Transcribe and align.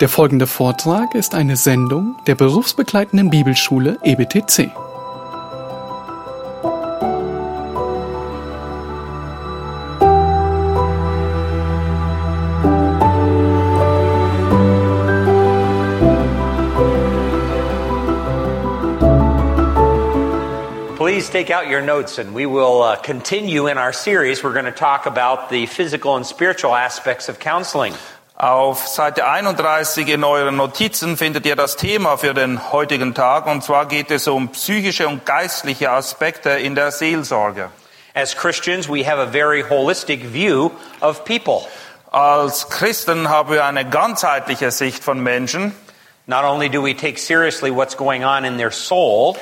Der 0.00 0.10
folgende 0.10 0.46
Vortrag 0.46 1.14
ist 1.14 1.34
eine 1.34 1.56
Sendung 1.56 2.16
der 2.26 2.34
berufsbegleitenden 2.34 3.30
Bibelschule 3.30 3.98
EBTC. 4.02 4.70
Please 20.98 21.30
take 21.30 21.50
out 21.50 21.66
your 21.70 21.80
notes 21.80 22.18
and 22.18 22.34
we 22.34 22.44
will 22.44 22.82
uh, 22.82 22.96
continue 22.96 23.68
in 23.68 23.78
our 23.78 23.94
series. 23.94 24.44
We're 24.44 24.52
going 24.52 24.66
to 24.66 24.72
talk 24.72 25.06
about 25.06 25.48
the 25.48 25.64
physical 25.64 26.16
and 26.16 26.26
spiritual 26.26 26.74
aspects 26.74 27.30
of 27.30 27.38
counseling. 27.38 27.94
Auf 28.38 28.86
Seite 28.86 29.26
31 29.26 30.08
in 30.08 30.22
euren 30.22 30.56
Notizen 30.56 31.16
findet 31.16 31.46
ihr 31.46 31.56
das 31.56 31.76
Thema 31.76 32.18
für 32.18 32.34
den 32.34 32.70
heutigen 32.70 33.14
Tag 33.14 33.46
und 33.46 33.64
zwar 33.64 33.86
geht 33.86 34.10
es 34.10 34.28
um 34.28 34.50
psychische 34.50 35.08
und 35.08 35.24
geistliche 35.24 35.90
Aspekte 35.90 36.50
in 36.50 36.74
der 36.74 36.92
Seelsorge. 36.92 37.70
As 38.14 38.36
Christians, 38.36 38.90
we 38.90 39.06
have 39.06 39.18
a 39.18 39.26
very 39.26 39.62
holistic 39.62 40.22
view 40.34 40.70
of 41.00 41.24
people. 41.24 41.66
Als 42.10 42.68
Christen 42.68 43.30
haben 43.30 43.50
wir 43.50 43.64
eine 43.64 43.88
ganzheitliche 43.88 44.70
Sicht 44.70 45.02
von 45.02 45.18
Menschen. 45.18 45.74
Not 46.26 46.44
only 46.44 46.68
do 46.68 46.84
we 46.84 46.94
take 46.94 47.18
seriously 47.18 47.74
what's 47.74 47.96
going 47.96 48.22
on 48.22 48.44
in 48.44 48.58
their 48.58 48.70
soul, 48.70 49.34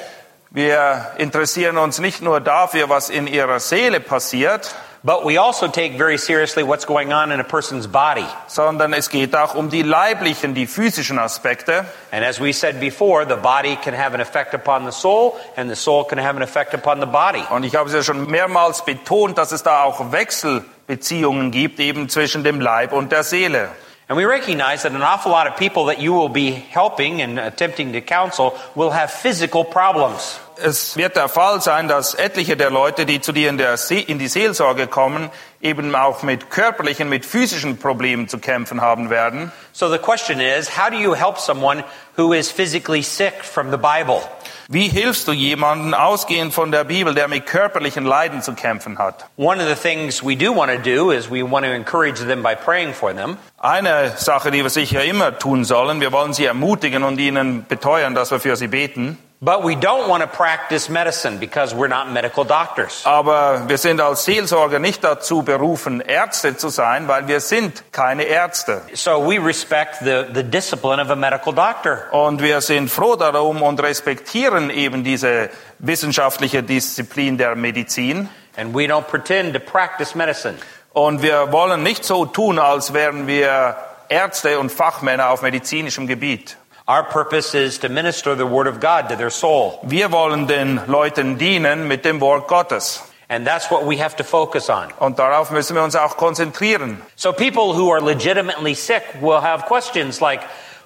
Wir 0.56 1.10
interessieren 1.18 1.78
uns 1.78 1.98
nicht 1.98 2.22
nur 2.22 2.40
dafür, 2.40 2.88
was 2.88 3.10
in 3.10 3.26
ihrer 3.26 3.58
Seele 3.58 3.98
passiert, 3.98 4.72
but 5.04 5.24
we 5.24 5.36
also 5.36 5.68
take 5.68 5.98
very 5.98 6.16
seriously 6.16 6.62
what's 6.62 6.86
going 6.86 7.12
on 7.12 7.30
in 7.30 7.38
a 7.38 7.44
person's 7.44 7.86
body. 7.86 8.26
sondern 8.48 8.94
es 8.94 9.10
geht 9.10 9.36
auch 9.36 9.54
um 9.54 9.68
die 9.68 9.82
leiblichen, 9.82 10.54
die 10.54 10.66
physischen 10.66 11.18
Aspekte. 11.18 11.84
And 12.10 12.24
as 12.24 12.40
we 12.40 12.52
said 12.52 12.80
before, 12.80 13.26
the 13.26 13.36
body 13.36 13.76
can 13.76 13.92
have 13.94 14.14
an 14.14 14.20
effect 14.20 14.54
upon 14.54 14.84
the 14.86 14.92
soul, 14.92 15.38
and 15.56 15.68
the 15.68 15.76
soul 15.76 16.04
can 16.04 16.18
have 16.18 16.36
an 16.36 16.42
effect 16.42 16.72
upon 16.72 17.00
the 17.00 17.06
body. 17.06 17.44
Und 17.50 17.64
ich 17.64 17.76
habe 17.76 17.88
es 17.88 17.94
ja 17.94 18.02
schon 18.02 18.30
mehrmals 18.30 18.84
betont, 18.84 19.36
dass 19.36 19.52
es 19.52 19.62
da 19.62 19.82
auch 19.82 20.10
Wechselbeziehungen 20.10 21.50
gibt, 21.50 21.80
eben 21.80 22.08
zwischen 22.08 22.42
dem 22.42 22.60
Leib 22.60 22.92
und 22.92 23.12
der 23.12 23.24
Seele. 23.24 23.68
And 24.06 24.18
we 24.18 24.26
recognize 24.26 24.82
that 24.82 24.92
an 24.92 25.02
awful 25.02 25.32
lot 25.32 25.46
of 25.46 25.56
people 25.56 25.86
that 25.86 25.98
you 25.98 26.12
will 26.12 26.28
be 26.28 26.50
helping 26.50 27.22
and 27.22 27.38
attempting 27.38 27.92
to 27.92 28.02
counsel 28.02 28.52
will 28.74 28.90
have 28.90 29.10
physical 29.10 29.64
problems. 29.64 30.38
Es 30.62 30.96
wird 30.96 31.16
der 31.16 31.28
Fall 31.28 31.60
sein, 31.60 31.88
dass 31.88 32.14
etliche 32.14 32.56
der 32.56 32.70
Leute, 32.70 33.06
die 33.06 33.20
zu 33.20 33.32
dir 33.32 33.48
in, 33.48 33.60
See 33.76 33.98
in 33.98 34.18
die 34.18 34.28
Seelsorge 34.28 34.86
kommen, 34.86 35.30
eben 35.60 35.94
auch 35.94 36.22
mit 36.22 36.50
körperlichen, 36.50 37.08
mit 37.08 37.26
physischen 37.26 37.78
Problemen 37.78 38.28
zu 38.28 38.38
kämpfen 38.38 38.80
haben 38.80 39.10
werden. 39.10 39.50
So 39.72 39.90
the 39.90 39.98
question 39.98 40.40
is, 40.40 40.76
how 40.76 40.90
do 40.90 40.96
you 40.96 41.14
help 41.14 41.38
someone 41.38 41.82
who 42.16 42.32
is 42.32 42.50
physically 42.50 43.02
sick 43.02 43.44
from 43.44 43.70
the 43.70 43.76
Bible? 43.76 44.20
Wie 44.68 44.88
hilfst 44.88 45.28
du 45.28 45.32
jemanden, 45.32 45.92
ausgehend 45.92 46.54
von 46.54 46.70
der 46.70 46.84
Bibel, 46.84 47.14
der 47.14 47.28
mit 47.28 47.44
körperlichen 47.44 48.04
Leiden 48.04 48.40
zu 48.40 48.54
kämpfen 48.54 48.98
hat? 48.98 49.26
One 49.36 49.60
of 49.60 49.68
the 49.68 49.74
things 49.74 50.22
we 50.22 50.36
do 50.36 50.54
want 50.54 50.72
to 50.72 50.78
do 50.78 51.10
is 51.10 51.30
we 51.30 51.42
want 51.42 51.66
to 51.66 51.72
encourage 51.72 52.24
them 52.24 52.42
by 52.42 52.54
praying 52.54 52.94
for 52.94 53.14
them. 53.14 53.36
Eine 53.58 54.12
Sache, 54.16 54.50
die 54.50 54.62
wir 54.62 54.70
sicher 54.70 55.04
immer 55.04 55.38
tun 55.38 55.64
sollen, 55.64 56.00
wir 56.00 56.12
wollen 56.12 56.32
sie 56.32 56.46
ermutigen 56.46 57.02
und 57.02 57.18
ihnen 57.18 57.66
beteuern, 57.66 58.14
dass 58.14 58.30
wir 58.30 58.40
für 58.40 58.56
sie 58.56 58.68
beten. 58.68 59.18
But 59.44 59.62
we 59.62 59.76
don't 59.76 60.08
want 60.08 60.22
to 60.22 60.26
practice 60.26 60.88
medicine 60.88 61.36
because 61.36 61.74
we're 61.74 61.88
not 61.88 62.10
medical 62.10 62.44
doctors. 62.44 63.04
Aber 63.04 63.68
wir 63.68 63.76
sind 63.76 64.00
als 64.00 64.24
Seelsorger 64.24 64.78
nicht 64.78 65.04
dazu 65.04 65.42
berufen, 65.42 66.00
Ärzte 66.00 66.56
zu 66.56 66.70
sein, 66.70 67.08
weil 67.08 67.28
wir 67.28 67.40
sind 67.40 67.92
keine 67.92 68.22
Ärzte. 68.22 68.80
So 68.94 69.20
we 69.20 69.38
respect 69.38 69.98
the, 70.00 70.24
the 70.32 70.42
discipline 70.42 70.98
of 70.98 71.10
a 71.10 71.14
medical 71.14 71.52
doctor. 71.52 72.06
Und 72.10 72.40
wir 72.40 72.62
sind 72.62 72.90
froh 72.90 73.16
darum 73.16 73.60
und 73.60 73.82
respektieren 73.82 74.70
eben 74.70 75.04
diese 75.04 75.50
wissenschaftliche 75.78 76.62
Disziplin 76.62 77.36
der 77.36 77.54
Medizin. 77.54 78.30
And 78.56 78.74
we 78.74 78.86
don't 78.86 79.02
pretend 79.02 79.52
to 79.52 79.60
practice 79.60 80.14
medicine. 80.14 80.54
Und 80.94 81.20
wir 81.20 81.52
wollen 81.52 81.82
nicht 81.82 82.06
so 82.06 82.24
tun, 82.24 82.58
als 82.58 82.94
wären 82.94 83.26
wir 83.26 83.76
Ärzte 84.08 84.58
und 84.58 84.72
Fachmänner 84.72 85.28
auf 85.28 85.42
medizinischem 85.42 86.06
Gebiet. 86.06 86.56
Our 86.86 87.02
purpose 87.02 87.54
is 87.54 87.78
to 87.78 87.88
minister 87.88 88.34
the 88.34 88.44
Word 88.44 88.66
of 88.66 88.78
God 88.78 89.08
to 89.08 89.16
their 89.16 89.30
soul. 89.30 89.80
Wir 89.84 90.12
wollen 90.12 90.46
den 90.46 90.82
Leuten 90.86 91.38
dienen 91.38 91.88
mit 91.88 92.04
dem 92.04 92.20
Wort 92.20 92.46
Gottes. 92.46 93.00
And 93.26 93.46
that's 93.46 93.70
what 93.70 93.86
we 93.86 93.96
have 94.02 94.16
to 94.16 94.22
focus 94.22 94.68
on. 94.68 94.92
Und 94.98 95.18
darauf 95.18 95.50
müssen 95.50 95.76
wir 95.76 95.82
uns 95.82 95.96
auch 95.96 96.18
konzentrieren. 96.18 97.00
So 97.16 97.32
people 97.32 97.72
who 97.72 97.90
are 97.90 98.02
legitimately 98.02 98.74
sick 98.74 99.02
will 99.22 99.40
have 99.40 99.64
questions 99.64 100.20
like, 100.20 100.42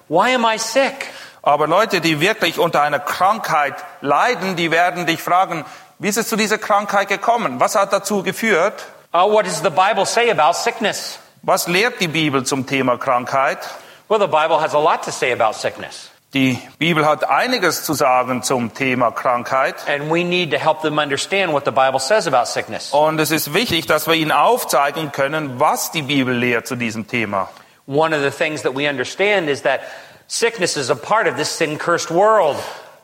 why 0.07 0.33
am 0.33 0.45
I 0.45 0.57
sick? 0.57 1.07
Aber 1.43 1.67
Leute, 1.67 1.99
die 1.99 2.21
wirklich 2.21 2.59
unter 2.59 2.81
einer 2.81 2.99
Krankheit 2.99 3.75
leiden, 3.99 4.55
die 4.55 4.71
werden 4.71 5.05
dich 5.05 5.21
fragen, 5.21 5.65
wie 5.99 6.07
ist 6.07 6.17
es 6.17 6.29
zu 6.29 6.37
dieser 6.37 6.57
Krankheit 6.57 7.09
gekommen? 7.09 7.59
Was 7.59 7.75
hat 7.75 7.91
dazu 7.91 8.23
geführt? 8.23 8.85
Uh, 9.13 9.29
what 9.29 9.45
does 9.45 9.61
the 9.61 9.69
Bible 9.69 10.05
say 10.05 10.31
about 10.31 10.53
sickness? 10.53 11.19
Was 11.41 11.67
lehrt 11.67 11.99
die 11.99 12.07
Bibel 12.07 12.45
zum 12.45 12.65
Thema 12.65 12.97
Krankheit? 12.97 13.59
Well, 14.09 14.17
the 14.17 14.25
Bible 14.25 14.57
has 14.59 14.73
a 14.73 14.79
lot 14.79 15.03
to 15.03 15.11
say 15.11 15.31
about 15.31 15.53
sickness. 15.53 16.09
Die 16.33 16.57
Bibel 16.79 17.05
hat 17.05 17.29
einiges 17.29 17.83
zu 17.83 17.93
sagen 17.93 18.41
zum 18.41 18.73
Thema 18.73 19.11
Krankheit. 19.11 19.75
And 19.87 20.11
we 20.11 20.23
need 20.23 20.49
to 20.49 20.57
help 20.57 20.81
them 20.81 20.97
understand 20.97 21.53
what 21.53 21.63
the 21.63 21.71
Bible 21.71 21.99
says 21.99 22.25
about 22.25 22.47
sickness. 22.47 22.91
Und 22.91 23.19
es 23.19 23.29
ist 23.29 23.53
wichtig, 23.53 23.85
dass 23.85 24.07
wir 24.07 24.15
ihnen 24.15 24.31
aufzeigen 24.31 25.11
können, 25.11 25.59
was 25.59 25.91
die 25.91 26.01
Bibel 26.01 26.35
lehrt 26.35 26.65
zu 26.65 26.75
diesem 26.75 27.07
Thema. 27.07 27.49
One 27.85 28.15
of 28.15 28.23
the 28.23 28.31
things 28.31 28.63
that 28.63 28.75
we 28.75 28.89
understand 28.89 29.47
is 29.47 29.61
that 29.61 29.81
sickness 30.27 30.75
is 30.75 30.89
a 30.89 30.95
part 30.95 31.27
of 31.27 31.35
this 31.35 31.55
sin 31.55 31.77
cursed 31.77 32.09
world. 32.09 32.57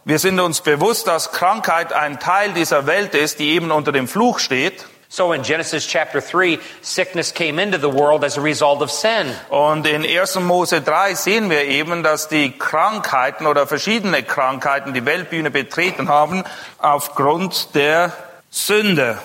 Wir 0.05 0.17
sind 0.17 0.39
uns 0.39 0.61
bewusst, 0.61 1.05
dass 1.05 1.31
Krankheit 1.31 1.94
ein 1.94 2.19
Teil 2.19 2.53
dieser 2.53 2.88
Welt 2.88 3.13
ist, 3.13 3.38
die 3.38 3.49
eben 3.49 3.69
unter 3.69 3.91
dem 3.91 4.07
Fluch 4.07 4.39
steht. 4.39 4.85
So 5.15 5.31
in 5.31 5.43
Genesis 5.43 5.87
chapter 5.87 6.19
3, 6.19 6.59
sickness 6.81 7.31
came 7.31 7.57
into 7.57 7.77
the 7.77 7.87
world 7.87 8.25
as 8.25 8.37
a 8.37 8.41
result 8.41 8.81
of 8.81 8.91
sin. 8.91 9.33
Und 9.49 9.87
in 9.87 10.03
1. 10.03 10.41
Mose 10.41 10.81
3 10.81 11.13
sehen 11.15 11.49
wir 11.49 11.63
eben, 11.63 12.03
dass 12.03 12.27
die 12.27 12.51
Krankheiten 12.51 13.45
oder 13.45 13.65
verschiedene 13.65 14.23
Krankheiten 14.23 14.93
die 14.93 15.05
Weltbühne 15.05 15.51
betreten 15.51 16.09
haben 16.09 16.43
aufgrund 16.79 17.75
der 17.75 18.11
Sünde. 18.49 19.17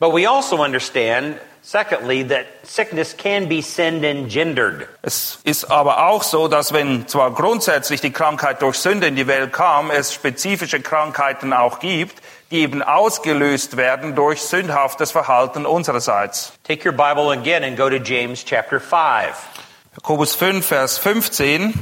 But 0.00 0.12
we 0.12 0.28
also 0.28 0.60
understand, 0.60 1.36
secondly, 1.68 2.22
that 2.22 2.46
sickness 2.62 3.14
can 3.14 3.46
be 3.46 3.60
sin 3.60 4.02
engendered. 4.02 4.88
Es 5.02 5.38
ist 5.44 5.70
aber 5.70 6.06
auch 6.08 6.22
so, 6.22 6.48
dass 6.48 6.72
wenn 6.72 7.06
zwar 7.08 7.32
grundsätzlich 7.32 8.00
die 8.00 8.10
Krankheit 8.10 8.62
durch 8.62 8.78
Sünde 8.78 9.06
in 9.06 9.16
die 9.16 9.26
Welt 9.26 9.52
kam, 9.52 9.90
es 9.90 10.14
spezifische 10.14 10.80
Krankheiten 10.80 11.52
auch 11.52 11.78
gibt, 11.78 12.22
die 12.50 12.60
eben 12.60 12.82
ausgelöst 12.82 13.76
werden 13.76 14.14
durch 14.14 14.40
sündhaftes 14.40 15.10
Verhalten 15.10 15.66
unsererseits. 15.66 16.52
Take 16.64 16.88
your 16.88 16.94
Bible 16.94 17.30
again 17.30 17.62
and 17.62 17.76
go 17.76 17.90
to 17.90 17.96
James 17.96 18.42
chapter 18.44 18.80
5. 18.80 19.36
Jakobus 19.94 20.34
5, 20.34 20.64
Vers 20.64 20.96
15. 20.96 21.74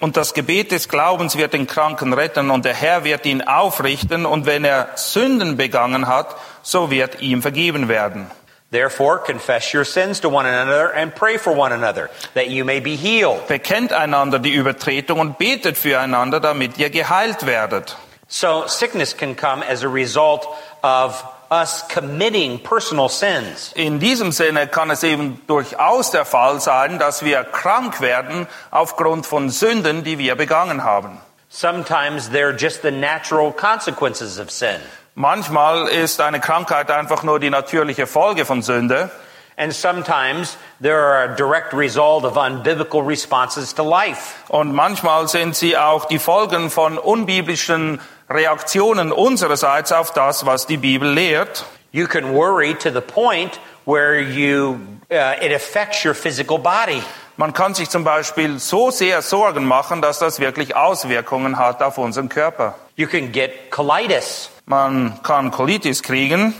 Und 0.00 0.16
das 0.16 0.32
Gebet 0.32 0.72
des 0.72 0.88
Glaubens 0.88 1.36
wird 1.36 1.52
den 1.52 1.66
Kranken 1.66 2.14
retten 2.14 2.50
und 2.50 2.64
der 2.64 2.72
Herr 2.72 3.04
wird 3.04 3.26
ihn 3.26 3.42
aufrichten 3.42 4.24
und 4.24 4.46
wenn 4.46 4.64
er 4.64 4.88
Sünden 4.96 5.58
begangen 5.58 6.08
hat, 6.08 6.36
so 6.62 6.90
wird 6.90 7.20
ihm 7.20 7.42
vergeben 7.42 7.88
werden. 7.88 8.30
Therefore, 8.70 9.18
confess 9.18 9.74
your 9.74 9.84
sins 9.84 10.20
to 10.20 10.28
one 10.28 10.46
another 10.46 10.92
and 10.92 11.12
pray 11.12 11.38
for 11.38 11.52
one 11.52 11.72
another, 11.72 12.08
that 12.34 12.50
you 12.50 12.64
may 12.64 12.78
be 12.78 12.94
healed. 12.94 13.48
Bekennt 13.48 13.92
einander 13.92 14.38
die 14.38 14.54
Übertretung 14.54 15.18
und 15.18 15.38
betet 15.38 15.76
füreinander, 15.76 16.40
damit 16.40 16.78
ihr 16.78 16.90
geheilt 16.90 17.46
werdet. 17.46 17.96
So, 18.28 18.68
sickness 18.68 19.12
can 19.12 19.34
come 19.34 19.64
as 19.64 19.82
a 19.82 19.88
result 19.88 20.46
of 20.84 21.20
us 21.50 21.82
committing 21.88 22.60
personal 22.60 23.08
sins. 23.08 23.72
In 23.74 23.98
diesem 23.98 24.30
Sinne 24.30 24.68
kann 24.68 24.90
es 24.90 25.02
eben 25.02 25.42
durchaus 25.48 26.12
der 26.12 26.24
Fall 26.24 26.60
sein, 26.60 27.00
dass 27.00 27.24
wir 27.24 27.42
krank 27.42 28.00
werden 28.00 28.46
aufgrund 28.70 29.26
von 29.26 29.50
Sünden, 29.50 30.04
die 30.04 30.18
wir 30.18 30.36
begangen 30.36 30.84
haben. 30.84 31.20
Sometimes 31.48 32.30
they're 32.30 32.56
just 32.56 32.82
the 32.82 32.92
natural 32.92 33.50
consequences 33.50 34.38
of 34.38 34.52
sin. 34.52 34.80
Manchmal 35.20 35.88
ist 35.88 36.22
eine 36.22 36.40
Krankheit 36.40 36.90
einfach 36.90 37.22
nur 37.22 37.38
die 37.38 37.50
natürliche 37.50 38.06
Folge 38.06 38.46
von 38.46 38.62
Sünde. 38.62 39.10
And 39.58 39.70
sometimes 39.70 40.56
they're 40.82 41.24
a 41.24 41.36
direct 41.36 41.74
result 41.74 42.24
of 42.24 42.38
unbiblical 42.38 43.02
responses 43.02 43.74
to 43.74 43.82
life. 43.82 44.36
Und 44.48 44.72
manchmal 44.72 45.28
sind 45.28 45.54
sie 45.54 45.76
auch 45.76 46.06
die 46.06 46.18
Folgen 46.18 46.70
von 46.70 46.96
unbiblischen 46.96 48.00
Reaktionen 48.30 49.12
unsererseits 49.12 49.92
auf 49.92 50.10
das, 50.14 50.46
was 50.46 50.66
die 50.66 50.78
Bibel 50.78 51.12
lehrt. 51.12 51.66
You 51.92 52.06
can 52.06 52.32
worry 52.32 52.74
to 52.76 52.88
the 52.88 53.02
point 53.02 53.60
where 53.84 54.18
you, 54.18 54.80
uh, 55.10 55.34
it 55.38 55.52
affects 55.52 56.02
your 56.02 56.14
physical 56.14 56.56
body. 56.56 57.02
Man 57.40 57.54
kann 57.54 57.72
sich 57.72 57.88
zum 57.88 58.04
Beispiel 58.04 58.58
so 58.58 58.90
sehr 58.90 59.22
Sorgen 59.22 59.64
machen, 59.64 60.02
dass 60.02 60.18
das 60.18 60.40
wirklich 60.40 60.76
Auswirkungen 60.76 61.56
hat 61.56 61.82
auf 61.82 61.96
unseren 61.96 62.28
Körper. 62.28 62.74
You 62.96 63.06
can 63.06 63.32
get 63.32 63.70
colitis. 63.70 64.50
Man 64.66 65.18
kann 65.22 65.50
Colitis 65.50 66.02
kriegen. 66.02 66.52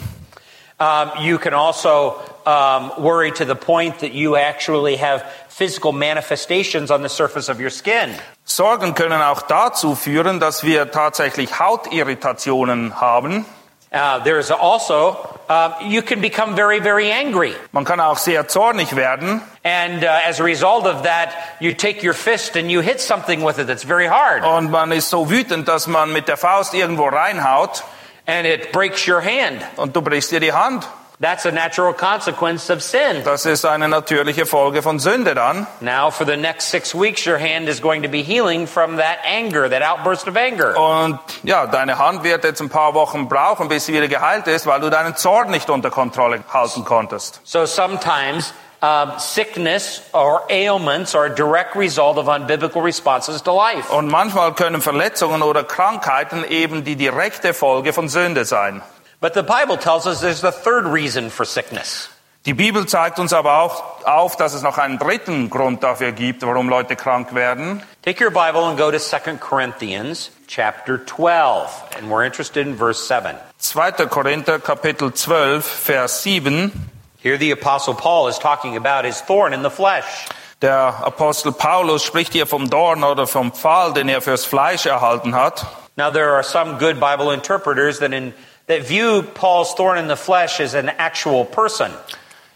Um, 0.79 1.11
you 1.19 1.37
can 1.37 1.53
also 1.53 2.17
um, 2.47 2.93
worry 2.97 3.31
to 3.31 3.45
the 3.45 3.55
point 3.55 3.99
that 3.99 4.15
you 4.15 4.37
actually 4.37 4.97
have 4.97 5.23
physical 5.51 5.93
manifestations 5.93 6.91
on 6.91 7.03
the 7.03 7.11
surface 7.11 7.51
of 7.51 7.61
your 7.61 7.69
skin. 7.69 8.15
Sorgen 8.47 8.95
können 8.95 9.21
auch 9.21 9.43
dazu 9.43 9.95
führen, 9.95 10.41
dass 10.41 10.65
wir 10.65 10.91
tatsächlich 10.91 11.61
Hautirritationen 11.61 12.99
haben. 12.99 13.45
Uh, 13.93 14.23
there 14.23 14.39
is 14.39 14.53
also, 14.53 15.17
uh, 15.49 15.75
you 15.83 16.01
can 16.01 16.21
become 16.21 16.55
very, 16.55 16.79
very 16.79 17.11
angry. 17.11 17.55
Man 17.73 17.85
kann 17.85 17.99
auch 17.99 18.19
sehr 18.19 18.45
zornig 18.45 18.95
werden. 18.95 19.43
And 19.65 20.05
uh, 20.05 20.21
as 20.25 20.39
a 20.39 20.45
result 20.45 20.87
of 20.87 21.03
that, 21.03 21.35
you 21.61 21.75
take 21.75 22.05
your 22.05 22.15
fist 22.15 22.57
and 22.57 22.71
you 22.71 22.83
hit 22.83 23.01
something 23.01 23.43
with 23.43 23.59
it 23.59 23.67
that's 23.67 23.83
very 23.83 24.07
hard. 24.07 24.45
Und 24.45 24.71
man 24.71 24.93
ist 24.93 25.11
so 25.11 25.29
wütend, 25.29 25.67
dass 25.67 25.89
man 25.89 26.13
mit 26.13 26.29
der 26.29 26.37
Faust 26.37 26.73
irgendwo 26.75 27.07
reinhaut 27.09 27.83
And 28.27 28.47
it 28.47 28.71
breaks 28.71 29.09
your 29.09 29.21
hand. 29.21 29.61
und 29.77 29.97
du 29.97 30.03
brichst 30.03 30.31
dir 30.31 30.39
die 30.39 30.53
Hand. 30.53 30.87
That's 31.21 31.45
a 31.45 31.51
natural 31.53 31.93
consequence 31.93 32.71
of 32.71 32.83
sin. 32.83 33.23
Das 33.25 33.45
ist 33.45 33.67
eine 33.67 33.89
natürliche 33.89 34.47
Folge 34.47 34.81
von 34.81 34.99
Sünde 34.99 35.35
dann. 35.35 35.67
Now, 35.81 36.11
for 36.11 36.27
the 36.27 36.39
next 36.39 36.71
six 36.71 36.95
weeks, 36.95 37.27
your 37.27 37.39
hand 37.39 37.69
is 37.69 37.83
going 37.83 38.03
to 38.03 38.09
be 38.09 38.23
healing 38.23 38.67
from 38.67 38.97
that 38.97 39.19
anger, 39.23 39.69
that 39.69 39.83
outburst 39.83 40.27
of 40.29 40.37
anger. 40.39 40.75
Und 40.79 41.19
ja, 41.43 41.67
deine 41.67 41.99
Hand 41.99 42.25
wird 42.25 42.45
jetzt 42.45 42.63
ein 42.63 42.71
paar 42.71 42.95
Wochen 42.95 43.29
brauchen, 43.29 43.69
bis 43.69 43.85
sie 43.85 43.93
wieder 43.93 44.09
geheilt 44.09 44.47
ist, 44.47 44.67
weil 44.67 44.81
du 44.81 44.89
deinen 44.89 45.15
Zorn 45.15 45.51
nicht 45.51 45.69
unter 45.69 45.91
Kontrolle 45.91 46.43
halten 46.51 46.87
konntest. 46.87 47.43
So 47.45 47.67
sometimes 47.67 48.55
um, 48.81 49.13
sickness 49.19 50.01
or 50.15 50.45
ailments 50.49 51.15
are 51.15 51.27
a 51.27 51.35
direct 51.35 51.77
result 51.77 52.17
of 52.17 52.29
unbiblical 52.29 52.81
responses 52.81 53.43
to 53.43 53.53
life. 53.53 53.93
Und 53.93 54.09
manchmal 54.09 54.55
können 54.55 54.81
Verletzungen 54.81 55.43
oder 55.43 55.65
Krankheiten 55.65 56.45
eben 56.49 56.83
die 56.83 56.97
direkte 56.97 57.53
Folge 57.53 57.93
von 57.93 58.09
Sünde 58.09 58.47
sein. 58.47 58.81
But 59.21 59.35
the 59.35 59.43
Bible 59.43 59.77
tells 59.77 60.07
us 60.07 60.21
there's 60.21 60.41
the 60.41 60.51
third 60.51 60.87
reason 60.87 61.29
for 61.29 61.45
sickness. 61.45 62.09
Die 62.47 62.55
Bibel 62.55 62.87
zeigt 62.87 63.19
uns 63.19 63.35
aber 63.35 63.59
auch 63.59 64.07
auf, 64.07 64.35
dass 64.37 64.55
es 64.55 64.63
noch 64.63 64.79
einen 64.79 64.99
dritten 64.99 65.51
Grund 65.51 65.83
dafür 65.83 66.13
gibt, 66.13 66.41
warum 66.41 66.71
Leute 66.71 66.97
krank 66.97 67.35
werden. 67.35 67.83
Take 68.03 68.25
your 68.25 68.31
Bible 68.31 68.65
and 68.65 68.79
go 68.79 68.91
to 68.91 68.99
2 68.99 69.37
Corinthians 69.39 70.31
chapter 70.47 71.05
12, 71.05 71.99
and 71.99 72.11
we're 72.11 72.25
interested 72.25 72.67
in 72.67 72.79
verse 72.79 73.07
7. 73.07 73.37
2. 73.59 74.07
Korinther 74.07 74.59
Kapitel 74.59 75.15
12, 75.15 75.67
Vers 75.67 76.23
7. 76.23 76.73
Here 77.19 77.37
the 77.37 77.51
apostle 77.51 77.93
Paul 77.93 78.29
is 78.29 78.39
talking 78.39 78.75
about 78.75 79.05
his 79.05 79.21
thorn 79.21 79.53
in 79.53 79.63
the 79.63 79.71
flesh. 79.71 80.27
Der 80.63 80.95
Apostel 81.05 81.53
Paulus 81.53 82.03
spricht 82.03 82.33
hier 82.33 82.47
vom 82.47 82.71
Dorn 82.71 83.05
oder 83.05 83.27
vom 83.27 83.53
Pfahl, 83.53 83.93
den 83.93 84.09
er 84.09 84.23
fürs 84.23 84.47
Fleisch 84.47 84.87
erhalten 84.87 85.35
hat. 85.35 85.67
Now 85.97 86.11
there 86.11 86.33
are 86.33 86.43
some 86.43 86.79
good 86.79 86.99
Bible 86.99 87.31
interpreters 87.31 87.99
that 87.99 88.15
in 88.15 88.33
that 88.71 88.87
view 88.87 89.23
Paul's 89.23 89.75
thorn 89.75 89.99
in 89.99 90.09
the 90.09 90.17
flesh 90.17 90.61
as 90.61 90.75
an 90.75 90.89
actual 90.89 91.45
person. 91.45 91.93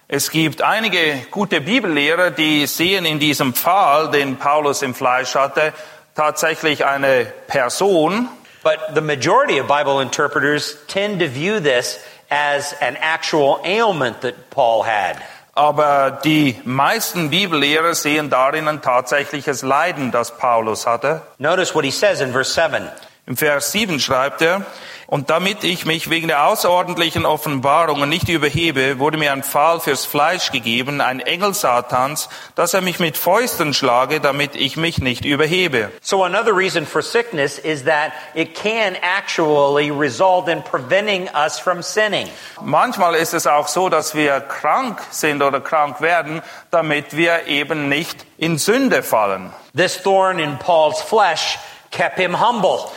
Es 0.08 0.30
gibt 0.30 0.62
einige 0.62 1.26
gute 1.30 1.60
Bibellehrer, 1.60 2.30
die 2.30 2.66
sehen 2.66 3.04
in 3.04 3.18
diesem 3.18 3.52
Pfahl, 3.52 4.10
den 4.10 4.36
Paulus 4.36 4.82
im 4.82 4.94
Fleisch 4.94 5.34
hatte, 5.34 5.72
tatsächlich 6.14 6.84
eine 6.84 7.24
Person. 7.48 8.28
But 8.62 8.94
the 8.94 9.00
majority 9.00 9.58
of 9.58 9.66
Bible 9.66 10.00
interpreters 10.00 10.76
tend 10.86 11.20
to 11.20 11.26
view 11.26 11.58
this 11.58 11.98
as 12.30 12.74
an 12.80 12.96
actual 12.96 13.60
ailment 13.64 14.20
that 14.20 14.50
Paul 14.50 14.84
had. 14.84 15.16
Aber 15.56 16.20
die 16.24 16.60
meisten 16.64 17.30
Bibellehrer 17.30 17.94
sehen 17.94 18.28
darin 18.28 18.68
ein 18.68 18.82
tatsächliches 18.82 19.62
Leiden, 19.62 20.10
das 20.10 20.36
Paulus 20.36 20.86
hatte. 20.86 21.22
Notice 21.38 21.74
what 21.74 21.84
he 21.84 21.90
says 21.90 22.20
in 22.20 22.32
verse 22.32 22.52
7. 22.52 22.88
Im 23.26 23.36
Vers 23.36 23.72
7 23.72 24.00
schreibt 24.00 24.42
er, 24.42 24.66
und 25.06 25.30
damit 25.30 25.64
ich 25.64 25.84
mich 25.84 26.10
wegen 26.10 26.28
der 26.28 26.46
außerordentlichen 26.46 27.26
Offenbarungen 27.26 28.08
nicht 28.08 28.28
überhebe, 28.28 28.98
wurde 28.98 29.18
mir 29.18 29.32
ein 29.32 29.42
Pfahl 29.42 29.80
fürs 29.80 30.04
Fleisch 30.04 30.50
gegeben, 30.50 31.00
ein 31.00 31.20
Engel 31.20 31.54
Satans, 31.54 32.28
dass 32.54 32.74
er 32.74 32.80
mich 32.80 32.98
mit 32.98 33.16
Fäusten 33.16 33.74
schlage, 33.74 34.20
damit 34.20 34.56
ich 34.56 34.76
mich 34.76 34.98
nicht 34.98 35.24
überhebe. 35.24 35.90
So 36.00 36.24
another 36.24 36.56
reason 36.56 36.86
for 36.86 37.02
sickness 37.02 37.58
is 37.58 37.84
that 37.84 38.12
it 38.34 38.54
can 38.54 38.96
actually 39.02 39.90
result 39.90 40.48
in 40.48 40.62
preventing 40.62 41.28
us 41.34 41.58
from 41.58 41.82
sinning. 41.82 42.28
Manchmal 42.62 43.14
ist 43.14 43.34
es 43.34 43.46
auch 43.46 43.68
so, 43.68 43.88
dass 43.88 44.14
wir 44.14 44.40
krank 44.40 45.00
sind 45.10 45.42
oder 45.42 45.60
krank 45.60 46.00
werden, 46.00 46.42
damit 46.70 47.16
wir 47.16 47.46
eben 47.46 47.88
nicht 47.88 48.24
in 48.38 48.58
Sünde 48.58 49.02
fallen. 49.02 49.52
This 49.76 50.02
thorn 50.02 50.38
in 50.38 50.58
Paul's 50.58 51.02
flesh 51.02 51.58
kept 51.90 52.18
him 52.18 52.40
humble. 52.40 52.90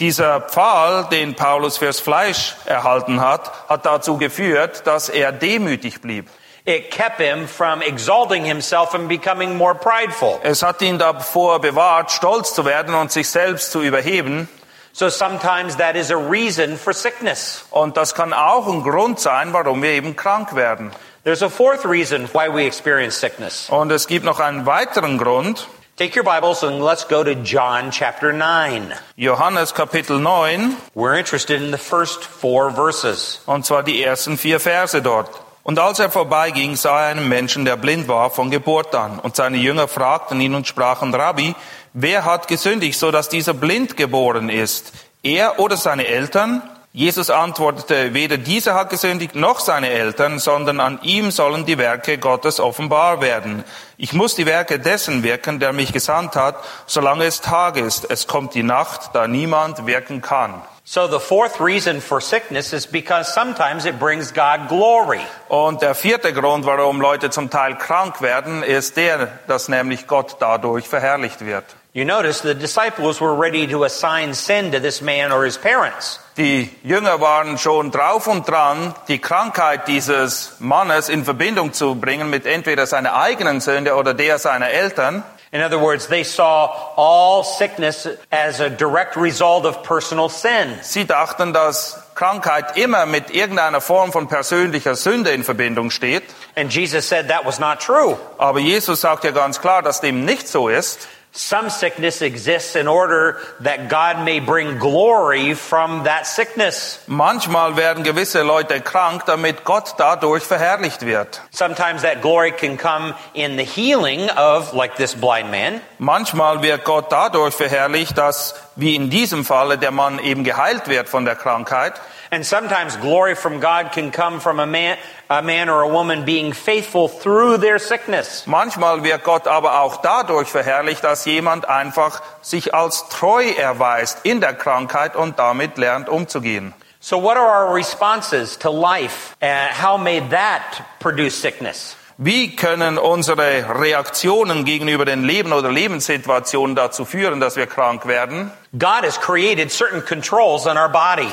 Dieser 0.00 0.40
Pfahl, 0.40 1.06
den 1.10 1.36
Paulus 1.36 1.78
fürs 1.78 2.00
Fleisch 2.00 2.56
erhalten 2.64 3.20
hat, 3.20 3.52
hat 3.68 3.86
dazu 3.86 4.18
geführt, 4.18 4.86
dass 4.86 5.08
er 5.08 5.30
demütig 5.30 6.00
blieb. 6.00 6.28
It 6.66 6.90
kept 6.90 7.20
him 7.20 7.46
from 7.46 7.82
exalting 7.82 8.42
himself 8.42 8.94
and 8.94 9.06
becoming 9.06 9.56
more 9.56 9.74
prideful. 9.74 10.40
Es 10.42 10.62
hat 10.62 10.80
ihn 10.80 10.98
davor 10.98 11.60
bewahrt, 11.60 12.10
stolz 12.10 12.54
zu 12.54 12.64
werden 12.64 12.94
und 12.94 13.12
sich 13.12 13.28
selbst 13.28 13.70
zu 13.70 13.82
überheben. 13.82 14.48
So 14.92 15.10
sometimes 15.10 15.76
that 15.76 15.94
is 15.94 16.10
a 16.10 16.16
reason 16.16 16.78
for 16.78 16.92
sickness. 16.92 17.64
Und 17.70 17.96
das 17.96 18.14
kann 18.14 18.32
auch 18.32 18.66
ein 18.66 18.82
Grund 18.82 19.20
sein, 19.20 19.52
warum 19.52 19.82
wir 19.82 19.90
eben 19.90 20.16
krank 20.16 20.56
werden. 20.56 20.90
There's 21.24 21.42
a 21.42 21.48
fourth 21.48 21.84
reason 21.84 22.28
why 22.32 22.48
we 22.48 22.64
experience 22.64 23.20
sickness. 23.20 23.68
Und 23.68 23.92
es 23.92 24.06
gibt 24.06 24.24
noch 24.24 24.40
einen 24.40 24.66
weiteren 24.66 25.18
Grund. 25.18 25.68
Take 25.96 26.16
your 26.16 26.24
Bibles 26.24 26.64
and 26.64 26.82
let's 26.82 27.04
go 27.04 27.22
to 27.22 27.36
John 27.36 27.92
chapter 27.92 28.32
9. 28.32 28.92
Johannes 29.16 29.72
Kapitel 29.72 30.18
9, 30.18 30.76
We're 30.94 31.14
interested 31.16 31.62
in 31.62 31.70
the 31.70 31.78
first 31.78 32.24
four 32.24 32.70
verses. 32.72 33.40
und 33.46 33.64
zwar 33.64 33.84
die 33.84 34.02
ersten 34.02 34.36
vier 34.36 34.58
Verse 34.58 35.00
dort. 35.00 35.30
Und 35.62 35.78
als 35.78 36.00
er 36.00 36.10
vorbeiging, 36.10 36.74
sah 36.76 37.04
er 37.04 37.10
einen 37.12 37.28
Menschen, 37.28 37.64
der 37.64 37.76
blind 37.76 38.08
war 38.08 38.30
von 38.30 38.50
Geburt 38.50 38.94
an. 38.94 39.18
Und 39.20 39.36
seine 39.36 39.56
Jünger 39.56 39.86
fragten 39.88 40.40
ihn 40.40 40.54
und 40.54 40.66
sprachen, 40.66 41.14
Rabbi, 41.14 41.54
wer 41.92 42.24
hat 42.24 42.48
gesündigt, 42.48 42.98
so 42.98 43.10
dass 43.12 43.28
dieser 43.28 43.54
blind 43.54 43.96
geboren 43.96 44.48
ist? 44.50 44.92
Er 45.22 45.58
oder 45.60 45.76
seine 45.76 46.06
Eltern? 46.08 46.62
Jesus 46.96 47.28
antwortete, 47.28 48.14
weder 48.14 48.38
dieser 48.38 48.76
hat 48.76 48.90
gesündigt 48.90 49.34
noch 49.34 49.58
seine 49.58 49.90
Eltern, 49.90 50.38
sondern 50.38 50.78
an 50.78 51.00
ihm 51.02 51.32
sollen 51.32 51.66
die 51.66 51.76
Werke 51.76 52.18
Gottes 52.18 52.60
offenbar 52.60 53.20
werden. 53.20 53.64
Ich 53.96 54.12
muss 54.12 54.36
die 54.36 54.46
Werke 54.46 54.78
dessen 54.78 55.24
wirken, 55.24 55.58
der 55.58 55.72
mich 55.72 55.92
gesandt 55.92 56.36
hat, 56.36 56.54
solange 56.86 57.24
es 57.24 57.40
Tag 57.40 57.78
ist. 57.78 58.08
Es 58.08 58.28
kommt 58.28 58.54
die 58.54 58.62
Nacht, 58.62 59.10
da 59.12 59.26
niemand 59.26 59.88
wirken 59.88 60.22
kann. 60.22 60.62
So 60.84 61.08
the 61.08 61.18
fourth 61.18 61.60
reason 61.60 62.00
for 62.00 62.20
sickness 62.20 62.72
is 62.72 62.86
because 62.86 63.32
sometimes 63.32 63.86
it 63.86 63.98
brings 63.98 64.32
God 64.32 64.68
glory. 64.68 65.18
Und 65.48 65.82
der 65.82 65.96
vierte 65.96 66.32
Grund, 66.32 66.64
warum 66.64 67.00
Leute 67.00 67.28
zum 67.30 67.50
Teil 67.50 67.76
krank 67.76 68.22
werden, 68.22 68.62
ist 68.62 68.96
der, 68.96 69.40
dass 69.48 69.68
nämlich 69.68 70.06
Gott 70.06 70.36
dadurch 70.38 70.86
verherrlicht 70.86 71.44
wird. 71.44 71.64
You 71.96 72.04
notice 72.04 72.40
the 72.40 72.56
disciples 72.56 73.20
were 73.20 73.36
ready 73.36 73.68
to 73.68 73.84
assign 73.84 74.34
sin 74.34 74.72
to 74.72 74.80
this 74.80 75.00
man 75.00 75.30
or 75.30 75.44
his 75.44 75.56
parents. 75.56 76.18
Die 76.36 76.68
Jünger 76.82 77.20
waren 77.20 77.56
schon 77.56 77.92
drauf 77.92 78.26
und 78.26 78.48
dran, 78.48 78.96
die 79.06 79.20
Krankheit 79.20 79.86
dieses 79.86 80.56
Mannes 80.58 81.08
in 81.08 81.24
Verbindung 81.24 81.72
zu 81.72 81.94
bringen 81.94 82.30
mit 82.30 82.46
entweder 82.46 82.88
seiner 82.88 83.14
eigenen 83.14 83.60
Sünde 83.60 83.94
oder 83.94 84.12
der 84.12 84.40
seiner 84.40 84.70
Eltern. 84.70 85.22
In 85.52 85.62
other 85.62 85.80
words, 85.80 86.08
they 86.08 86.24
saw 86.24 86.68
all 86.96 87.44
sickness 87.44 88.08
as 88.32 88.60
a 88.60 88.68
direct 88.68 89.16
result 89.16 89.64
of 89.64 89.84
personal 89.84 90.28
sin. 90.28 90.76
Sie 90.82 91.04
dachten, 91.04 91.52
dass 91.52 92.02
Krankheit 92.16 92.76
immer 92.76 93.06
mit 93.06 93.30
irgendeiner 93.30 93.80
Form 93.80 94.10
von 94.10 94.26
persönlicher 94.26 94.96
Sünde 94.96 95.30
in 95.30 95.44
Verbindung 95.44 95.92
steht. 95.92 96.24
And 96.56 96.74
Jesus 96.74 97.08
said 97.08 97.28
that 97.28 97.46
was 97.46 97.60
not 97.60 97.78
true. 97.78 98.18
Aber 98.36 98.58
Jesus 98.58 99.00
sagt 99.00 99.22
ja 99.22 99.30
ganz 99.30 99.60
klar, 99.60 99.82
dass 99.82 100.00
dem 100.00 100.24
nicht 100.24 100.48
so 100.48 100.68
ist. 100.68 101.06
Some 101.36 101.68
sickness 101.68 102.22
exists 102.22 102.76
in 102.76 102.86
order 102.86 103.40
that 103.58 103.88
God 103.88 104.24
may 104.24 104.38
bring 104.38 104.78
glory 104.78 105.54
from 105.54 106.04
that 106.04 106.28
sickness. 106.28 107.00
Manchmal 107.08 107.76
werden 107.76 108.04
gewisse 108.04 108.44
Leute 108.44 108.80
krank, 108.80 109.24
damit 109.26 109.64
Gott 109.64 109.96
dadurch 109.98 110.44
verherrlicht 110.44 111.04
wird. 111.04 111.40
Sometimes 111.50 112.02
that 112.02 112.22
glory 112.22 112.52
can 112.52 112.76
come 112.76 113.14
in 113.34 113.56
the 113.56 113.64
healing 113.64 114.30
of, 114.30 114.74
like 114.74 114.94
this 114.96 115.16
blind 115.16 115.50
man. 115.50 115.80
Manchmal 115.98 116.62
wird 116.62 116.84
Gott 116.84 117.10
dadurch 117.10 117.54
verherrlicht, 117.54 118.16
dass, 118.16 118.54
wie 118.76 118.94
in 118.94 119.10
diesem 119.10 119.44
Falle, 119.44 119.76
der 119.76 119.90
Mann 119.90 120.20
eben 120.20 120.44
geheilt 120.44 120.86
wird 120.86 121.08
von 121.08 121.24
der 121.24 121.34
Krankheit. 121.34 121.94
And 122.34 122.44
sometimes 122.44 122.96
glory 122.96 123.36
from 123.36 123.60
God 123.60 123.92
can 123.92 124.10
come 124.10 124.40
from 124.40 124.58
a 124.58 124.66
man, 124.66 124.98
a 125.30 125.40
man 125.40 125.68
or 125.68 125.82
a 125.82 125.88
woman 125.88 126.24
being 126.24 126.52
faithful 126.52 127.06
through 127.06 127.58
their 127.58 127.78
sickness. 127.78 128.44
Manchmal 128.48 129.04
wird 129.04 129.22
Gott 129.22 129.46
aber 129.46 129.80
auch 129.80 130.02
dadurch 130.02 130.48
verherrlicht, 130.48 131.04
dass 131.04 131.26
jemand 131.26 131.68
einfach 131.68 132.22
sich 132.42 132.74
als 132.74 133.08
treu 133.08 133.44
erweist 133.52 134.18
in 134.24 134.40
der 134.40 134.52
Krankheit 134.54 135.14
und 135.14 135.38
damit 135.38 135.78
lernt 135.78 136.08
umzugehen. 136.08 136.74
So 136.98 137.22
what 137.22 137.36
are 137.36 137.68
our 137.68 137.72
responses 137.72 138.58
to 138.58 138.68
life? 138.68 139.36
And 139.40 139.70
how 139.70 139.96
may 139.96 140.18
that 140.30 140.82
produce 140.98 141.40
sickness? 141.40 141.94
Wie 142.18 142.56
können 142.56 142.98
unsere 142.98 143.80
Reaktionen 143.80 144.64
gegenüber 144.64 145.04
den 145.04 145.22
Leben 145.22 145.52
oder 145.52 145.70
Lebenssituationen 145.70 146.74
dazu 146.74 147.04
führen, 147.04 147.38
dass 147.38 147.54
wir 147.54 147.68
krank 147.68 148.08
werden? 148.08 148.50
God 148.76 149.04
has 149.04 149.20
created 149.20 149.70
certain 149.70 150.04
controls 150.04 150.66
in 150.66 150.76
our 150.76 150.88
body. 150.88 151.30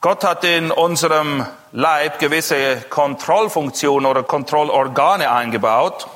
Gott 0.00 0.22
hat 0.22 0.44
in 0.44 0.70
unserem 0.70 1.44
Leib 1.72 2.20
gewisse 2.20 2.76
Kontrollfunktionen 2.88 4.06
oder 4.06 4.22
Kontrollorgane 4.22 5.28
eingebaut. 5.28 6.06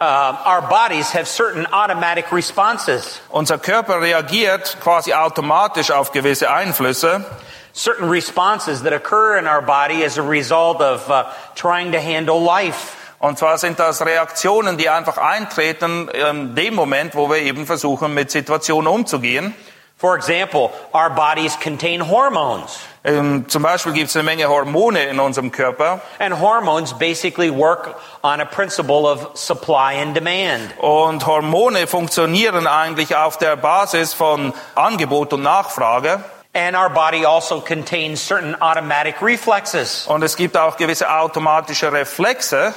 Um, 0.00 0.06
our 0.44 0.62
bodies 0.62 1.14
have 1.14 1.26
certain 1.26 1.66
automatic 1.72 2.32
responses, 2.32 3.20
Unser 3.30 3.58
Körper 3.58 4.00
reagiert 4.00 4.78
quasi 4.80 5.12
automatisch 5.12 5.90
auf 5.92 6.10
gewisse 6.10 6.50
Einflüsse. 6.50 7.24
certain 7.72 8.08
responses 8.08 8.82
that 8.82 8.92
occur 8.92 9.38
in 9.38 9.46
our 9.46 9.62
body 9.62 10.04
as 10.04 10.18
a 10.18 10.22
result 10.22 10.80
of 10.80 11.08
uh, 11.08 11.24
trying 11.54 11.92
to 11.92 12.00
handle 12.00 12.40
life. 12.40 12.96
Und 13.20 13.38
zwar 13.38 13.58
sind 13.58 13.78
das 13.78 14.04
Reaktionen, 14.04 14.78
die 14.78 14.88
einfach 14.88 15.18
eintreten 15.18 16.08
in 16.08 16.54
dem 16.54 16.74
Moment, 16.74 17.14
wo 17.14 17.28
wir 17.28 17.38
eben 17.38 17.66
versuchen, 17.66 18.14
mit 18.14 18.30
Situationen 18.30 18.86
umzugehen. 18.88 19.54
For 19.98 20.14
example, 20.16 20.70
our 20.94 21.10
bodies 21.10 21.58
contain 21.58 22.08
hormones, 22.08 22.78
Ähm, 23.04 23.48
zum 23.48 23.62
Beispiel 23.64 23.92
gibt 23.92 24.10
es 24.10 24.16
eine 24.16 24.22
Menge 24.22 24.48
Hormone 24.48 25.02
in 25.08 25.18
unserem 25.18 25.50
Körper. 25.50 26.00
and 26.20 26.34
hormones 26.40 26.92
basically 26.92 27.50
work 27.50 27.96
on 28.22 28.40
a 28.40 28.44
principle 28.44 29.06
of 29.06 29.30
supply 29.36 29.94
and 30.00 30.14
demand. 30.14 30.72
Und 30.78 31.26
Hormone 31.26 31.86
funktionieren 31.88 32.66
eigentlich 32.68 33.16
auf 33.16 33.38
der 33.38 33.56
Basis 33.56 34.14
von 34.14 34.52
Angebot 34.76 35.32
und 35.32 35.42
Nachfrage. 35.42 36.20
And 36.54 36.76
our 36.76 36.90
body 36.90 37.24
also 37.26 37.60
contains 37.60 38.20
certain 38.24 38.54
automatic 38.60 39.20
reflexes. 39.20 40.06
Und 40.06 40.22
es 40.22 40.36
gibt 40.36 40.56
auch 40.56 40.76
gewisse 40.76 41.10
automatische 41.10 41.90
Reflexe. 41.92 42.72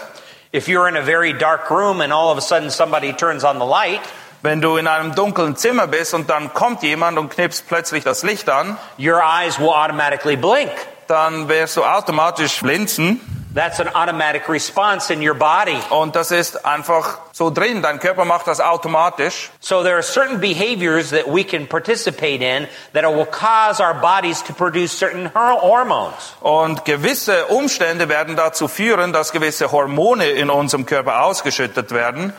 If 0.53 0.67
you're 0.67 0.87
in 0.89 0.97
a 0.97 1.01
very 1.03 1.33
dark 1.33 1.69
room 1.69 2.01
and 2.01 2.11
all 2.11 2.31
of 2.31 2.37
a 2.37 2.41
sudden 2.41 2.69
somebody 2.71 3.13
turns 3.13 3.43
on 3.43 3.59
the 3.59 3.65
light, 3.65 4.01
Wenn 4.43 4.59
du 4.61 4.77
in 4.77 4.87
einem 4.87 5.13
dunklen 5.13 5.55
Zimmer 5.55 5.85
bist 5.87 6.13
und 6.13 6.29
dann 6.29 6.53
kommt 6.53 6.81
jemand 6.83 7.17
und 7.19 7.29
knipst 7.29 7.67
plötzlich 7.67 8.03
das 8.03 8.23
Licht 8.23 8.49
an, 8.49 8.77
your 8.97 9.21
eyes 9.21 9.59
will 9.59 9.69
automatically 9.69 10.35
blink. 10.35 10.71
dann 11.07 11.47
wirst 11.49 11.77
du 11.77 11.83
automatisch 11.83 12.59
blinzen. 12.61 13.19
That's 13.53 13.81
an 13.81 13.89
automatic 13.93 14.47
response 14.47 15.11
in 15.13 15.21
your 15.27 15.35
body. 15.35 15.77
Und 15.89 16.15
das 16.15 16.31
ist 16.31 16.65
einfach 16.65 17.17
so 17.33 17.49
drin. 17.49 17.81
Dein 17.81 17.99
Körper 17.99 18.23
macht 18.23 18.47
das 18.47 18.61
automatisch. 18.61 19.51
So 19.59 19.83
there 19.83 19.95
are 19.95 20.03
certain 20.03 20.39
behaviors 20.39 21.09
that 21.09 21.25
we 21.27 21.43
can 21.43 21.67
participate 21.67 22.41
in 22.41 22.65
that 22.93 23.03
will 23.03 23.25
cause 23.25 23.83
our 23.83 23.93
bodies 23.93 24.41
to 24.45 24.53
produce 24.53 24.97
certain 24.97 25.29
hor- 25.35 25.61
hormones. 25.61 26.13
Und 26.39 26.85
gewisse 26.85 27.47
Umstände 27.47 28.07
werden 28.07 28.37
dazu 28.37 28.69
führen, 28.69 29.11
dass 29.11 29.33
gewisse 29.33 29.73
Hormone 29.73 30.29
in 30.29 30.49
unserem 30.49 30.85
Körper 30.85 31.21
ausgeschüttet 31.25 31.91
werden. 31.91 32.31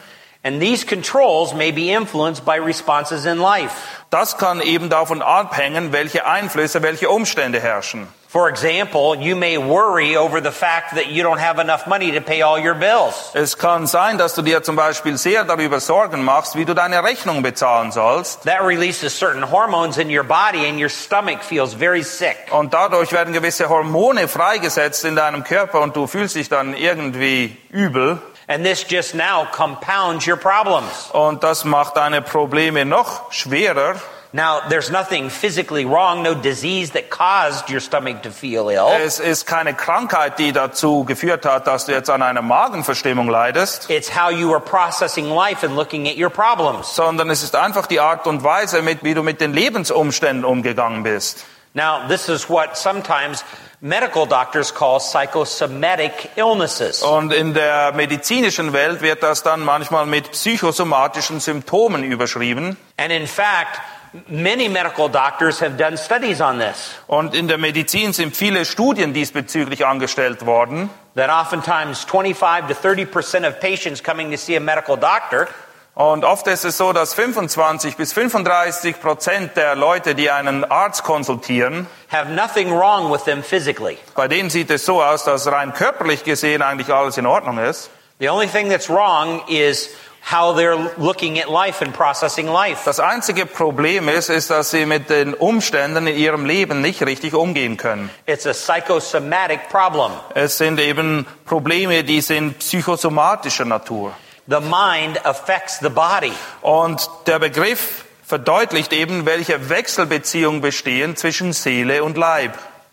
And 0.45 0.61
these 0.61 0.85
controls 0.85 1.55
may 1.55 1.71
be 1.71 1.93
influenced 1.93 2.45
by 2.45 2.57
responses 2.57 3.27
in 3.27 3.39
life. 3.39 4.03
Das 4.11 4.39
kann 4.39 4.61
eben 4.61 4.89
davon 4.89 5.23
abhängen, 5.23 5.93
welche 5.93 6.27
Einflüsse, 6.27 6.83
welche 6.83 7.09
Umstände 7.09 7.61
herrschen. 7.61 8.09
For 8.33 8.49
example, 8.49 9.15
you 9.15 9.37
may 9.37 9.59
worry 9.59 10.17
over 10.17 10.41
the 10.41 10.51
fact 10.51 10.95
that 10.95 11.09
you 11.09 11.23
don't 11.23 11.39
have 11.39 11.59
enough 11.59 11.87
money 11.87 12.13
to 12.13 12.21
pay 12.23 12.41
all 12.41 12.59
your 12.59 12.73
bills. 12.75 13.31
Es 13.35 13.59
kann 13.59 13.87
sein, 13.87 14.17
dass 14.17 14.35
du 14.35 14.41
dir 14.41 14.63
zum 14.63 14.75
Beispiel 14.75 15.19
sehr 15.19 15.45
darüber 15.45 15.81
Sorgen 15.81 16.25
machst, 16.25 16.57
wie 16.57 16.65
du 16.65 16.75
deine 16.75 17.05
Rechnung 17.05 17.43
bezahlen 17.43 17.93
sollst. 17.93 18.45
That 18.45 18.63
releases 18.63 19.15
certain 19.15 19.51
hormones 19.51 19.99
in 19.99 20.09
your 20.09 20.25
body 20.25 20.67
and 20.67 20.81
your 20.81 20.89
stomach 20.89 21.43
feels 21.43 21.75
very 21.75 22.03
sick. 22.03 22.37
Und 22.51 22.73
dadurch 22.73 23.13
werden 23.13 23.35
gewisse 23.35 23.69
Hormone 23.69 24.27
freigesetzt 24.29 25.05
in 25.05 25.15
deinem 25.15 25.45
Körper 25.45 25.83
und 25.83 25.95
du 25.95 26.07
fühlst 26.07 26.35
dich 26.35 26.49
dann 26.49 26.75
irgendwie 26.75 27.55
übel. 27.69 28.19
And 28.53 28.67
this 28.67 28.85
just 28.85 29.15
now 29.15 29.47
compounds 29.51 30.27
your 30.27 30.37
problems. 30.37 31.09
Und 31.13 31.43
das 31.43 31.65
macht 31.65 31.97
deine 31.97 32.21
Probleme 32.21 32.85
noch 32.85 33.33
schwerer. 33.33 33.95
Now, 34.35 34.61
there's 34.69 34.91
nothing 34.91 35.31
physically 35.31 35.87
wrong, 35.87 36.23
no 36.23 36.35
disease 36.35 36.93
that 36.93 37.09
caused 37.09 37.71
your 37.71 37.81
stomach 37.81 38.21
to 38.25 38.31
feel 38.31 38.69
ill. 38.69 38.89
Es 38.91 39.21
ist 39.21 39.47
keine 39.47 39.73
Krankheit, 39.73 40.39
die 40.39 40.53
dazu 40.53 41.05
geführt 41.05 41.47
hat, 41.47 41.67
dass 41.67 41.87
du 41.87 41.93
jetzt 41.93 42.11
an 42.11 42.21
einer 42.21 42.43
Magenverstimmung 42.43 43.31
leidest, 43.31 43.89
It's 43.89 44.15
how 44.15 44.31
you 44.31 44.53
are 44.53 44.61
processing 44.61 45.31
life 45.35 45.65
and 45.65 45.75
looking 45.75 46.07
at 46.07 46.19
your 46.19 46.29
problems. 46.29 46.95
sondern 46.95 47.31
es 47.31 47.43
ist 47.43 47.57
einfach 47.57 47.87
die 47.87 48.01
Art 48.01 48.27
und 48.27 48.45
Weise, 48.45 48.83
mit, 48.83 49.03
wie 49.03 49.15
du 49.15 49.23
mit 49.23 49.41
den 49.41 49.55
Lebensumständen 49.55 50.45
umgegangen 50.45 51.05
bist. 51.05 51.47
Now, 51.73 52.07
this 52.07 52.29
is 52.29 52.51
what 52.51 52.77
sometimes 52.77 53.45
medical 53.83 54.27
doctors 54.27 54.73
call 54.73 55.01
psychosomatic 55.01 56.31
illnesses. 56.37 57.03
Und 57.03 57.33
in 57.33 57.53
der 57.53 57.93
medizinischen 57.93 58.73
Welt 58.73 59.03
wird 59.03 59.23
das 59.23 59.43
dann 59.43 59.61
manchmal 59.61 60.07
mit 60.07 60.31
psychosomatischen 60.31 61.41
Symptomen 61.41 62.05
überschrieben. 62.05 62.77
And 62.97 63.13
in 63.13 63.27
fact, 63.27 63.81
many 64.29 64.69
medical 64.69 65.09
doctors 65.09 65.61
have 65.61 65.77
done 65.77 65.99
studies 65.99 66.41
on 66.41 66.61
this. 66.61 66.95
Und 67.09 67.35
in 67.35 67.49
der 67.49 67.59
Medizin 67.59 68.13
sind 68.13 68.37
viele 68.37 68.65
Studien 68.65 69.13
diesbezüglich 69.13 69.85
angestellt 69.85 70.47
worden. 70.47 70.89
That 71.17 71.29
oftentimes 71.29 72.05
25 72.05 72.69
to 72.69 72.75
30% 72.75 73.47
of 73.47 73.59
patients 73.61 74.03
coming 74.03 74.31
to 74.31 74.39
see 74.39 74.57
a 74.57 74.61
medical 74.61 74.97
doctor 74.97 75.49
Und 75.95 76.25
oft 76.25 76.47
ist 76.47 76.65
es 76.65 76.79
so, 76.79 76.95
dass 76.95 77.13
25 77.13 77.97
bis 77.97 78.15
35 78.15 78.99
Prozent 78.99 79.57
der 79.59 79.75
Leute, 79.75 80.15
die 80.15 80.31
einen 80.31 80.65
Arzt 80.65 81.05
konsultieren, 81.05 81.87
have 82.11 82.31
nothing 82.31 82.71
wrong 82.71 83.13
with 83.13 83.25
them 83.25 83.43
physically. 83.43 83.99
bei 84.15 84.27
denen 84.27 84.49
sieht 84.49 84.71
es 84.71 84.87
so 84.87 85.03
aus, 85.03 85.25
dass 85.25 85.47
rein 85.47 85.75
körperlich 85.75 86.25
gesehen 86.25 86.63
eigentlich 86.63 86.89
alles 86.91 87.19
in 87.19 87.27
Ordnung 87.27 87.59
ist. 87.59 87.91
The 88.21 88.31
only 88.31 88.47
thing 88.47 88.71
that's 88.71 88.89
wrong 88.89 89.43
is 89.49 89.91
how 90.31 90.57
they're 90.57 90.79
looking 90.97 91.39
at 91.39 91.51
life 91.51 91.85
and 91.85 91.93
processing 91.93 92.47
life. 92.47 92.83
Das 92.87 92.99
einzige 92.99 93.45
Problem 93.45 94.09
ist, 94.09 94.31
ist, 94.31 94.49
dass 94.49 94.71
sie 94.71 94.87
mit 94.87 95.11
den 95.11 95.35
Umständen 95.35 96.07
in 96.07 96.17
ihrem 96.17 96.47
Leben 96.47 96.81
nicht 96.81 97.05
richtig 97.05 97.35
umgehen 97.35 97.77
können. 97.77 98.09
It's 98.25 98.47
a 98.47 98.53
psychosomatic 98.53 99.69
problem. 99.69 100.13
Es 100.35 100.57
sind 100.57 100.81
eben 100.81 101.27
Probleme, 101.45 102.03
die 102.03 102.23
sind 102.23 102.61
psychosomatischer 102.61 103.67
Natur. 103.67 104.15
The 104.49 104.61
mind 104.61 105.19
affects 105.25 105.79
the 105.81 105.89
body. 105.89 106.33
Und 106.63 107.09
der 107.27 107.39
Begriff 107.39 108.05
verdeutlicht 108.27 108.93
eben, 108.93 109.25
welche 109.27 109.69
Wechselbeziehungen 109.69 110.61
bestehen 110.61 111.17
zwischen 111.17 111.53
Seele 111.53 112.03
und 112.03 112.17
Leib. 112.17 112.53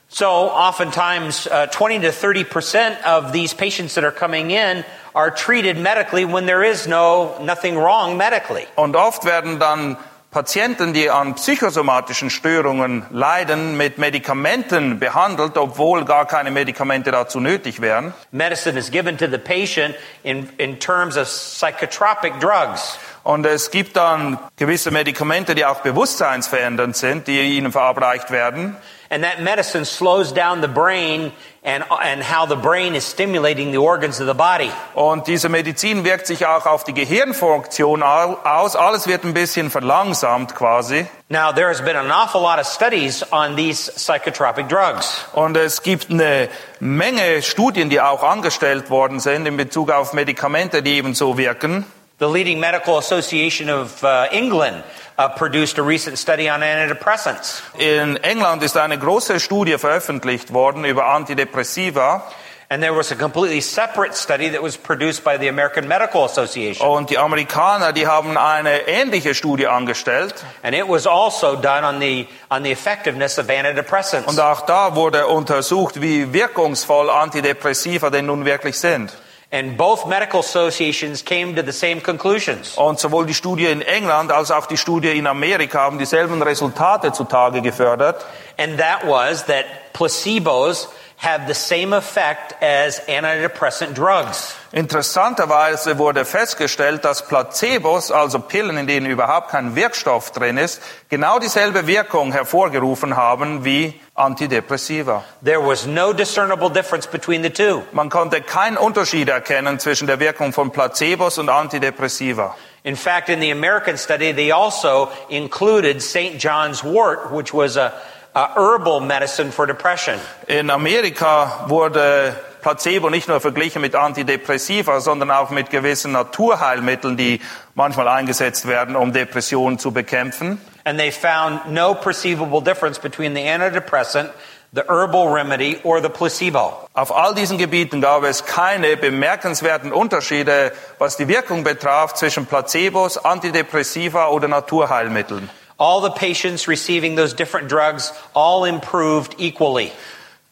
So 0.09 0.27
oftentimes, 0.27 1.47
uh, 1.47 1.67
20 1.67 2.01
to 2.01 2.11
30 2.11 2.43
percent 2.43 2.97
of 3.05 3.31
these 3.31 3.53
patients 3.53 3.93
that 3.93 4.03
are 4.03 4.11
coming 4.11 4.49
in 4.49 4.83
are 5.13 5.31
treated 5.31 5.77
medically 5.77 6.25
when 6.25 6.45
there 6.45 6.63
is 6.63 6.87
no 6.87 7.35
nothing 7.41 7.77
wrong 7.77 8.17
medically. 8.17 8.65
Und 8.75 8.95
oft 8.95 9.23
werden 9.23 9.59
dann 9.59 9.97
Patienten, 10.31 10.93
die 10.93 11.09
an 11.09 11.33
psychosomatischen 11.33 12.29
Störungen 12.29 13.03
leiden, 13.09 13.77
mit 13.77 13.97
Medikamenten 13.97 14.99
behandelt, 14.99 15.57
obwohl 15.57 16.05
gar 16.05 16.27
keine 16.27 16.51
Medikamente 16.51 17.09
dazu 17.09 17.39
nötig 17.39 17.81
wären. 17.81 18.13
Medicine 18.31 18.77
is 18.77 18.91
given 18.91 19.17
to 19.17 19.25
the 19.25 19.39
patient 19.39 19.95
in, 20.21 20.47
in 20.57 20.79
terms 20.79 21.17
of 21.17 21.27
psychotropic 21.27 22.39
drugs. 22.39 22.99
Und 23.23 23.43
es 23.47 23.71
gibt 23.71 23.97
dann 23.97 24.37
gewisse 24.55 24.91
Medikamente, 24.91 25.55
die 25.55 25.65
auch 25.65 25.81
bewusstseinsverändernd 25.81 26.95
sind, 26.95 27.27
die 27.27 27.57
ihnen 27.57 27.71
verabreicht 27.71 28.29
werden. 28.29 28.77
And 29.11 29.23
that 29.23 29.41
medicine 29.41 29.85
slows 29.85 30.31
down 30.31 30.61
the 30.61 30.67
brain 30.67 31.31
and, 31.63 31.83
and 31.89 32.21
how 32.21 32.45
the 32.47 32.55
brain 32.55 32.93
is 32.93 33.03
stimulating 33.05 33.71
the 33.71 33.79
organs 33.79 34.21
of 34.21 34.27
the 34.27 34.35
body. 34.35 34.69
Und 34.93 35.25
diese 35.25 35.49
Medizin 35.49 36.03
wirkt 36.03 36.27
sich 36.27 36.45
auch 36.45 36.67
auf 36.67 36.83
die 36.83 36.93
Gehirnfunktion 36.93 38.03
au- 38.03 38.37
aus. 38.43 38.75
Alles 38.75 39.07
wird 39.07 39.23
ein 39.23 39.33
bisschen 39.33 39.71
verlangsamt 39.71 40.53
quasi. 40.53 41.07
Now, 41.29 41.51
there 41.51 41.69
has 41.69 41.81
been 41.81 41.95
an 41.95 42.11
awful 42.11 42.41
lot 42.41 42.59
of 42.59 42.67
studies 42.67 43.23
on 43.31 43.55
these 43.55 43.91
psychotropic 43.91 44.67
drugs. 44.69 45.25
Und 45.33 45.57
es 45.57 45.81
gibt 45.81 46.11
eine 46.11 46.47
Menge 46.79 47.41
Studien, 47.41 47.89
die 47.89 47.99
auch 48.01 48.21
angestellt 48.23 48.91
worden 48.91 49.19
sind 49.19 49.47
in 49.47 49.57
Bezug 49.57 49.91
auf 49.91 50.13
Medikamente, 50.13 50.83
die 50.83 50.97
ebenso 50.97 51.35
wirken. 51.37 51.83
The 52.19 52.27
leading 52.27 52.59
medical 52.59 52.97
association 52.97 53.69
of 53.69 54.03
uh, 54.03 54.27
England 54.33 54.83
uh, 55.17 55.29
produced 55.29 55.77
a 55.77 55.83
recent 55.83 56.17
study 56.17 56.49
on 56.49 56.59
antidepressants. 56.59 57.61
In 57.77 58.17
England 58.17 58.61
ist 58.61 58.75
eine 58.75 58.97
große 58.97 59.39
Studie 59.39 59.77
veröffentlicht 59.77 60.51
worden 60.53 60.83
über 60.83 61.05
Antidepressiva. 61.05 62.23
And 62.67 62.83
there 62.83 62.93
was 62.93 63.11
a 63.11 63.15
completely 63.15 63.61
separate 63.61 64.15
study 64.15 64.49
that 64.49 64.61
was 64.61 64.75
produced 64.75 65.23
by 65.23 65.37
the 65.37 65.47
American 65.47 65.87
Medical 65.87 66.25
Association. 66.25 66.85
Und 66.85 67.09
die 67.09 67.17
Amerikaner, 67.17 67.93
die 67.93 68.05
haben 68.05 68.37
eine 68.37 68.85
ähnliche 68.87 69.33
Studie 69.33 69.67
angestellt. 69.67 70.35
And 70.61 70.75
it 70.75 70.89
was 70.89 71.07
also 71.07 71.55
done 71.55 71.85
on 71.85 72.01
the, 72.01 72.27
on 72.51 72.63
the 72.63 72.71
effectiveness 72.71 73.39
of 73.39 73.49
antidepressants. 73.49 74.27
Und 74.27 74.39
auch 74.41 74.65
da 74.65 74.93
wurde 74.95 75.25
untersucht, 75.27 76.01
wie 76.01 76.33
wirkungsvoll 76.33 77.09
Antidepressiva 77.09 78.09
denn 78.09 78.25
nun 78.25 78.43
wirklich 78.43 78.77
sind. 78.77 79.17
And 79.51 79.77
both 79.77 80.05
medical 80.05 80.41
associations 80.41 81.25
came 81.25 81.55
to 81.55 81.63
the 81.63 81.71
same 81.71 82.01
conclusions. 82.01 82.77
Und 82.77 82.99
sowohl 82.99 83.25
die 83.25 83.33
Studie 83.33 83.65
in 83.65 83.81
England 83.81 84.31
als 84.31 84.51
auch 84.51 84.67
die 84.67 84.77
Studie 84.77 85.17
in 85.17 85.25
Amerika 85.25 85.79
haben 85.79 85.97
dieselben 85.97 86.41
Resultate 86.43 87.11
zutage 87.13 87.61
gefördert. 87.61 88.23
And 88.57 88.77
that 88.77 89.07
was 89.07 89.45
that 89.45 89.65
placebos 89.93 90.89
have 91.17 91.47
the 91.47 91.55
same 91.55 91.93
effect 91.93 92.55
as 92.61 93.01
antidepressant 93.09 93.97
drugs. 93.97 94.55
Interessanterweise 94.71 95.97
wurde 95.97 96.25
festgestellt, 96.25 97.03
dass 97.03 97.27
Placebos, 97.27 98.11
also 98.11 98.39
Pillen, 98.39 98.77
in 98.77 98.87
denen 98.87 99.07
überhaupt 99.07 99.49
kein 99.49 99.75
Wirkstoff 99.75 100.31
drin 100.31 100.57
ist, 100.57 100.81
genau 101.09 101.39
dieselbe 101.39 101.87
Wirkung 101.87 102.31
hervorgerufen 102.31 103.17
haben 103.17 103.65
wie 103.65 103.99
Antidepressiva. 104.19 105.23
There 105.41 105.61
was 105.61 105.87
no 105.87 106.11
discernible 106.11 106.69
difference 106.69 107.07
between 107.07 107.41
the 107.41 107.49
two. 107.49 107.83
Man 107.93 108.09
konnte 108.09 108.41
keinen 108.41 108.77
Unterschied 108.77 109.29
erkennen 109.29 109.79
zwischen 109.79 110.07
der 110.07 110.19
Wirkung 110.19 110.51
von 110.51 110.71
Placebos 110.71 111.37
und 111.37 111.49
Antidepressiva. 111.49 112.55
In 112.83 112.95
fact, 112.95 113.29
in 113.29 113.39
the 113.39 113.51
American 113.51 113.97
study, 113.97 114.33
they 114.33 114.51
also 114.51 115.09
included 115.29 116.01
St. 116.01 116.37
John's 116.37 116.83
wort, 116.83 117.31
which 117.31 117.53
was 117.53 117.77
a, 117.77 117.93
a 118.35 118.53
herbal 118.53 118.99
medicine 118.99 119.51
for 119.51 119.65
depression. 119.65 120.19
In 120.47 120.69
Amerika 120.69 121.65
wurde 121.67 122.35
Placebo 122.61 123.09
nicht 123.09 123.27
nur 123.29 123.39
verglichen 123.39 123.81
mit 123.81 123.95
Antidepressiva, 123.95 124.99
sondern 124.99 125.31
auch 125.31 125.49
mit 125.49 125.69
gewissen 125.69 126.11
Naturheilmitteln, 126.11 127.15
die 127.15 127.39
manchmal 127.73 128.09
eingesetzt 128.09 128.67
werden, 128.67 128.95
um 128.95 129.13
Depressionen 129.13 129.79
zu 129.79 129.91
bekämpfen. 129.91 130.59
And 130.89 130.99
they 130.99 131.11
found 131.11 131.71
no 131.71 131.93
perceivable 131.93 132.61
difference 132.61 132.97
between 132.97 133.35
the 133.35 133.41
antidepressant, 133.41 134.31
the 134.73 134.83
herbal 134.89 135.29
remedy, 135.29 135.79
or 135.83 136.01
the 136.01 136.09
placebo. 136.09 136.89
Auf 136.95 137.11
all 137.11 137.35
diesen 137.35 137.59
Gebieten 137.59 138.01
gab 138.01 138.23
es 138.23 138.43
keine 138.43 138.97
bemerkenswerten 138.97 139.91
Unterschiede, 139.93 140.71
was 140.97 141.15
die 141.15 141.27
Wirkung 141.27 141.63
betraf, 141.63 142.15
zwischen 142.15 142.47
Placebos, 142.47 143.23
Antidepressiva 143.23 144.29
oder 144.29 144.47
Naturheilmitteln. 144.47 145.51
All 145.77 146.01
the 146.01 146.09
patients 146.09 146.67
receiving 146.67 147.15
those 147.15 147.35
different 147.35 147.69
drugs 147.69 148.11
all 148.33 148.65
improved 148.65 149.35
equally. 149.37 149.91